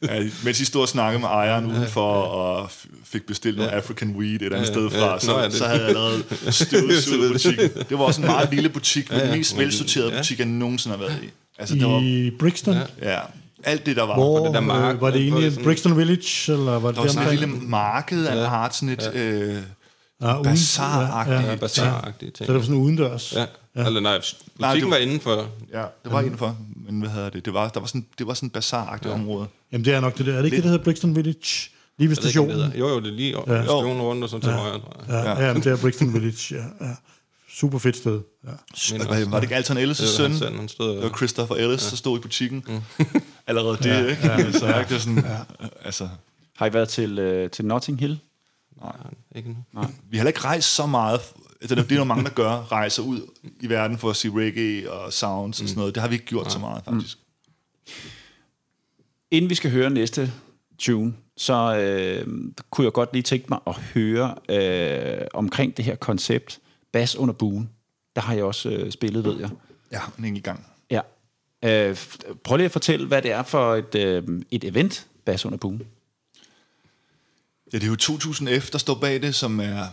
[0.03, 4.11] Ja, mens I stod og snakkede med ejeren udenfor og f- fik bestilt noget African
[4.17, 5.19] weed et andet sted fra, ja.
[5.19, 7.71] så, Nå, ja, det- så havde jeg lavet støvsuget butikken.
[7.89, 10.19] Det var også en meget lille butik, men den mest velsorterede ja.
[10.19, 11.29] butik, jeg nogensinde har været i.
[11.59, 13.13] Altså, det var, I Brixton, ja.
[13.13, 13.21] ja,
[13.65, 14.15] alt det, der var.
[14.15, 17.03] hvor det der mark, øh, var det egentlig sådan- Brixton Village, eller var det Der
[17.03, 18.47] var sådan et lille marked af ja.
[18.49, 19.57] art, sådan et øh,
[20.23, 21.33] Ja, uden- bazar-agtigt.
[21.35, 21.57] ja, Ja, ja.
[21.57, 22.37] bazar-agtige ting.
[22.37, 23.33] Så det var sådan udendørs.
[23.37, 23.45] Ja.
[23.77, 23.87] ja.
[23.87, 25.47] Eller nej, butikken Nej, det- var indenfor.
[25.73, 26.57] Ja, det var indenfor,
[26.91, 27.45] men hvad hedder det?
[27.45, 29.15] Det var, der var sådan, det var sådan et bazar-agtigt ja.
[29.15, 29.47] område.
[29.73, 30.33] Jamen, det er nok det der.
[30.33, 31.71] Er det ikke det, der hedder Brixton Village?
[31.99, 32.73] Lige ved ikke, stationen?
[32.79, 33.63] Jo, jo, det er lige ja.
[33.63, 34.81] stationen rundt og så til højre.
[35.09, 35.47] Ja, ja.
[35.47, 36.87] ja men det er Brixton Village, ja.
[36.87, 36.93] ja.
[37.61, 38.21] Super fedt sted.
[38.45, 38.51] Ja.
[38.93, 40.39] Men Var, var det ikke Alton Ellis' Det var søn?
[40.39, 41.17] søn, han stod Det var og...
[41.17, 42.65] Christopher Ellis, der stod i butikken.
[42.69, 43.05] Mm.
[43.47, 44.27] Allerede det, ja, ikke?
[44.27, 44.83] Ja, altså, ja.
[44.83, 45.39] Det er sådan, ja.
[45.85, 46.09] altså,
[46.57, 48.21] Har I været til, øh, til Notting Hill?
[49.37, 49.57] Ikke nu.
[49.73, 51.21] vi har heller ikke rejst så meget.
[51.61, 53.21] Altså, det er der mange, der gør, rejser ud
[53.61, 55.95] i verden for at se reggae og sounds og sådan noget.
[55.95, 57.19] Det har vi ikke gjort så meget, faktisk.
[59.31, 60.33] Inden vi skal høre næste
[60.79, 62.27] tune, så øh,
[62.71, 66.61] kunne jeg godt lige tænke mig at høre øh, omkring det her koncept,
[66.93, 67.71] Bass under buen.
[68.17, 69.51] Der har jeg også øh, spillet, ved jeg.
[69.93, 70.67] Ja, en enkelt gang.
[70.91, 71.01] Ja.
[71.65, 71.97] Øh,
[72.45, 75.83] prøv lige at fortælle, hvad det er for et, øh, et event, Bass under buen.
[77.73, 79.87] Ja, det er jo 2000F, der står bag det, som er...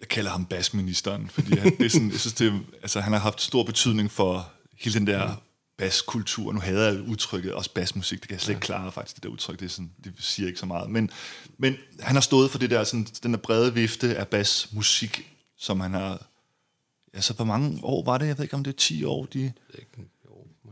[0.00, 3.12] Jeg kalder ham basministeren, fordi han, det er sådan, jeg synes, det, er- altså, han
[3.12, 5.42] har haft stor betydning for hele den der
[5.78, 6.52] baskultur.
[6.52, 9.28] Nu hader jeg udtrykket, også basmusik, det kan jeg slet ikke klare faktisk, det der
[9.28, 10.90] udtryk, det, er sådan, det siger ikke så meget.
[10.90, 11.10] Men,
[11.58, 15.80] men han har stået for det der, sådan, den der brede vifte af basmusik, som
[15.80, 16.26] han har...
[17.14, 18.26] Altså, hvor mange år var det?
[18.26, 19.52] Jeg ved ikke, om det er 10 år, de,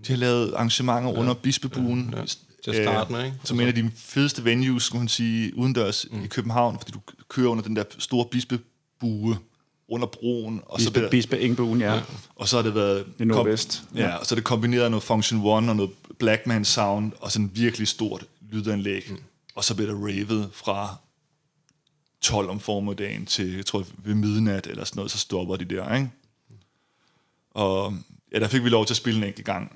[0.06, 2.14] de har lavet arrangementer under Bispebuen.
[2.16, 2.24] ja.
[2.64, 3.36] Til at starte med, ikke?
[3.44, 6.24] Som en af de fedeste venues, skulle man sige, udendørs mm.
[6.24, 9.38] i København, fordi du kører under den der store bispebue
[9.88, 11.94] under broen, og, så, Bispe, bliver, Bispe Ingebuen, ja.
[11.94, 12.02] ja.
[12.36, 13.06] og så har det været...
[13.06, 13.82] Det er nordvest.
[13.94, 17.50] Ja, og så er det kombineret noget Function One og noget Blackman Sound, og sådan
[17.54, 19.06] virkelig stort lydanlæg.
[19.10, 19.18] Mm.
[19.54, 20.96] Og så bliver der ravet fra
[22.20, 25.94] 12 om formiddagen til, jeg tror, ved midnat eller sådan noget, så stopper de der,
[25.94, 26.10] ikke?
[27.58, 27.94] Og
[28.32, 29.72] ja, der fik vi lov til at spille en enkelt gang.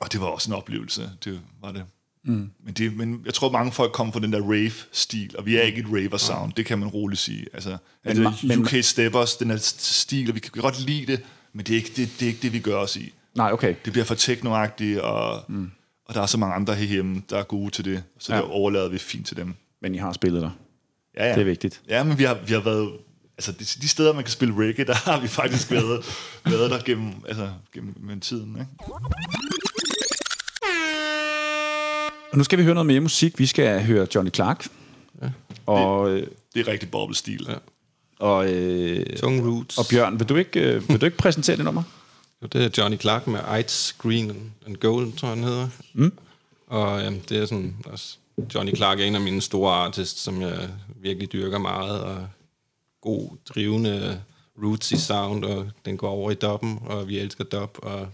[0.00, 1.84] Og det var også en oplevelse, det var det.
[2.24, 2.50] Mm.
[2.64, 5.62] Men, det, men jeg tror, mange folk kommer fra den der rave-stil, og vi er
[5.62, 7.46] ikke et raver-sound, det kan man roligt sige.
[7.52, 11.20] Altså, men, altså men- UK Steppers, den er stil, og vi kan godt lide det,
[11.52, 13.12] men det er ikke det, det, er ikke det vi gør os i.
[13.34, 13.74] Nej, okay.
[13.84, 15.70] Det bliver for teknoagtigt, og, mm.
[16.04, 18.40] og der er så mange andre herhjemme, der er gode til det, så ja.
[18.40, 19.54] det overlader vi fint til dem.
[19.82, 20.50] Men I har spillet der.
[21.16, 21.34] Ja, ja.
[21.34, 21.82] Det er vigtigt.
[21.88, 22.92] Ja, men vi har, vi har været...
[23.48, 26.04] Altså, de, de steder, man kan spille reggae, der har vi faktisk været,
[26.44, 28.56] været der gennem, altså, gennem med tiden.
[28.60, 28.94] Ikke?
[32.32, 33.38] Og nu skal vi høre noget mere musik.
[33.38, 34.66] Vi skal høre Johnny Clark.
[35.22, 35.30] Ja.
[35.66, 37.46] Og, øh, Det er rigtig bobbelstil.
[37.48, 37.54] Ja.
[38.18, 39.78] og, øh, Tung Roots.
[39.78, 41.82] og Bjørn, vil du ikke, øh, vil du ikke præsentere det nummer?
[42.42, 45.68] Jo, det er Johnny Clark med Ice Green and Gold, tror jeg, han hedder.
[45.92, 46.12] Mm.
[46.66, 48.16] Og øhm, det er sådan også...
[48.54, 50.68] Johnny Clark er en af mine store artists, som jeg
[51.02, 52.26] virkelig dyrker meget, og
[53.02, 54.22] god, drivende,
[54.62, 58.08] rootsy sound, og den går over i dubben, og vi elsker dub, og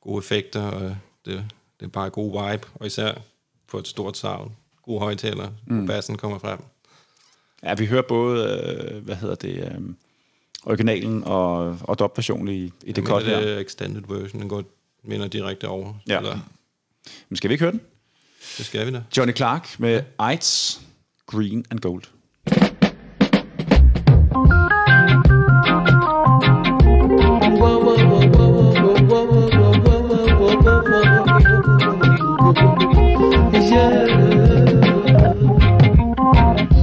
[0.00, 1.44] gode effekter, og det,
[1.80, 3.14] det er bare god vibe, og især
[3.68, 4.50] på et stort sound.
[4.82, 5.86] God højtaler, mm.
[5.86, 6.58] bassen kommer frem.
[7.62, 8.60] Ja, vi hører både,
[8.92, 9.80] øh, hvad hedder det, øh,
[10.64, 13.40] originalen og, og dub-versionen i, i det kort her.
[13.40, 14.64] det er extended version, den går
[15.02, 15.94] minder direkte over.
[16.08, 16.18] Ja.
[16.18, 16.38] Eller,
[17.28, 17.80] Men skal vi ikke høre den?
[18.58, 19.02] det skal vi da.
[19.16, 20.02] Johnny Clark med
[20.34, 20.80] Ice,
[21.26, 22.02] Green and Gold.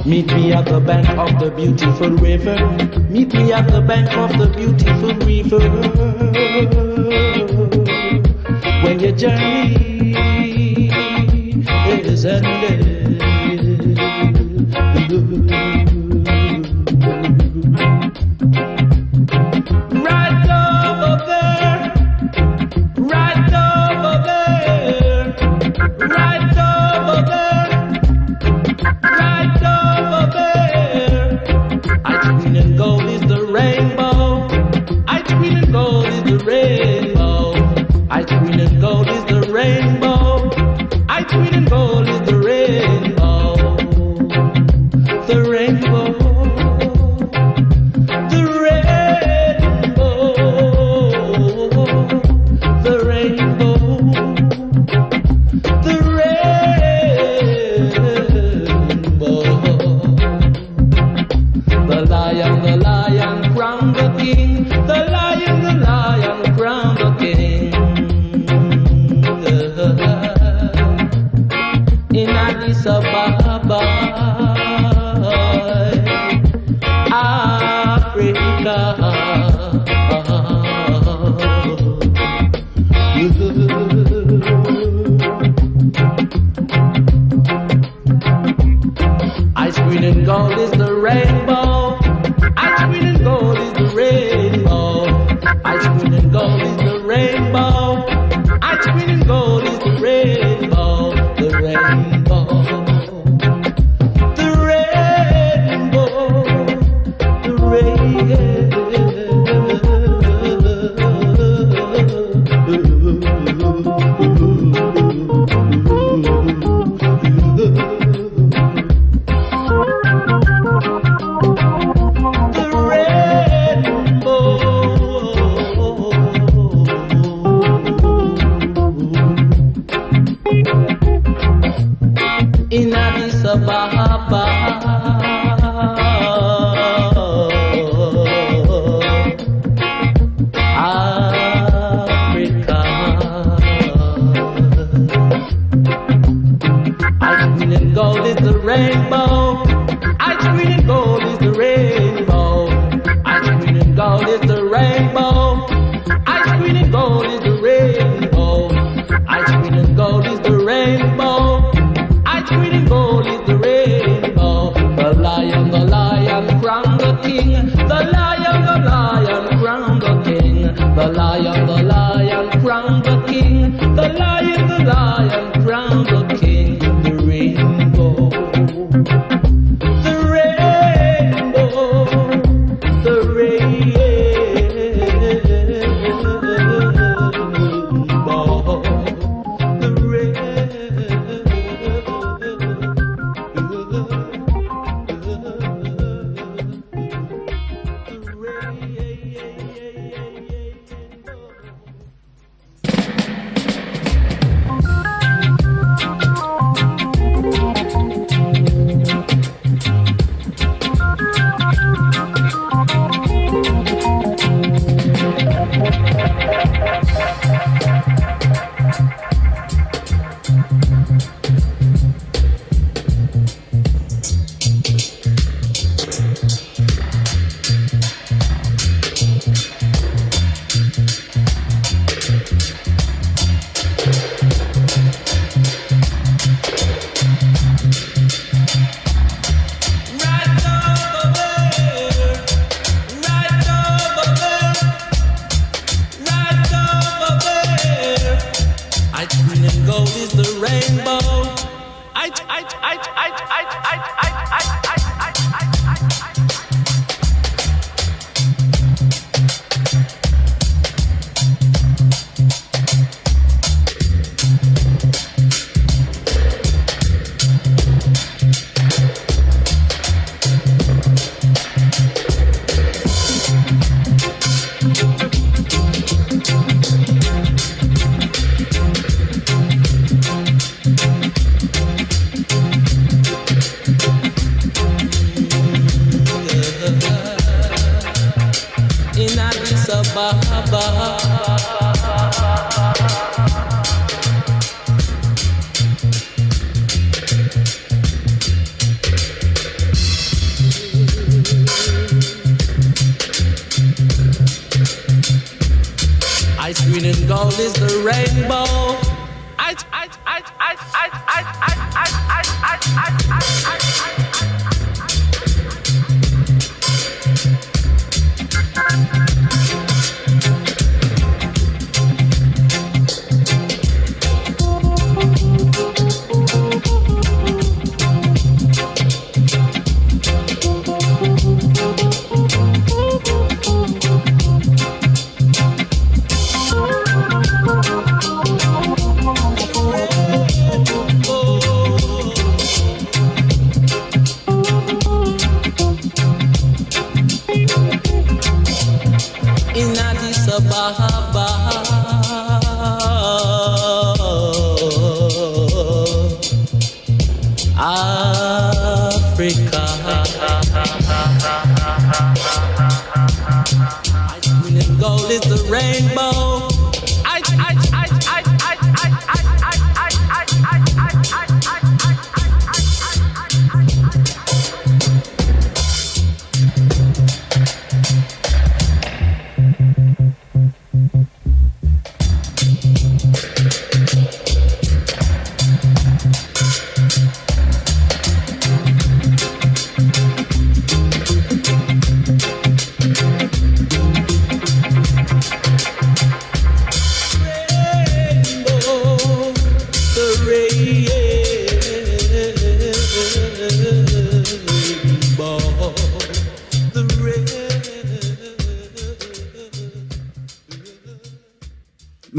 [0.07, 2.55] Meet me at the bank of the beautiful river.
[3.09, 5.59] Meet me at the bank of the beautiful river.
[8.83, 9.87] When your journey
[12.07, 12.87] is ended.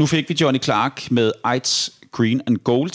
[0.09, 2.91] Fik vi Johnny Clark med Ice Green and Gold.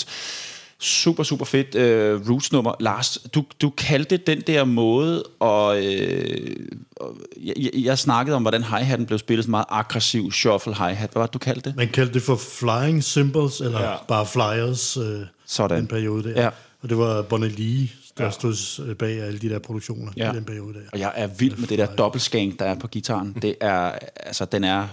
[0.79, 2.75] Super, super fedt øh, roots-nummer.
[2.81, 6.57] Lars, du, du kaldte den der måde, og, øh,
[6.97, 11.11] og jeg, jeg- snakkede om, hvordan hi-hatten blev spillet, sådan meget aggressiv shuffle hi-hat.
[11.13, 11.77] Hvad var det, du kaldte det?
[11.77, 13.95] Man kaldte det for flying cymbals, eller Ja.
[14.09, 15.79] bare flyers, øh, Sådan.
[15.79, 16.43] den periode der.
[16.43, 16.49] Ja.
[16.83, 17.89] Og det var Bonnie Lee,
[18.19, 18.31] der ja.
[18.31, 20.33] stod øh, bag alle de der produktioner Ja.
[20.33, 20.81] i den periode der.
[20.93, 23.37] Og jeg er vild med det der dobbeltskank, der er på gitaren.
[23.43, 24.87] Det er, altså, den er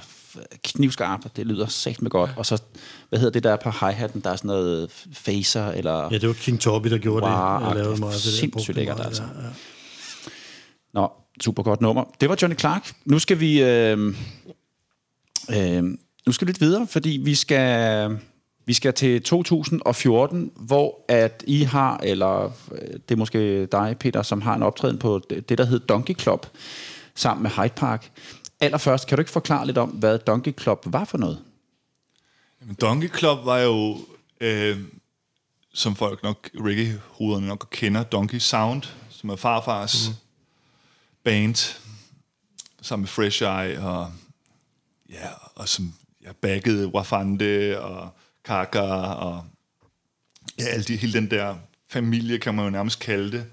[0.64, 2.30] knivskarp, det lyder sagt med godt.
[2.38, 2.62] Og så,
[3.10, 4.90] hvad hedder det der på hi-hatten, der er sådan noget
[5.26, 6.08] phaser, eller...
[6.12, 7.68] Ja, det var King Toby, der gjorde Wow, det.
[7.68, 8.32] Det lavede meget det der.
[8.32, 9.24] sindssygt lækkert, altså.
[9.24, 9.50] Ja, ja.
[10.94, 11.12] Nå,
[11.44, 12.04] super godt nummer.
[12.22, 12.92] Det var Johnny Clark.
[13.06, 13.62] Nu skal vi...
[13.64, 14.16] Øh,
[15.56, 15.84] øh,
[16.26, 18.18] nu skal vi lidt videre, fordi vi skal,
[18.66, 24.22] vi skal til 2014, hvor at I har, eller øh, det er måske dig, Peter,
[24.22, 26.46] som har en optræden på det, der hed Donkey Club,
[27.16, 28.12] sammen med Hyde Park.
[28.62, 31.44] Allerførst, kan du ikke forklare lidt om, hvad Donkey Club var for noget?
[32.60, 33.98] Men Donkey Club var jo,
[34.42, 34.80] øh,
[35.74, 40.16] som folk nok, reggae-hovederne nok kender, Donkey Sound, som er farfars mm.
[41.24, 41.56] band,
[42.82, 44.12] sammen med Fresh Eye, og,
[45.10, 48.10] ja, og som jeg baggede Wafande og
[48.44, 49.46] Kaka, og
[50.60, 51.56] ja, alle de, hele den der
[51.88, 53.46] familie, kan man jo nærmest kalde det,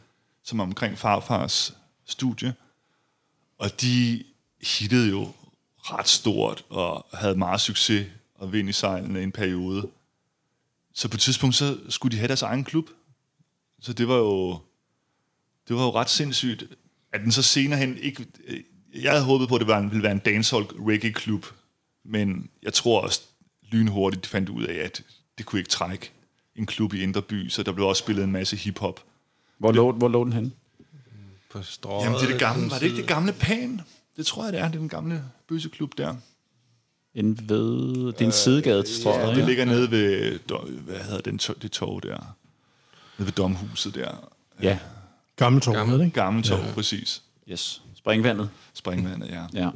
[0.43, 1.76] som er omkring farfars
[2.06, 2.55] studie.
[3.59, 4.24] Og de
[4.62, 5.32] hittede jo
[5.76, 9.89] ret stort og havde meget succes og vind i sejlene i en periode.
[10.94, 12.86] Så på et tidspunkt, så skulle de have deres egen klub.
[13.80, 14.52] Så det var jo,
[15.68, 16.64] det var jo ret sindssygt,
[17.12, 18.26] at den så senere hen ikke...
[18.44, 18.60] øh,
[18.94, 21.47] Jeg havde håbet på, at det var en, ville være en dancehall reggae klub,
[22.05, 23.20] men jeg tror også
[23.70, 25.02] lynhurtigt, de fandt ud af, at
[25.39, 26.10] det kunne ikke trække
[26.56, 29.05] en klub i Indre By, så der blev også spillet en masse hiphop.
[29.59, 30.51] Hvor lå, hvor lå den henne?
[31.51, 32.05] På strået.
[32.05, 33.80] Jamen, det er det gamle, var det ikke det gamle Pan?
[34.18, 34.66] Det tror jeg, det er.
[34.66, 36.14] Det er den gamle bøseklub der.
[37.14, 38.12] Inden ved...
[38.12, 39.28] Det er en sidegade, tror jeg.
[39.28, 40.38] Ja, det ligger nede ved,
[40.80, 42.36] hvad hedder den, det tog der?
[43.18, 44.10] Nede ved domhuset der.
[44.62, 44.78] Ja,
[45.36, 46.00] Gammel tårn, Gammel.
[46.00, 46.14] ikke?
[46.14, 46.72] Gammel tog, ja.
[46.74, 47.22] præcis.
[47.50, 47.82] yes.
[47.96, 48.50] Springvandet.
[48.74, 49.44] Springvandet, ja.
[49.54, 49.70] Ja.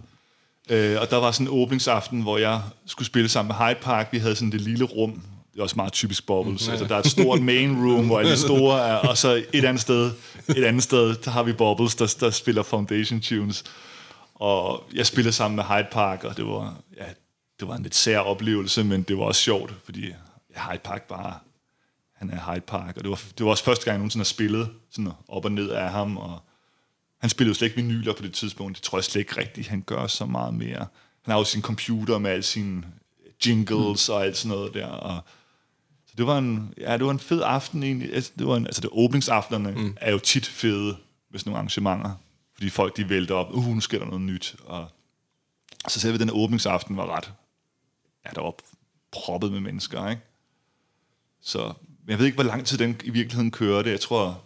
[0.71, 4.09] Øh, og der var sådan en åbningsaften, hvor jeg skulle spille sammen med Hyde Park.
[4.13, 6.69] Vi havde sådan det lille rum, det er også meget typisk Bubbles.
[6.69, 9.65] Altså, der er et stort main room, hvor alle de store er, og så et
[9.65, 10.11] andet sted,
[10.49, 13.65] et andet sted, der har vi Bubbles, der, der spiller Foundation Tunes.
[14.43, 17.05] Og jeg spillede sammen med Hyde Park, og det var, ja,
[17.61, 20.07] det var en lidt sær oplevelse, men det var også sjovt, fordi
[20.55, 21.35] ja, Hyde Park bare,
[22.17, 24.25] han er Hyde Park, og det var, det var også første gang, jeg nogensinde har
[24.25, 26.39] spillet sådan op og ned af ham, og
[27.21, 29.69] han spillede jo slet ikke vinyler på det tidspunkt, det tror jeg slet ikke rigtigt,
[29.69, 30.87] han gør så meget mere.
[31.23, 32.85] Han har jo sin computer med alle sine
[33.47, 34.15] jingles mm.
[34.15, 35.21] og alt sådan noget der, og
[36.07, 38.15] så det var en, ja, det var en fed aften egentlig.
[38.15, 39.97] Altså, Det var en, altså det åbningsaftenerne mm.
[40.01, 40.97] er jo tit fede
[41.31, 42.11] med sådan nogle arrangementer,
[42.55, 44.89] fordi folk de vælter op, uh, nu sker der noget nyt, og
[45.89, 47.33] så selve den åbningsaften var ret,
[48.25, 48.55] ja, der var
[49.13, 50.23] proppet med mennesker, ikke?
[51.41, 51.73] Så
[52.09, 53.91] jeg ved ikke, hvor lang tid den i virkeligheden kørte.
[53.91, 54.43] Jeg tror,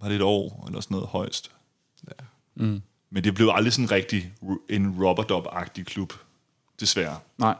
[0.00, 1.50] var det et år eller sådan noget højst.
[2.08, 2.24] Ja.
[2.54, 2.82] Mm.
[3.10, 4.32] Men det blev aldrig sådan rigtig
[4.68, 6.12] en rubber-dub-agtig klub,
[6.80, 7.18] desværre.
[7.38, 7.56] Nej.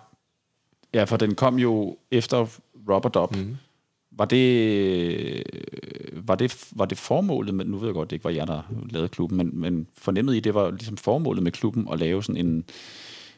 [0.94, 2.46] Ja, for den kom jo efter
[2.88, 3.36] Rubber Dub.
[3.36, 3.56] Mm.
[4.12, 5.42] Var det,
[6.12, 8.62] var, det, var det formålet, men nu ved jeg godt, det ikke var jer, der
[8.90, 12.46] lavede klubben, men, men fornemmede I, det var ligesom formålet med klubben at lave sådan
[12.46, 12.64] en,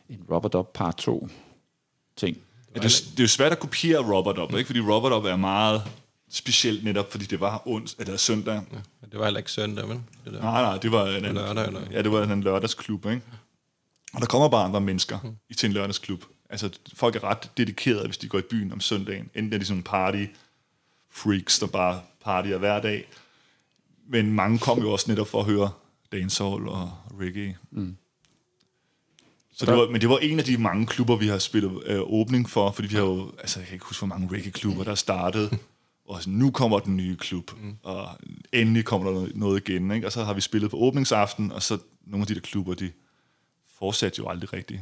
[0.09, 1.29] en Rubber Dub part 2
[2.17, 2.37] ting?
[2.75, 4.67] Ja, det, er, det er jo svært at kopiere Robert Up, ikke?
[4.67, 5.83] fordi Robert Up er meget
[6.31, 8.55] specielt netop, fordi det var ons, eller søndag.
[8.73, 10.01] Ja, det var heller ikke søndag, vel?
[10.25, 10.41] Det der.
[10.41, 11.81] Nej, nej, det var en, en Lørdag, eller?
[11.91, 13.23] Ja, det var en lørdagsklub, ikke?
[14.15, 15.37] Og der kommer bare andre mennesker mm.
[15.51, 16.25] i til en lørdagsklub.
[16.51, 19.31] Altså, folk er ret dedikerede, hvis de går i byen om søndagen.
[19.35, 20.25] Enten er de sådan party
[21.13, 23.09] freaks, der bare partyer hver dag.
[24.09, 25.71] Men mange kom jo også netop for at høre
[26.13, 27.57] dancehall og reggae.
[27.71, 27.97] Mm.
[29.55, 32.01] Så det var, men det var en af de mange klubber, vi har spillet øh,
[32.01, 34.95] åbning for, fordi vi har jo, altså jeg kan ikke huske, hvor mange reggae-klubber, der
[34.95, 35.59] startede,
[36.09, 37.77] og så, nu kommer den nye klub, mm.
[37.83, 38.09] og
[38.53, 40.07] endelig kommer der noget, noget igen, ikke?
[40.07, 42.93] og så har vi spillet på åbningsaften, og så nogle af de der klubber, de
[43.79, 44.81] fortsatte jo aldrig rigtigt.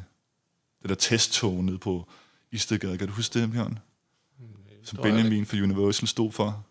[0.83, 2.09] Det der testtog nede på
[2.53, 3.79] Istedgade, kan du huske det, Bjørn?
[4.85, 6.65] Som tror jeg Benjamin fra Universal stod for.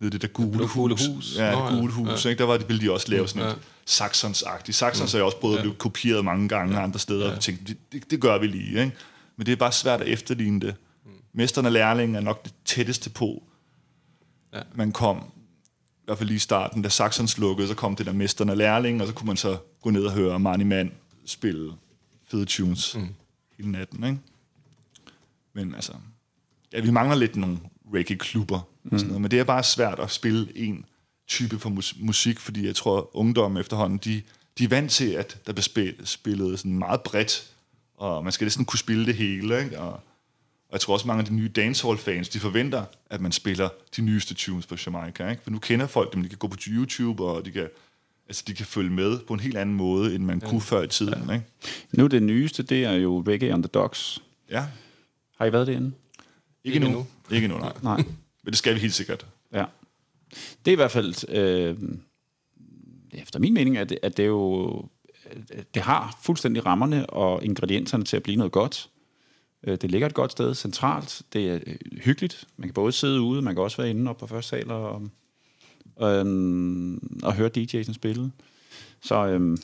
[0.00, 1.06] Ved det der gule, gule hus.
[1.06, 1.36] hus.
[1.36, 1.78] Ja, Nå, det ja.
[1.80, 2.24] gule hus.
[2.24, 2.30] Ja.
[2.30, 2.38] Ikke?
[2.38, 3.52] Der var, ville de også lave sådan Ja.
[3.54, 3.58] et
[3.90, 4.72] Saxons-agtigt.
[4.72, 7.76] Saxons er jo også både blevet kopieret mange gange andre steder, og vi tænkte, det,
[7.92, 8.68] det, det gør vi lige.
[8.80, 8.92] Ikke?
[9.36, 10.74] Men det er bare svært at efterligne det.
[11.32, 13.42] Mesteren og lærlingen er nok det tætteste på,
[14.52, 14.60] Ja.
[14.74, 15.16] man kom.
[15.16, 18.56] I hvert fald lige i starten, da Saxons lukkede, så kom det der mesteren og
[18.56, 20.92] lærlingen, og så kunne man så gå ned og høre Marnie Mann
[21.26, 21.72] spille
[22.30, 23.08] fede tunes mm.
[23.56, 24.04] hele natten.
[24.04, 24.18] Ikke?
[25.52, 25.92] Men altså,
[26.72, 27.58] ja, vi mangler lidt nogle
[27.94, 28.90] reggae-klubber, mm.
[28.92, 30.84] og sådan noget, men det er bare svært at spille en
[31.28, 34.22] type for mus- musik, fordi jeg tror, ungdommen efterhånden, de,
[34.58, 37.50] de er vant til, at der bliver spillet, spillet sådan meget bredt,
[37.96, 39.80] og man skal næsten kunne spille det hele, ikke?
[39.80, 43.68] Og, og jeg tror også, mange af de nye dancehall-fans, de forventer, at man spiller
[43.96, 45.42] de nyeste tunes på Jamaica, ikke?
[45.42, 47.68] For nu kender folk dem, de kan gå på YouTube, og de kan,
[48.28, 50.88] altså, de kan følge med på en helt anden måde, end man kunne før i
[50.88, 51.44] tiden, ikke?
[51.92, 54.22] Nu det nyeste, det er jo Reggae on the Docks.
[54.50, 54.66] Ja,
[55.38, 55.92] Har I været derinde?
[56.74, 57.04] Ikke, Ikke.
[57.30, 57.72] Ikke endnu, nej.
[57.82, 57.96] Nej.
[58.42, 59.26] Men det skal vi helt sikkert.
[59.52, 59.64] Ja.
[60.64, 61.76] Det er i hvert fald, øh,
[63.12, 64.84] efter min mening, at det, at det jo,
[65.74, 68.90] det har fuldstændig rammerne og ingredienserne til at blive noget godt.
[69.66, 71.22] Øh, Det ligger et godt sted, centralt.
[71.32, 72.44] Det er øh, hyggeligt.
[72.56, 75.08] Man kan både sidde ude, man kan også være inde oppe på første sal og,
[76.02, 78.32] øhm, og høre DJ'en spille.
[79.00, 79.58] Så øhm,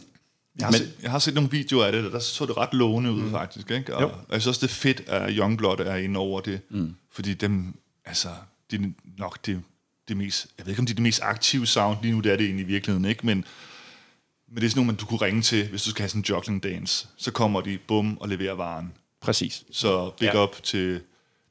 [0.58, 2.56] Jeg har, Men- set, jeg har set nogle videoer af det, og der så det
[2.56, 3.30] ret lovende ud, mm.
[3.30, 3.70] faktisk.
[3.70, 3.96] Ikke?
[3.96, 4.08] Og Jo.
[4.08, 6.60] jeg synes også, det er fedt, at Youngblood er inde over det.
[6.70, 6.94] Mm.
[7.10, 7.74] Fordi dem,
[8.04, 8.28] altså,
[8.70, 8.80] de er
[9.18, 9.62] nok det,
[10.08, 10.46] det mest...
[10.58, 12.44] Jeg ved ikke, om de er det mest aktive sound lige nu, det er det
[12.46, 13.26] egentlig i virkeligheden, ikke?
[13.26, 13.44] Men,
[14.48, 16.20] men det er sådan nogle, man du kunne ringe til, hvis du skal have sådan
[16.20, 17.08] en juggling dance.
[17.16, 18.92] Så kommer de, bum, og leverer varen.
[19.20, 19.64] præcis.
[19.70, 20.42] Så big ja.
[20.42, 21.00] up til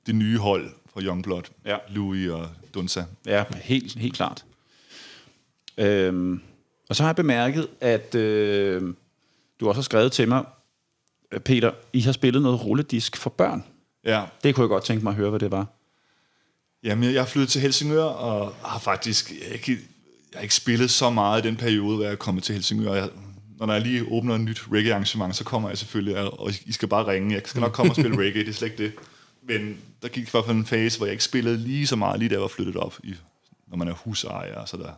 [0.05, 1.43] det nye hold fra Youngblood.
[1.65, 1.77] Ja.
[1.89, 3.03] Louis og Dunsa.
[3.25, 4.45] Ja, helt, helt klart.
[5.77, 6.41] Øhm,
[6.91, 8.93] og så har jeg bemærket, at øh,
[9.59, 10.43] du også har skrevet til mig,
[11.45, 13.63] Peter, I har spillet noget rulledisk for børn.
[14.05, 15.65] Ja, Det kunne jeg godt tænke mig at høre, hvad det var.
[16.83, 20.89] Jamen, jeg er flyttet til Helsingør, og har faktisk jeg ikke, jeg har ikke spillet
[20.91, 22.93] så meget i den periode, hvor jeg er kommet til Helsingør.
[22.93, 23.09] Jeg,
[23.59, 26.87] når jeg lige åbner et nyt reggae-arrangement, så kommer jeg selvfølgelig, og- og I skal
[26.87, 27.33] bare ringe.
[27.35, 28.93] Jeg skal nok komme og spille reggae, det er slet ikke det.
[29.43, 32.19] Men der gik i hvert fald en fase, hvor jeg ikke spillede lige så meget,
[32.19, 33.13] lige da jeg var flyttet op, i,
[33.67, 34.93] når man er husejer, så der er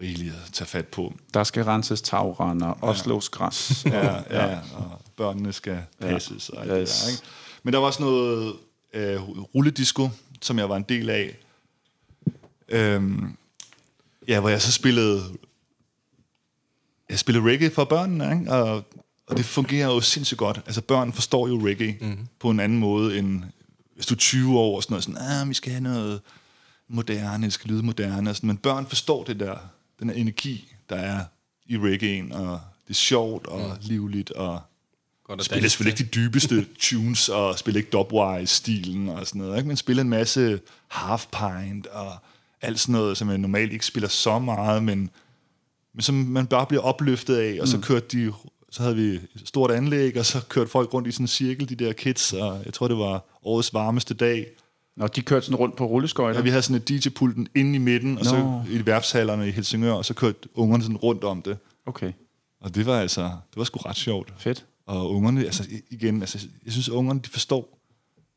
[0.00, 1.14] rigeligt at tage fat på.
[1.34, 3.84] Der skal renses tagrender og slås græs.
[3.86, 7.02] Ja, ja, og børnene skal passes og alt det Yes.
[7.02, 7.22] der, ikke?
[7.62, 8.56] Men der var også noget
[8.94, 10.08] øh, rulledisco,
[10.42, 11.36] som jeg var en del af.
[12.68, 13.36] Øhm,
[14.28, 15.24] ja, hvor jeg så spillede...
[17.10, 18.52] Jeg spillede reggae for børnene, ikke?
[18.52, 18.84] Og,
[19.26, 20.60] og det fungerer jo sindssygt godt.
[20.66, 22.28] Altså, børn forstår jo reggae mm.
[22.40, 23.42] på en anden måde, end
[23.94, 25.04] hvis du er 20 år og sådan noget.
[25.04, 26.20] Sådan, ah, vi skal have noget
[26.88, 28.30] moderne, det skal lyde moderne.
[28.30, 28.46] Og sådan.
[28.46, 29.56] Men børn forstår det der,
[30.00, 31.24] den her energi, der er
[31.66, 33.88] i reggaen, og det er sjovt og mm.
[33.88, 34.60] livligt og
[35.28, 39.68] Godt spiller selvfølgelig ikke de dybeste tunes, og spiller ikke dubwise-stilen og sådan noget, ikke?
[39.68, 42.12] men spiller en masse half pint og
[42.62, 45.10] alt sådan noget, som jeg normalt ikke spiller så meget, men,
[45.94, 48.32] men som man bare bliver opløftet af, og så kørte de,
[48.70, 51.68] så havde vi et stort anlæg, og så kørte folk rundt i sådan en cirkel,
[51.68, 54.46] de der kids, og jeg tror, det var årets varmeste dag.
[54.98, 56.38] Når de kørte sådan rundt på rulleskøjter.
[56.40, 58.62] Ja, vi havde sådan et DJ-pulten inde i midten, og så Nå.
[58.70, 61.58] i værfshallerne i Helsingør, og så kørte ungerne sådan rundt om det.
[61.86, 62.12] Okay,
[62.60, 64.34] Og det var altså, det var sgu ret sjovt.
[64.38, 64.66] fedt.
[64.86, 67.78] Og ungerne, altså igen, altså, jeg synes, ungerne, de forstår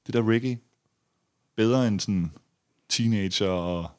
[0.07, 0.57] det der reggae
[1.57, 2.31] bedre end sådan
[2.89, 3.89] teenager og...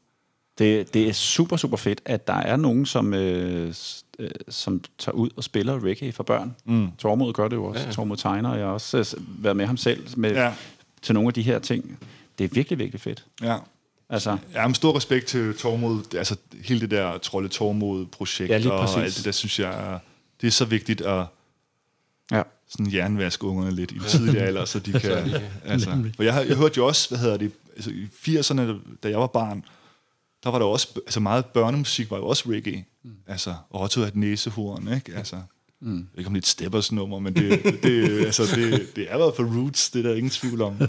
[0.59, 3.75] Det, det er super, super fedt, at der er nogen, som, øh,
[4.19, 6.57] øh, som tager ud og spiller reggae for børn.
[6.65, 6.89] Mm.
[6.99, 7.81] Tormod gør det jo også.
[7.81, 7.93] Ja, ja.
[7.93, 10.33] Tormod tegner, og jeg har også øh, været med ham selv med.
[10.33, 10.55] Ja,
[11.03, 11.99] til nogle af de her ting.
[12.39, 13.25] Det er virkelig, virkelig fedt.
[13.43, 13.59] ja.
[14.09, 19.01] Altså, Jeg har stor respekt til Tormod, altså hele det der Trolle Tormod-projekt, Ja, og
[19.03, 19.99] alt det der, synes jeg,
[20.41, 21.27] det er så vigtigt at
[22.33, 22.43] ja.
[22.69, 25.41] sådan jernvaske ungerne lidt i en tidlig alder, så de kan...
[25.65, 28.73] altså, for jeg, har, jeg hørte jo også, hvad hedder det, altså i 80'erne,
[29.03, 29.65] da jeg var barn,
[30.45, 32.85] der var der også, altså meget børnemusik var jo også reggae.
[33.03, 33.11] Mm.
[33.27, 35.17] Altså, Otto er et næsehorn, ikke?
[35.17, 35.37] Altså,
[35.81, 36.09] mm.
[36.19, 39.19] ikke om det er et steppers nummer, men det, det, altså, det, det er i
[39.19, 40.77] hvert fald roots, det er der ingen tvivl om.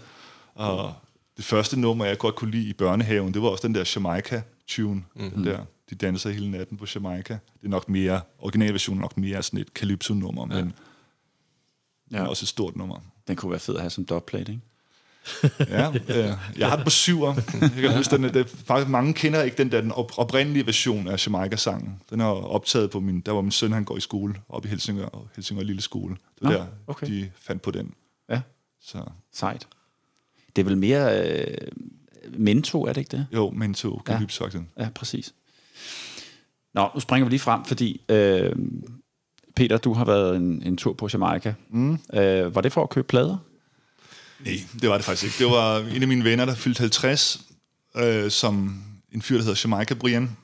[0.56, 0.94] Og
[1.38, 5.04] det første nummer, jeg godt kunne lide i børnehaven, det var også den der Jamaica-tune.
[5.16, 5.32] Mm.
[5.32, 7.34] Den der, de danser hele natten på Jamaica.
[7.60, 10.64] Det er nok mere, originalversionen er nok mere sådan et calypso-nummer, ja.
[10.64, 10.74] men
[12.12, 12.18] Ja.
[12.22, 12.28] ja.
[12.28, 13.00] også et stort nummer.
[13.28, 14.64] Den kunne være fed at have som dubplate, ikke?
[15.60, 17.34] Ja, øh, jeg har den på syver.
[17.62, 20.66] Jeg kan huske, den, er- det, faktisk mange kender ikke den der den op, oprindelige
[20.66, 22.02] version af Jamaica-sangen.
[22.10, 24.68] Den er optaget på min, der var min søn, han går i skole, op i
[24.68, 26.16] Helsingør, Helsingør Lille Skole.
[26.16, 27.08] Det var Nå, der, okay.
[27.08, 27.94] de fandt på den.
[28.30, 28.42] Ja,
[28.82, 29.04] Så
[29.34, 29.68] sejt.
[30.56, 31.58] Det er vel mere øh,
[32.38, 33.28] mento, er det ikke det?
[33.34, 34.60] jo, men to Calypso ja.
[34.84, 35.34] Ja, præcis.
[36.74, 38.56] Nå, nu springer vi lige frem, fordi øh,
[39.56, 41.54] Peter, du har været en, en tur på Jamaica.
[41.70, 42.00] Mm.
[42.14, 43.38] Øh, var det for at købe plader?
[44.40, 45.44] Nej, det var det faktisk ikke.
[45.44, 47.42] Det var en af mine venner, der fyldte 50,
[47.96, 50.38] øh, som en fyr, der hedder Jamaica Brian.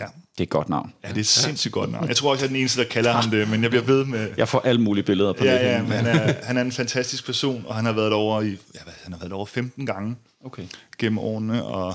[0.00, 0.92] Ja, Det er et godt navn.
[1.04, 2.08] ja det er et sindssygt godt navn.
[2.08, 4.04] Jeg tror også, jeg er den eneste, der kalder ham det, men jeg bliver ved
[4.04, 4.30] med...
[4.36, 5.66] Jeg får alle mulige billeder på Ja, nettet.
[5.68, 8.48] ja, men han er, han er en fantastisk person, og han har været over i,
[8.50, 10.66] ja, hvad, han har været over 15 gange Okay.
[10.98, 11.94] gennem årene, og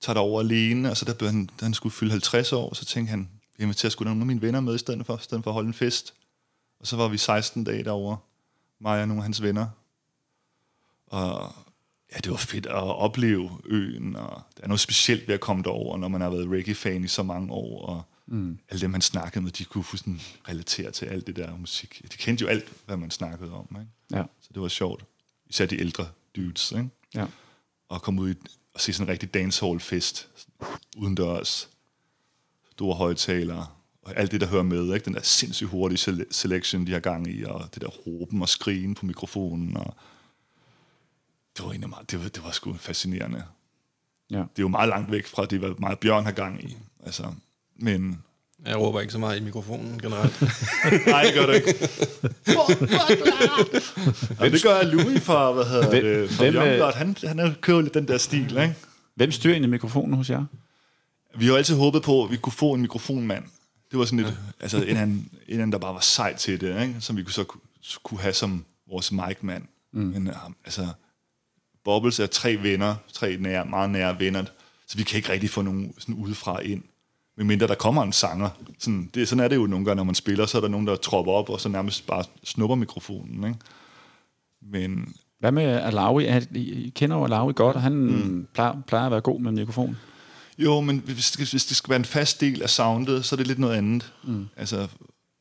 [0.00, 2.84] tager over alene, og så der blev han, da han skulle fylde 50 år, så
[2.84, 3.28] tænkte han,
[3.58, 5.54] jeg inviterer sgu nogle af mine venner med i stedet for, i stedet for at
[5.54, 6.14] holde en fest.
[6.80, 8.16] Og så var vi 16 dage derovre,
[8.80, 9.66] mig og nogle af hans venner.
[11.06, 11.52] Og
[12.14, 15.62] ja, det var fedt at opleve øen, og der er noget specielt ved at komme
[15.62, 18.58] derover, når man har været reggae-fan i så mange år, og mm.
[18.68, 22.02] alle dem, han snakkede med, de kunne sådan relatere til alt det der musik.
[22.12, 24.18] De kendte jo alt, hvad man snakkede om, ikke?
[24.20, 25.04] Ja, så det var sjovt.
[25.46, 26.06] Især de ældre
[26.36, 26.88] dudes, ikke?
[27.14, 27.26] ja.
[27.88, 28.34] og komme ud
[28.74, 30.28] og se sådan en rigtig dancehall-fest
[30.96, 31.68] uden dørs.
[32.70, 33.66] Store højtalere,
[34.02, 34.94] og alt det, der hører med.
[34.94, 35.04] Ikke?
[35.04, 38.48] Den der sindssygt hurtige sele- selection, de har gang i, og det der råben og
[38.48, 39.76] skrigen på mikrofonen.
[39.76, 39.94] Og
[41.56, 43.44] det var egentlig meget, det var, det var sgu fascinerende.
[44.30, 44.36] ja.
[44.36, 46.76] Det er jo meget langt væk fra det, hvad meget Bjørn har gang i.
[47.06, 47.24] Altså,
[47.76, 48.22] men
[48.66, 50.40] Jeg råber ikke så meget i mikrofonen generelt.
[51.06, 51.88] nej, det gør det ikke.
[54.40, 56.92] ja, det gør Louis fra, hvad hedder Hvem- det, fra hvem, øh, Youngblood.
[56.92, 58.74] Han, han er kører lidt den der stil, ikke?
[59.14, 60.44] Hvem styrer egentlig mikrofonen hos jer?
[61.36, 63.44] Vi har altid håbet på, at vi kunne få en mikrofonmand.
[63.90, 66.82] Det var sådan lidt, altså en anden, en anden, der bare var sej til det,
[66.82, 66.96] ikke?
[67.00, 67.58] som vi kunne så ku-
[68.02, 69.64] kunne have som vores mic-mand.
[69.92, 70.00] Mm.
[70.02, 70.34] Men uh,
[70.64, 70.88] altså,
[71.84, 74.44] Bobbles er tre venner, tre nære, meget nære venner,
[74.86, 76.82] så vi kan ikke rigtig få nogen sådan udefra ind.
[77.36, 78.48] Medmindre der kommer en sanger.
[78.78, 80.86] Sådan, det, sådan er det jo nogle gange, når man spiller, så er der nogen,
[80.86, 83.44] der tropper op, og så nærmest bare snupper mikrofonen.
[83.44, 83.58] Ikke?
[84.62, 86.26] Men Hvad med Alawi?
[86.54, 88.46] I kender jo Alawi godt, og han mm.
[88.54, 89.96] plejer, plejer at være god med mikrofon.
[90.58, 93.36] Jo, men hvis det, hvis det skal være en fast del af soundet, så er
[93.36, 94.12] det lidt noget andet.
[94.24, 94.48] Mm.
[94.56, 94.88] Altså,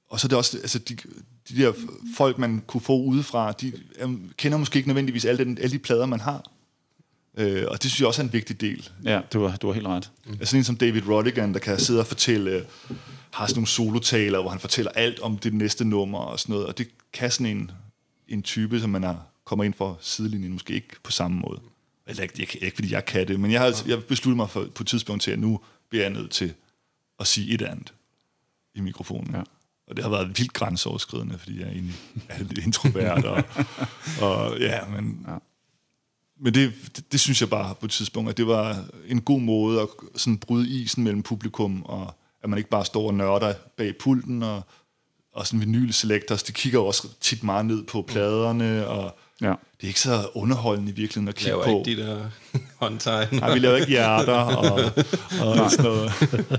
[0.10, 0.98] og så er det også, altså de,
[1.50, 1.74] de der
[2.16, 3.74] folk, man kunne få udefra, de
[4.38, 6.52] kender måske ikke nødvendigvis alle, den, alle de plader, man har.
[7.38, 8.90] Øh, og det synes jeg også er en vigtig del.
[9.04, 10.12] Ja, du har, du har helt ret.
[10.26, 10.34] Mm.
[10.40, 12.62] Altså en som David Rodigan, der kan sidde og fortælle, øh,
[13.32, 16.68] har sådan nogle solotaler, hvor han fortæller alt om det næste nummer og sådan noget.
[16.68, 17.72] Og det kan sådan en,
[18.28, 19.16] en type, som man er,
[19.46, 21.62] kommer ind for sidelinjen, måske ikke på samme måde.
[22.08, 24.68] Eller ikke, ikke, ikke fordi jeg kan det, men jeg har jeg besluttet mig for,
[24.76, 25.60] på et tidspunkt til, at nu
[25.90, 26.54] bliver jeg nødt til
[27.20, 27.94] at sige et andet
[28.76, 29.36] i mikrofonen.
[29.36, 29.42] Ja.
[29.92, 31.96] Og det har været vildt grænseoverskridende, fordi jeg egentlig
[32.30, 33.26] er lidt introvert.
[33.26, 33.44] Og,
[34.22, 35.36] og ja, men, Ja.
[36.40, 39.42] men det, det, det synes jeg bare på et tidspunkt, at det var en god
[39.42, 42.14] måde at sådan bryde isen mellem publikum, og
[42.44, 44.62] at man ikke bare står og nørder bag pulten, og,
[45.34, 49.48] og sådan vinyl selectors, de kigger også tit meget ned på pladerne, og Ja.
[49.48, 51.84] det er ikke så underholdende i virkeligheden at kigge Laver på.
[51.90, 52.30] ikke de der
[52.82, 53.28] håndtegn.
[53.32, 54.80] Nej, vi lavede ikke hjerter og,
[55.42, 56.12] og sådan noget.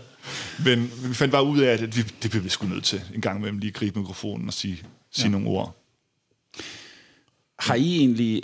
[0.67, 3.21] Men vi fandt bare ud af, at vi, det blev vi sgu nødt til en
[3.21, 5.31] gang imellem lige at gribe mikrofonen og sige, sige ja.
[5.31, 5.77] nogle ord.
[7.59, 8.43] Har I egentlig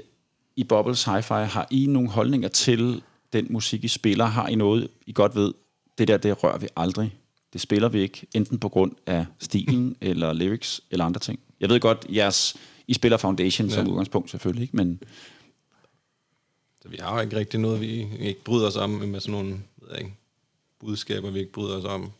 [0.56, 3.02] i Bubbles Hi-Fi, har I nogle holdninger til
[3.32, 4.24] den musik, I spiller?
[4.24, 5.52] Har I noget, I godt ved,
[5.98, 7.14] det der, det rører vi aldrig?
[7.52, 11.38] Det spiller vi ikke, enten på grund af stilen, eller lyrics, eller andre ting.
[11.60, 12.56] Jeg ved godt, jeres,
[12.88, 13.74] I spiller Foundation ja.
[13.74, 14.76] som udgangspunkt selvfølgelig, ikke?
[14.76, 15.00] men
[16.82, 19.50] Så vi har jo ikke rigtig noget, vi ikke bryder os om med sådan nogle
[19.50, 20.12] ved jeg ikke,
[20.80, 22.10] budskaber, vi ikke bryder os om.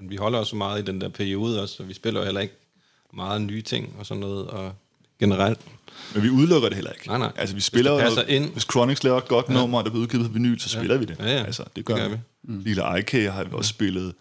[0.00, 2.24] Men vi holder os så meget i den der periode også, så vi spiller jo
[2.24, 2.54] heller ikke
[3.14, 4.46] meget nye ting og sådan noget.
[4.46, 4.72] Og
[5.18, 5.60] generelt,
[6.14, 7.06] Men vi udelukker det heller ikke.
[7.06, 7.32] Nej, nej.
[7.36, 8.52] Altså, vi Hvis spiller passer noget, ind.
[8.52, 9.52] Hvis Chronix laver et godt ja.
[9.52, 11.18] nummer, der bliver udgivet på vinyl, så spiller vi det.
[11.18, 11.44] Ja, ja.
[11.44, 12.14] Altså, det gør, Det gør vi.
[12.42, 12.52] vi.
[12.52, 12.58] Mm.
[12.60, 14.14] Lille IK har vi også spillet.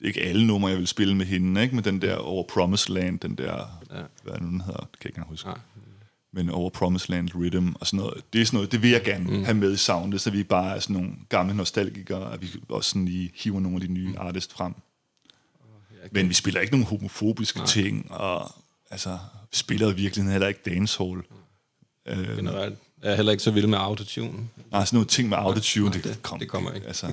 [0.00, 1.74] Ikke alle numre, jeg vil spille med hende, ikke?
[1.74, 4.02] Men den der over Promised Land, den der, ja.
[4.22, 5.48] hvad er nu, den hedder, det kan jeg ikke huske.
[5.48, 5.58] Nej.
[6.32, 8.24] Men over Promised Land Rhythm og sådan noget.
[8.32, 9.44] Det er sådan noget, det vil jeg gerne mm.
[9.44, 12.90] have med i soundet, så vi bare er sådan nogle gamle nostalgikere, at vi også
[12.90, 14.14] sådan lige hiver nogle af de nye mm.
[14.18, 14.74] artists frem.
[16.12, 17.66] Men vi spiller ikke nogen homofobiske Nej.
[17.66, 18.52] ting, og
[18.90, 19.18] altså,
[19.50, 21.22] vi spiller i virkeligheden heller ikke dancehall.
[22.06, 24.32] Øh, generelt er jeg heller ikke så vild med autotune.
[24.70, 26.86] Nej, sådan nogle ting med autotune, nej, det, det- kom, det kommer ikke.
[26.86, 27.12] Altså.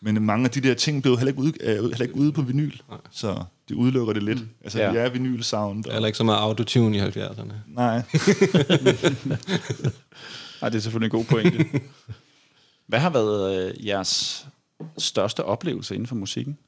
[0.00, 2.42] Men mange af de der ting blev heller ikke, ude, er heller ikke ude på
[2.42, 2.76] vinyl,
[3.10, 4.38] så det udelukker det lidt.
[4.62, 4.90] Altså, Ja.
[4.92, 5.84] vi er vinyl-sound.
[5.84, 7.52] Er Og, heller ikke så meget autotune i 70'erne.
[7.66, 7.96] nej,
[10.62, 11.66] Ej, det er selvfølgelig en god pointe.
[12.86, 14.46] Hvad har været øh, jeres
[14.98, 16.58] største oplevelse inden for musikken?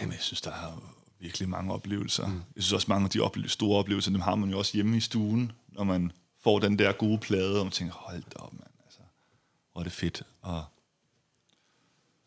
[0.00, 2.26] Jamen, jeg synes, der er virkelig mange oplevelser.
[2.26, 2.42] Mm.
[2.56, 4.96] Jeg synes også, mange af de ople- store oplevelser, dem har man jo også hjemme
[4.96, 6.12] i stuen, når man
[6.42, 8.62] får den der gode plade, og man tænker, hold da op, mand.
[9.78, 10.22] Hvor er det fedt.
[10.42, 10.64] Og,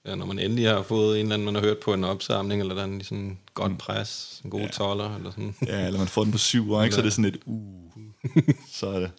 [0.06, 2.62] Ja, når man endelig har fået en eller anden, man har hørt på en opsamling,
[2.62, 3.38] eller der er en sådan Mm.
[3.54, 4.68] godt pres, en god ja.
[4.68, 5.56] toller, eller sådan.
[5.68, 6.96] ja, eller man får den på syv, ikke?
[6.96, 7.92] så er det sådan et, uh,
[8.80, 9.12] så er det.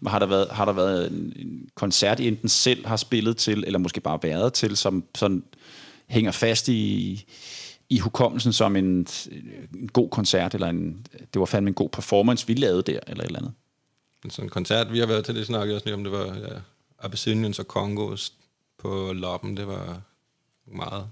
[0.00, 3.36] Men Har der været, har der været en, en koncert, I enten selv har spillet
[3.36, 5.42] til, eller måske bare været til, som sådan
[6.06, 7.24] hænger fast i,
[7.88, 9.06] i hukommelsen som en,
[9.74, 13.22] en god koncert, eller en, det var fandme en god performance, vi lavede der, eller
[13.24, 13.52] et eller andet?
[14.24, 16.24] En sådan koncert, vi har været til, det snakkede jeg også lige om, det var
[16.36, 16.60] ja,
[17.02, 18.32] Abyssinians og Kongos
[18.78, 20.00] på Loppen, det var
[20.76, 21.06] meget,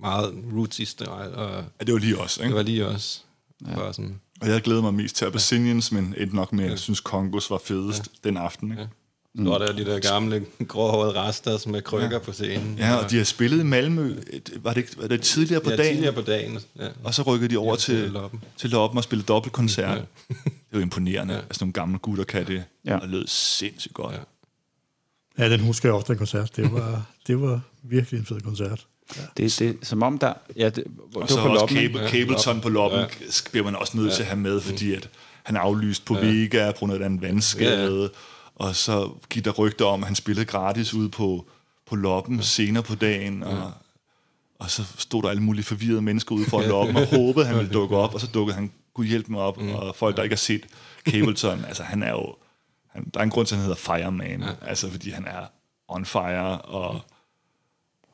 [0.00, 2.56] meget rootsy style, og Ja, det var lige også, det ikke?
[2.56, 3.20] var lige også.
[3.68, 3.74] Ja.
[3.74, 6.78] Bare sådan, Og jeg glæder mig mest til Abyssinians, men endte nok med, at jeg
[6.78, 8.28] synes, Kongos var fedest ja.
[8.28, 8.70] den aften.
[8.70, 8.82] Ikke?
[8.82, 8.88] Ja.
[9.44, 12.18] så var der de der gamle gråhårede rester med krykker ja.
[12.18, 12.76] på scenen.
[12.78, 14.16] Ja, og de har spillet i Malmø,
[14.56, 15.94] var det, ikke- var det tidligere på ja, dagen?
[15.94, 16.58] tidligere på dagen.
[16.78, 16.88] Ja.
[17.04, 18.42] Og så rykkede de over Ja, til, til til Loppen.
[18.56, 19.88] Til Loppen og spillede dobbeltkoncert.
[19.88, 19.94] Ja.
[19.94, 20.34] Ja.
[20.44, 21.34] Det var imponerende.
[21.34, 21.40] Ja.
[21.40, 22.54] Altså nogle gamle gutter kan det.
[22.54, 22.90] Ja.
[22.90, 22.94] Ja.
[22.96, 24.14] Og det lød sindssygt godt.
[24.14, 24.20] Ja.
[25.38, 25.44] Ja.
[25.44, 26.56] Ja, den husker jeg også, den koncert.
[26.56, 28.86] Det var, det var virkelig en fed koncert.
[29.36, 30.32] Det, det som om der...
[30.56, 30.84] Ja, det,
[31.14, 31.74] Og det så var på også?
[31.74, 33.06] Cable, Ja, Cableton på Loppen Ja.
[33.20, 33.26] ja.
[33.50, 35.08] bliver man også nødt til at have med, fordi at
[35.42, 36.26] han aflyst på ja.
[36.26, 37.96] Vega på grund af den vandskade.
[37.96, 38.08] Ja, Ja.
[38.56, 41.46] Og så gik der rygter om, at han spillede gratis ude på,
[41.86, 42.42] på Loppen ja.
[42.42, 43.42] senere på dagen.
[43.42, 43.72] Og,
[44.58, 47.72] og så stod der alle mulige forvirrede mennesker ude for Loppen og håbede, han ville
[47.72, 48.14] dukke op.
[48.14, 49.60] Og så dukkede han, kunne hjælpe mig op.
[49.60, 49.74] Mm.
[49.74, 50.66] Og folk, der ikke har set
[51.08, 52.34] Cableton, altså han er jo...
[52.94, 54.42] Han, der er en grund til, at han hedder Fireman.
[54.42, 54.54] Ja.
[54.62, 55.46] Altså fordi han er
[55.88, 56.60] on fire.
[56.60, 57.00] Og,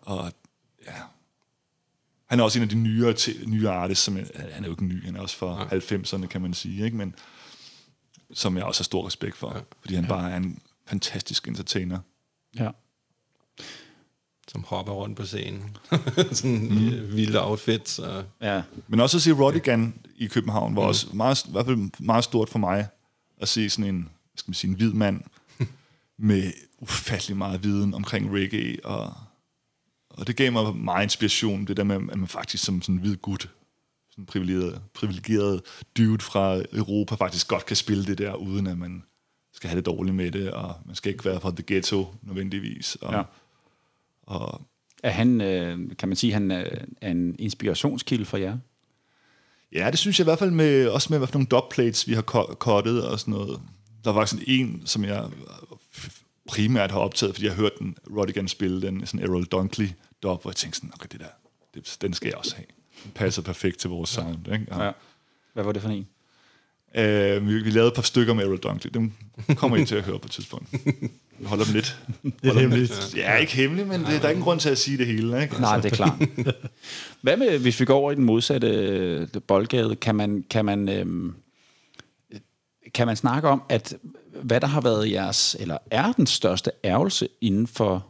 [0.02, 0.32] og
[0.86, 0.94] ja,
[2.26, 4.72] han er også en af de nyere, til, nye artists, som jeg, han er jo
[4.72, 5.78] ikke ny, han er også fra Nej.
[5.78, 6.96] 90'erne, kan man sige, ikke?
[6.96, 7.14] men
[8.32, 9.60] som jeg også har stor respekt for, ja.
[9.80, 11.98] fordi han bare er en fantastisk entertainer.
[12.58, 12.70] Ja.
[14.48, 15.76] Som hopper rundt på scenen.
[16.32, 17.16] sådan mm.
[17.16, 17.98] vilde outfits.
[17.98, 18.62] Og, ja.
[18.88, 20.88] Men også at se Rodigan i København var mm.
[20.88, 22.88] også meget, i hvert fald meget stort for mig
[23.40, 24.08] at se sådan en,
[24.40, 25.20] skal man sige, en hvid mand
[26.18, 29.12] med ufattelig meget viden omkring reggae, og,
[30.10, 33.00] og det gav mig meget inspiration, det der med, at man faktisk som sådan en
[33.00, 33.50] hvid gut,
[34.10, 35.62] sådan privilegeret, privilegeret
[35.96, 39.02] dude fra Europa, faktisk godt kan spille det der, uden at man
[39.52, 42.94] skal have det dårligt med det, og man skal ikke være fra the ghetto nødvendigvis.
[42.96, 43.22] Og, Ja.
[44.22, 44.60] og
[45.02, 46.64] Er han, øh, kan man sige, han er,
[47.00, 48.58] er en inspirationskilde for jer?
[49.72, 52.14] Ja, det synes jeg i hvert fald med, også med, hvad for nogle dubplates, vi
[52.14, 53.60] har ko- cuttet og sådan noget.
[54.04, 55.24] Der var sådan en, som jeg
[56.48, 59.88] primært har optaget, fordi jeg hørte den Rodigan spille den, sådan Errol Dunkley
[60.22, 61.26] dub, og jeg tænkte sådan, okay, det der,
[61.74, 62.66] det, den skal jeg også have.
[63.04, 64.52] Den passer perfekt til vores sound.
[64.52, 64.66] Ikke?
[64.70, 64.90] Og, Ja.
[65.52, 66.06] Hvad var det for en?
[66.94, 68.90] øh, vi, vi lavede et par stykker med Errol Dunkley.
[68.94, 69.12] Dem
[69.56, 70.66] kommer I til at høre på et tidspunkt.
[71.40, 71.98] Jeg holder dem lidt.
[72.42, 73.14] Det er hemmeligt.
[73.16, 75.42] Ja, ikke hemmeligt, men det, der er ikke en grund til at sige det hele.
[75.42, 75.60] Ikke?
[75.60, 76.18] Nej, det er klart.
[77.22, 80.88] Hvad med, hvis vi går over i den modsatte øh, boldgade, kan man, kan man,
[80.88, 81.34] øhm,
[82.94, 83.94] kan man snakke om, at
[84.42, 88.06] hvad der har været jeres, eller er den største ærgelse inden for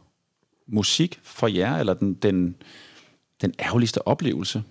[0.67, 2.55] musik for jer, eller den, den,
[3.41, 4.63] den ærgerligste oplevelse?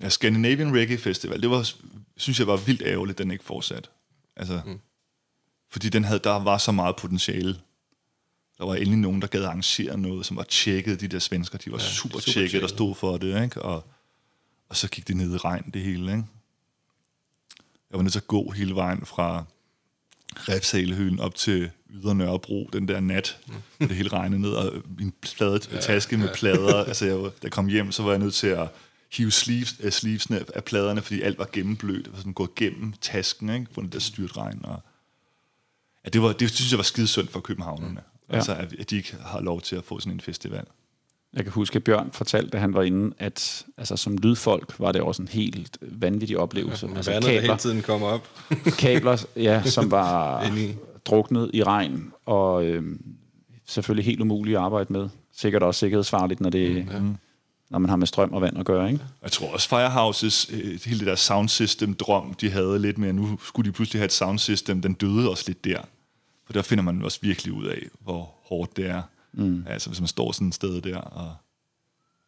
[0.00, 1.70] Ja, Scandinavian Reggae Festival, det var,
[2.16, 3.90] synes jeg var vildt ærgerligt, den ikke fortsat.
[4.36, 4.80] Altså, mm.
[5.70, 7.60] Fordi den havde, der var så meget potentiale.
[8.58, 11.00] Der var endelig nogen, der gad arrangere noget, som var tjekket.
[11.00, 13.42] De der svensker, de var ja, super, super tjekket, der stod for det.
[13.44, 13.62] Ikke?
[13.62, 13.84] Og,
[14.68, 16.24] Og så gik det ned i regn, det hele, ikke?
[17.90, 19.44] Jeg var nødt til at gå hele vejen fra
[20.36, 23.38] Refsalehøen op til Ydre Nørrebro den der nat,
[23.78, 26.84] hvor det hele regnede ned, og min plade, taske med plader.
[26.88, 28.68] Altså, jeg, da jeg kom hjem, så var jeg nødt til at
[29.12, 32.12] hive sleeves, uh, sleevesene af pladerne, fordi alt var gennemblødt.
[32.12, 33.66] Var sådan gået gennem tasken, ikke?
[33.74, 34.64] På den der styrt regn.
[34.64, 34.80] Og,
[36.04, 38.00] ja, det, var, det synes jeg var skidesynd for københavnerne.
[38.30, 38.34] Ja.
[38.34, 40.64] Altså, at, at de ikke har lov til at få sådan en festival.
[41.36, 44.92] Jeg kan huske, at Bjørn fortalte, da han var inde, at altså, som lydfolk var
[44.92, 46.86] det også en helt vanvittig oplevelse.
[46.86, 48.28] Altså, altså, vandet, der hele kabler, tiden kommer op.
[48.78, 50.44] kabler, ja, som var
[51.06, 53.00] druknet i regn, og øhm,
[53.66, 55.08] selvfølgelig helt umuligt at arbejde med.
[55.36, 57.00] Sikkert også sikkerhedsfarligt, når, det, ja.
[57.70, 58.92] når man har med strøm og vand at gøre.
[58.92, 59.04] Ikke?
[59.22, 63.12] Jeg tror også Firehouses, øh, hele det der soundsystem-drøm, de havde lidt mere.
[63.12, 65.80] Nu skulle de pludselig have et soundsystem, den døde også lidt der.
[66.46, 69.02] For der finder man også virkelig ud af, hvor hårdt det er.
[69.36, 69.64] Mm.
[69.66, 71.34] Altså hvis man står sådan et sted der, og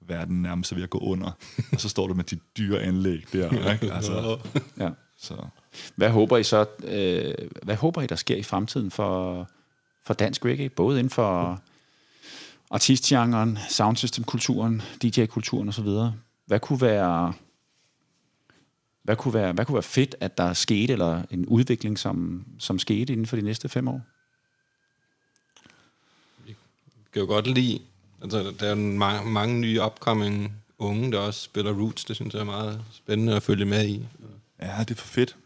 [0.00, 1.30] verden nærmest er ved at gå under,
[1.72, 3.50] og så står du med dit dyre anlæg der.
[3.72, 3.92] Ikke?
[3.92, 4.38] Altså,
[4.78, 4.90] Ja.
[5.16, 5.46] så.
[5.96, 9.48] Hvad håber I så, øh, hvad håber I, der sker i fremtiden for,
[10.04, 10.68] for dansk reggae?
[10.68, 11.60] Både inden for
[12.70, 15.88] artistgenren, soundsystemkulturen, DJ-kulturen osv.
[16.46, 17.32] Hvad kunne være...
[19.02, 22.78] Hvad kunne, være, hvad kunne være fedt, at der skete, eller en udvikling, som, som
[22.78, 24.02] skete inden for de næste fem år?
[27.12, 27.80] Kan jo godt lide,
[28.22, 32.04] altså der er jo ma- mange nye upcoming unge, der også spiller roots.
[32.04, 34.06] Det synes jeg er meget spændende at følge med i.
[34.62, 35.36] Ja, det er for fedt.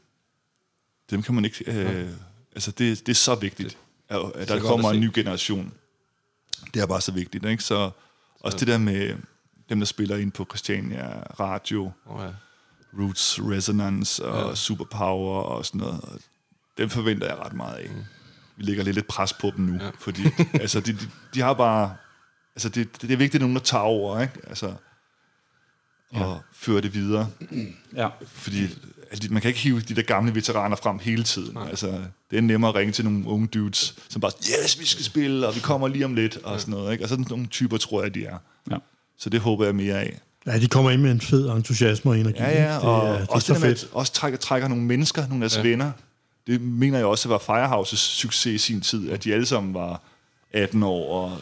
[1.10, 1.64] Dem kan man ikke...
[1.72, 2.08] Øh,
[2.54, 3.78] altså, det, det er så vigtigt,
[4.08, 5.72] at, at der kommer at en ny generation.
[6.74, 7.62] Det er bare så vigtigt, ikke?
[7.64, 7.90] Så
[8.40, 9.16] også det der med
[9.68, 12.30] dem, der spiller ind på Christiania Radio, Oh, ja.
[13.02, 14.54] Roots Resonance og ja.
[14.54, 16.00] Superpower og sådan noget.
[16.00, 16.18] og
[16.78, 17.90] Dem forventer jeg ret meget af.
[17.90, 18.04] Mm.
[18.62, 19.90] Vi lægger lidt et pres på dem nu, ja.
[19.98, 20.22] fordi
[20.54, 21.94] altså, de, de, de har bare...
[22.56, 24.34] Altså, det, det er vigtigt, at nogen der tager over, ikke?
[24.46, 24.72] Altså,
[26.10, 27.28] og fører det videre.
[27.96, 28.08] Ja.
[28.26, 28.62] Fordi
[29.10, 31.56] altså, man kan ikke hive de der gamle veteraner frem hele tiden.
[31.56, 34.32] Altså, det er nemmere at ringe til nogle unge dudes, som bare,
[34.62, 36.92] yes, vi skal spille, og vi kommer lige om lidt, og sådan noget.
[36.92, 37.04] Ikke?
[37.04, 38.38] Og sådan nogle typer tror jeg, de er.
[38.70, 38.76] Ja.
[39.18, 40.20] Så det håber jeg mere af.
[40.46, 42.38] Ja, de kommer ind med en fed entusiasme og energi.
[42.38, 43.90] Ja, ja, det, og er, det er også, så det der med, fedt.
[43.92, 45.70] også trækker, trækker nogle mennesker, nogle af deres ja.
[45.70, 45.92] venner.
[46.46, 50.00] Det mener jeg også var Firehouses succes i sin tid, at de alle sammen var
[50.52, 51.38] 18 år og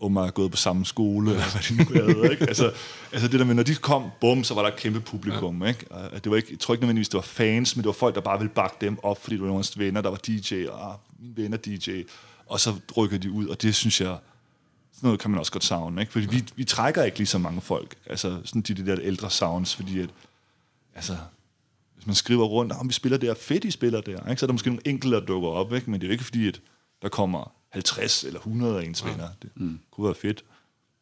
[0.00, 2.46] og er gået på samme skole, eller hvad de nu havde, ikke?
[2.48, 2.72] Altså,
[3.12, 5.68] altså det der med, når de kom, bum, så var der et kæmpe publikum, ja.
[5.68, 5.92] ikke?
[5.92, 8.14] Og det var ikke, jeg tror ikke nødvendigvis, det var fans, men det var folk,
[8.14, 10.90] der bare ville bakke dem op, fordi det var nogens venner, der var DJ, og
[10.90, 12.02] ah, min ven er DJ,
[12.46, 14.16] og så rykker de ud, og det synes jeg,
[14.94, 16.12] sådan noget kan man også godt savne, ikke?
[16.12, 19.30] Fordi vi, vi trækker ikke lige så mange folk, altså sådan de, de der ældre
[19.30, 20.10] sounds, fordi at,
[20.94, 21.16] altså,
[22.08, 24.40] man skriver rundt, om vi spiller der, fedt I spiller der, ikke?
[24.40, 25.90] så er der måske nogle enkelte, der dukker op, ikke?
[25.90, 26.60] men det er jo ikke fordi, at
[27.02, 29.28] der kommer 50 eller 100 af ens venner.
[29.42, 29.80] Det mm.
[29.90, 30.44] kunne være fedt.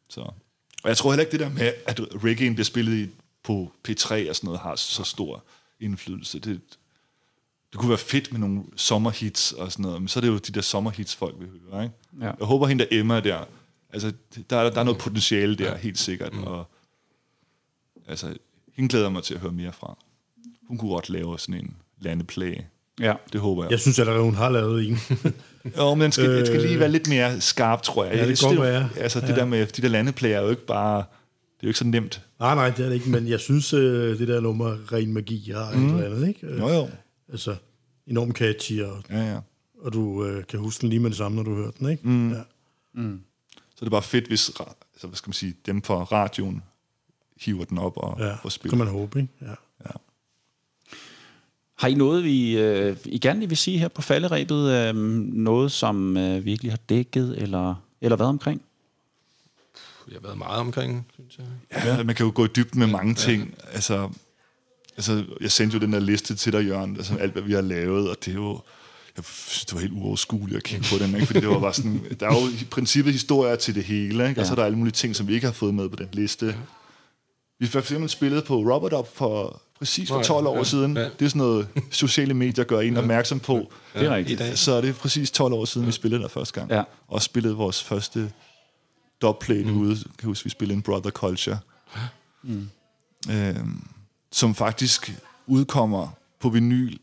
[0.09, 0.21] Så.
[0.21, 3.09] Og jeg tror heller ikke det der med, at reggae bliver spillet i,
[3.43, 5.43] på P3 og sådan noget, har så stor
[5.79, 6.39] indflydelse.
[6.39, 6.61] Det,
[7.71, 10.37] det kunne være fedt med nogle sommerhits og sådan noget, men så er det jo
[10.37, 11.83] de der sommerhits, folk vil høre.
[11.83, 11.95] Ikke?
[12.21, 12.25] Ja.
[12.25, 13.45] Jeg håber, hende der Emma der,
[13.93, 14.13] altså,
[14.49, 16.33] der, er- der er noget potentiale der, helt sikkert.
[16.33, 16.65] Og,
[18.07, 18.37] altså,
[18.73, 19.97] hende glæder mig til at høre mere fra.
[20.67, 22.55] Hun kunne godt lave sådan en landeplay.
[22.99, 23.13] Ja.
[23.33, 23.71] Det håber jeg.
[23.71, 24.97] Jeg synes allerede, hun har lavet en.
[25.77, 28.13] Jo, men den skal, øh, den skal lige være lidt mere skarp, tror jeg.
[28.15, 28.89] Ja, det jeg synes, være.
[28.97, 29.35] Altså, det Ja.
[29.35, 30.97] der med de der landeplayer er jo ikke bare...
[30.97, 32.21] Det er jo ikke så nemt.
[32.39, 35.51] nej, nej, det er det ikke, men jeg synes, øh, det der nummer, ren magi,
[35.55, 35.85] har mm.
[35.87, 36.47] et eller andet, ikke?
[36.47, 36.89] Øh, Jo, jo.
[37.31, 37.55] Altså,
[38.07, 39.39] enormt catchy, og, Ja, ja.
[39.81, 42.07] og du øh, kan huske den lige med det samme, når du hører den, ikke?
[42.07, 42.31] Mm.
[42.33, 42.39] Ja.
[43.75, 46.63] Så det er bare fedt, hvis altså, hvad skal man sige, dem fra radioen
[47.41, 48.71] hiver den op og ja, får det spillet.
[48.71, 49.33] kan man håbe, ikke?
[49.41, 49.91] Ja.
[51.77, 54.71] Har I noget, vi, øh, I gerne lige vil sige her på falderæbet?
[54.71, 58.61] Øh, noget, som øh, virkelig har dækket, eller, eller hvad omkring?
[60.07, 61.45] Jeg har været meget omkring, synes jeg.
[61.85, 63.55] Ja, man kan jo gå i dybden med mange ting.
[63.73, 64.09] Altså,
[64.97, 67.61] altså, jeg sendte jo den der liste til dig, Jørgen, altså alt, hvad vi har
[67.61, 68.59] lavet, og det er jo...
[69.17, 71.25] Jeg synes, det var helt uoverskueligt at kigge på den, ikke?
[71.27, 72.01] fordi det var bare sådan...
[72.19, 74.41] Der er jo i princippet historier til det hele, ikke?
[74.41, 76.09] og så er der alle mulige ting, som vi ikke har fået med på den
[76.13, 76.55] liste.
[77.59, 80.57] Vi har for eksempel spillet på Robert Up for præcis for Nå ja, 12 år
[80.57, 80.97] ja, siden.
[80.97, 81.03] ja.
[81.03, 83.71] Det er sådan noget, sociale medier gør en opmærksom på.
[83.93, 84.41] Det er rigtigt.
[84.41, 84.57] I dag.
[84.57, 86.71] Så er det præcis 12 år siden, vi spillede der første gang.
[86.71, 86.83] Ja.
[87.07, 88.31] Og spillede vores første
[89.21, 89.81] dubplate mm.
[89.81, 89.95] ude.
[89.95, 91.59] Kan jeg huske, vi spillede en Brother Culture.
[92.43, 92.69] Mm.
[93.31, 93.87] Øhm,
[94.31, 95.13] som faktisk
[95.47, 96.07] udkommer
[96.39, 96.97] på vinyl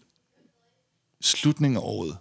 [1.20, 2.16] slutningen af året.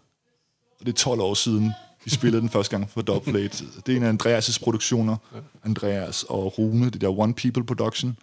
[0.80, 1.73] Og det er 12 år siden,
[2.05, 3.65] vi spillede den første gang for dubplate.
[3.85, 5.17] Det er en af Andreas' produktioner.
[5.63, 8.17] Andreas og Rune, det der One People Production,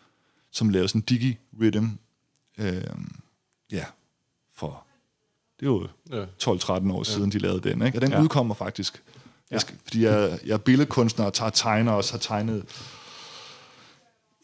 [0.52, 1.86] som lavede sådan en digi-rhythm.
[2.60, 3.12] Øhm,
[3.72, 3.84] ja,
[4.56, 4.84] for...
[5.60, 6.24] Det er jo Ja.
[6.42, 7.86] 12-13 år siden, de lavede den.
[7.86, 7.98] Ikke?
[7.98, 8.16] Og den Ja.
[8.16, 8.22] ja.
[8.22, 9.02] udkommer faktisk.
[9.50, 12.64] Jeg skal, fordi jeg, jeg er billedkunstner og tager tegner og også har tegnet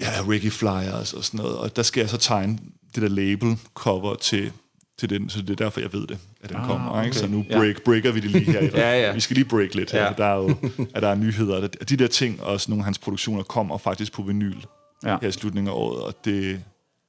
[0.01, 2.59] ja, reggae flyers og sådan noget, og der skal jeg så tegne
[2.95, 4.53] det der label cover til,
[4.99, 6.91] til den, så det er derfor, jeg ved det, at den ah, kommer.
[6.91, 7.05] okay.
[7.05, 7.17] Ikke?
[7.17, 7.59] Så nu Ja.
[7.59, 8.63] break, breaker vi det lige her.
[8.81, 9.13] Ja, ja.
[9.13, 10.05] Vi skal lige break lidt her.
[10.05, 10.13] Ja.
[10.13, 10.49] Der er jo
[10.95, 11.69] at der er nyheder.
[11.81, 14.57] Og De der ting, og sådan nogle af hans produktioner, kommer faktisk på vinyl
[15.05, 15.19] Ja.
[15.23, 16.63] her i slutningen af året, og det,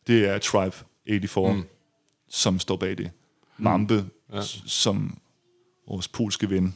[0.07, 0.75] det er Tribe
[1.09, 1.63] 84, mm.
[2.29, 3.11] som står bag det.
[3.57, 4.41] Mambe, ja.
[4.65, 5.17] som
[5.88, 6.75] vores polske ven,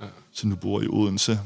[0.00, 0.06] ja.
[0.32, 1.40] som nu bor i Odense,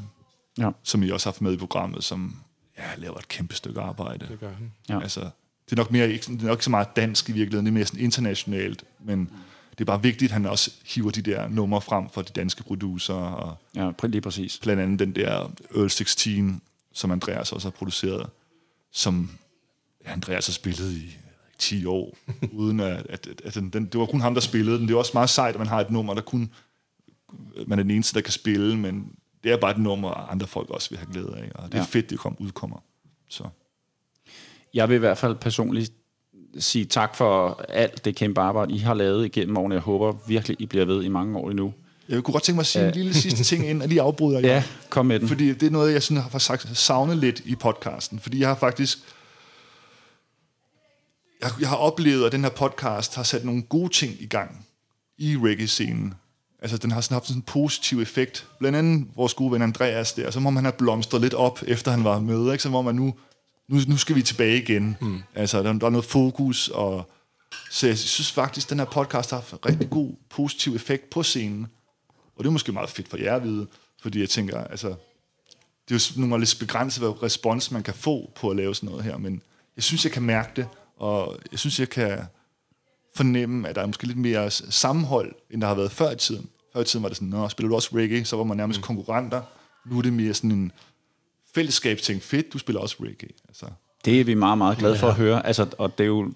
[0.58, 0.70] Ja.
[0.82, 2.36] som I også har haft med i programmet, som
[2.78, 4.26] ja, laver et kæmpe stykke arbejde.
[4.28, 4.72] Det gør han.
[4.88, 5.00] Ja.
[5.00, 5.20] Altså,
[5.64, 7.70] det er nok mere ikke, det er nok ikke så meget dansk i virkeligheden, det
[7.70, 9.30] er mere sådan internationalt, men
[9.70, 12.62] det er bare vigtigt, at han også hiver de der numre frem for de danske
[12.62, 14.58] producer, og Ja, lige præcis.
[14.62, 16.62] blandt andet den der Earl 16,
[16.92, 18.30] som Andreas også har produceret,
[18.92, 19.30] som
[20.04, 21.16] ja, Andreas har spillet i
[21.60, 22.16] 10 år,
[22.52, 24.88] uden at, at, at, at den, den, det var kun ham, der spillede den.
[24.88, 26.50] Det er også meget sejt, at man har et nummer, der kun
[27.66, 29.12] man er den eneste, der kan spille, men
[29.44, 31.78] det er bare et nummer, andre folk også vil have glæde af, og det er
[31.78, 31.84] Ja.
[31.84, 32.82] fedt, det kom, udkommer.
[33.28, 33.44] Så.
[34.74, 35.92] Jeg vil i hvert fald personligt
[36.58, 39.74] sige tak for alt det kæmpe arbejde, I har lavet igennem årene.
[39.74, 41.72] Jeg håber virkelig, I bliver ved i mange år endnu.
[42.08, 42.88] Jeg kunne godt tænke mig at sige Ja.
[42.88, 44.48] en lille sidste ting, inden jeg lige afbryder jer.
[44.54, 45.28] Ja, kom med den.
[45.28, 48.18] Fordi det er noget, jeg sådan har sagt, savnet lidt i podcasten.
[48.18, 48.98] Fordi jeg har faktisk...
[51.42, 54.66] Jeg, jeg har oplevet, at den her podcast har sat nogle gode ting i gang
[55.18, 56.14] i reggae-scenen.
[56.62, 58.46] Altså, den har sådan haft sådan en positiv effekt.
[58.58, 61.90] Blandt andet vores gode ven Andreas der, så må man have blomstret lidt op, efter
[61.90, 62.52] han var med.
[62.52, 62.62] Ikke?
[62.62, 63.14] Så må man nu,
[63.68, 64.96] nu, nu skal vi tilbage igen.
[65.00, 65.22] Mm.
[65.34, 67.10] Altså, der, der er noget fokus, og
[67.70, 71.10] så jeg synes faktisk, at den her podcast har haft en rigtig god, positiv effekt
[71.10, 71.66] på scenen.
[72.36, 73.66] Og det er måske meget fedt for jer at vide,
[74.02, 74.94] fordi jeg tænker, altså,
[75.88, 78.88] det er jo nogle lidt begrænset, hvad respons man kan få på at lave sådan
[78.88, 79.42] noget her, men
[79.76, 80.66] jeg synes, jeg kan mærke det,
[81.00, 82.18] og jeg synes, jeg kan
[83.16, 86.48] fornemme, at der er måske lidt mere sammenhold, end der har været før i tiden.
[86.72, 88.24] Før i tiden var det sådan, Nå, spiller du også reggae?
[88.24, 88.82] Så var man nærmest mm.
[88.82, 89.42] konkurrenter.
[89.86, 90.72] Nu er det mere sådan en
[91.54, 92.22] fællesskabsting.
[92.22, 93.30] Fedt, du spiller også reggae.
[93.48, 93.66] Altså,
[94.04, 95.46] Det er vi meget, meget glade for at høre.
[95.46, 96.32] Altså, og det er, jo,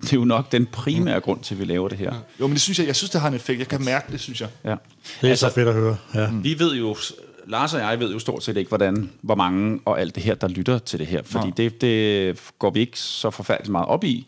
[0.00, 2.14] det er jo nok den primære grund til, at vi laver det her.
[2.40, 3.58] jo, men det synes jeg, jeg synes, det har en effekt.
[3.58, 4.48] Jeg kan mærke det, synes jeg.
[4.64, 4.70] Ja.
[4.70, 5.96] Det er altså, så fedt at høre.
[6.14, 6.30] Ja.
[6.32, 6.96] Vi ved jo,
[7.46, 10.34] Lars og jeg ved jo stort set ikke, hvordan, hvor mange og alt det her,
[10.34, 11.22] der lytter til det her.
[11.22, 14.26] Fordi det, det går vi ikke så forfærdeligt meget op i.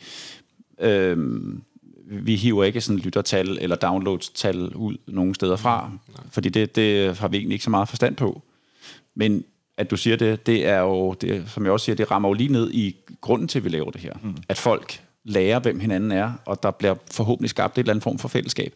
[0.80, 1.62] Øhm,
[2.10, 5.90] vi hiver ikke sådan lyttertal eller downloadstal ud nogen steder fra,
[6.30, 8.42] fordi det, det har vi egentlig ikke så meget forstand på.
[9.14, 9.44] Men
[9.76, 12.32] at du siger det, det er jo, det, som jeg også siger, det rammer jo
[12.32, 14.12] lige ned i grunden til, at vi laver det her.
[14.22, 14.36] Mm.
[14.48, 18.18] At folk lærer, hvem hinanden er, og der bliver forhåbentlig skabt et eller andet form
[18.18, 18.74] for fællesskab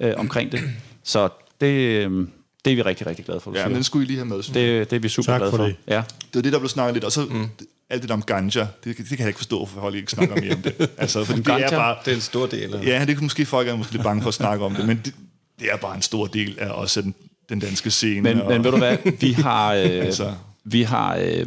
[0.00, 0.60] øh, omkring det.
[1.02, 1.28] Så
[1.60, 2.28] det, øh,
[2.64, 4.36] det er vi rigtig, rigtig glade for, Ja, men den skulle I lige have med.
[4.36, 5.64] Det, det er vi super Tak glade for for.
[5.64, 5.76] det.
[5.88, 5.96] Ja.
[5.96, 7.04] Det var det, der blev snakket lidt.
[7.04, 7.46] Og så mm.
[7.90, 10.40] alt det der om ganja, det, det kan jeg ikke forstå, hvorfor folk ikke snakker
[10.40, 10.74] mere om det.
[10.98, 11.66] Altså, fordi det ganja?
[11.66, 11.96] er bare...
[12.04, 14.22] Det er en stor del af Ja, det kan måske folk er måske lidt bange
[14.22, 15.14] for at snakke om det, men det,
[15.60, 17.14] det er bare en stor del af også den,
[17.48, 18.20] den danske scene.
[18.20, 20.32] Men, og, men ved du hvad, vi har, øh, Altså.
[20.64, 21.46] vi har øh,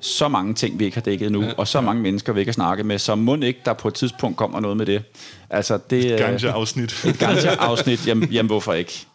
[0.00, 2.50] så mange ting, vi ikke har dækket nu, ja, og så mange mennesker, vi ikke
[2.50, 5.02] har snakket med, så må ikke, der på et tidspunkt kommer noget med det.
[5.50, 7.04] Altså, det, øh, Ganja-afsnit.
[7.04, 9.06] Et ganja-afsnit, jamen, jamen hvorfor ikke?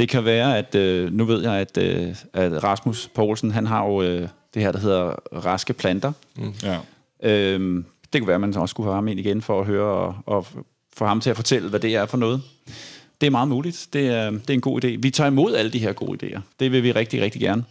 [0.00, 3.86] Det kan være, at øh, nu ved jeg, at, øh, at Rasmus Poulsen, han har
[3.86, 6.12] jo øh, det her, der hedder Raske Planter.
[6.62, 6.78] ja.
[7.22, 9.84] Øhm, det kunne være, at man også skulle have ham ind igen for at høre
[9.84, 10.46] og, og
[10.96, 12.42] få ham til at fortælle, hvad det er for noget.
[13.20, 13.88] Det er meget muligt.
[13.92, 14.88] Det er, det er en god idé.
[14.88, 16.40] Vi tager imod alle de her gode idéer.
[16.60, 17.64] Det vil vi rigtig, rigtig gerne.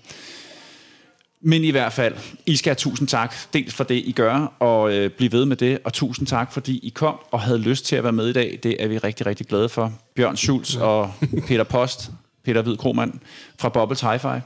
[1.41, 4.93] Men i hvert fald, I skal have tusind tak, dels for det, I gør, og
[4.95, 7.95] øh, blive ved med det, og tusind tak, fordi I kom og havde lyst til
[7.95, 8.59] at være med i dag.
[8.63, 9.93] Det er vi rigtig, rigtig glade for.
[10.15, 11.13] Bjørn Schulz og
[11.47, 12.11] Peter Post,
[12.43, 13.13] Peter Hvid Kromand
[13.59, 14.39] fra Bubbles Hi-Fi.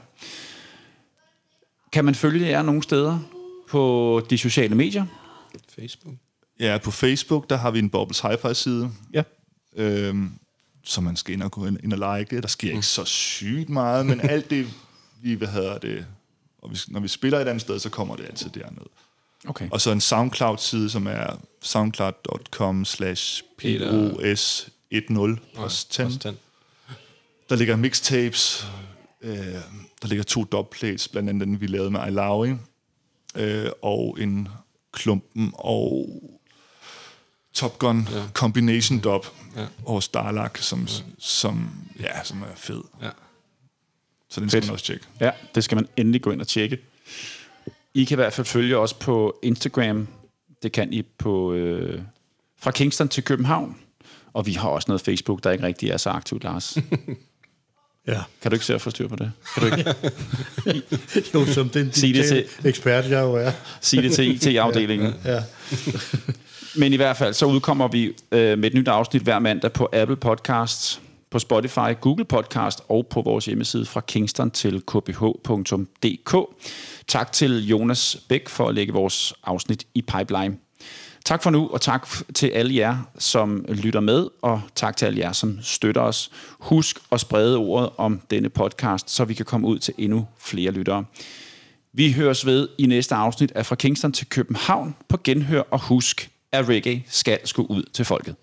[1.92, 3.18] Kan man følge jer nogle steder
[3.70, 5.06] på de sociale medier?
[5.76, 6.14] Facebook.
[6.60, 9.22] ja, på Facebook, der har vi en Bobbles Hi-Fi-side, Ja.
[9.76, 10.30] øhm,
[10.84, 12.40] som man skal ind og gå ind, ind og like.
[12.40, 14.66] Der sker ikke så sygt meget, men alt det,
[15.22, 16.06] vi, hvad hedder det,
[16.64, 18.86] og vi, når vi spiller et andet sted, så kommer det altid derned.
[19.46, 19.68] Okay.
[19.70, 24.70] Og så en SoundCloud-side, som er soundcloud.com slash pos10
[25.54, 26.02] plus 10.
[26.02, 26.38] Også den.
[27.48, 28.66] Der ligger mixtapes,
[29.20, 29.36] øh,
[30.02, 32.54] der ligger to dubplates, blandt andet den, vi lavede med Ailawi,
[33.34, 34.48] øh, og en
[34.92, 36.08] klumpen og
[37.54, 38.22] Top Gun ja.
[38.32, 39.26] Combination Dub
[39.56, 39.66] ja.
[39.84, 41.02] og Starlock, som, ja.
[41.18, 41.70] som,
[42.00, 42.82] ja, som er fed.
[43.02, 43.10] Ja.
[44.34, 44.66] Så den skal Fedt.
[44.68, 45.04] man også tjekke.
[45.20, 46.78] Ja, det skal man endelig gå ind og tjekke.
[47.94, 50.08] I kan i hvert fald følge os på Instagram.
[50.62, 52.00] Det kan I på øh,
[52.60, 53.76] fra Kingston til København.
[54.32, 56.76] Og vi har også noget Facebook, der ikke rigtig er så aktivt, Lars.
[58.06, 58.20] Ja.
[58.42, 59.32] Kan du ikke se at få styr på det?
[59.54, 59.94] Kan du ikke
[61.34, 63.50] Jo, som den Sig det digitale ekspert, jeg jo er.
[63.80, 65.14] sige det til IT-afdelingen?
[65.24, 65.42] Ja.
[66.76, 69.88] Men i hvert fald, så udkommer vi øh, med et nyt afsnit hver mandag på
[69.92, 71.00] Apple Podcasts,
[71.34, 76.36] på Spotify, Google Podcast og på vores hjemmeside fra Kingston til kbh.dk.
[77.08, 80.56] Tak til Jonas Bæk for at lægge vores afsnit i pipeline.
[81.24, 85.20] Tak for nu, og tak til alle jer, som lytter med, og tak til alle
[85.20, 86.30] jer, som støtter os.
[86.58, 90.70] Husk at sprede ordet om denne podcast, så vi kan komme ud til endnu flere
[90.70, 91.04] lyttere.
[91.92, 96.30] Vi høres ved i næste afsnit af Fra Kingston til København på genhør, og husk,
[96.52, 98.36] at reggae skal skulle ud til folket.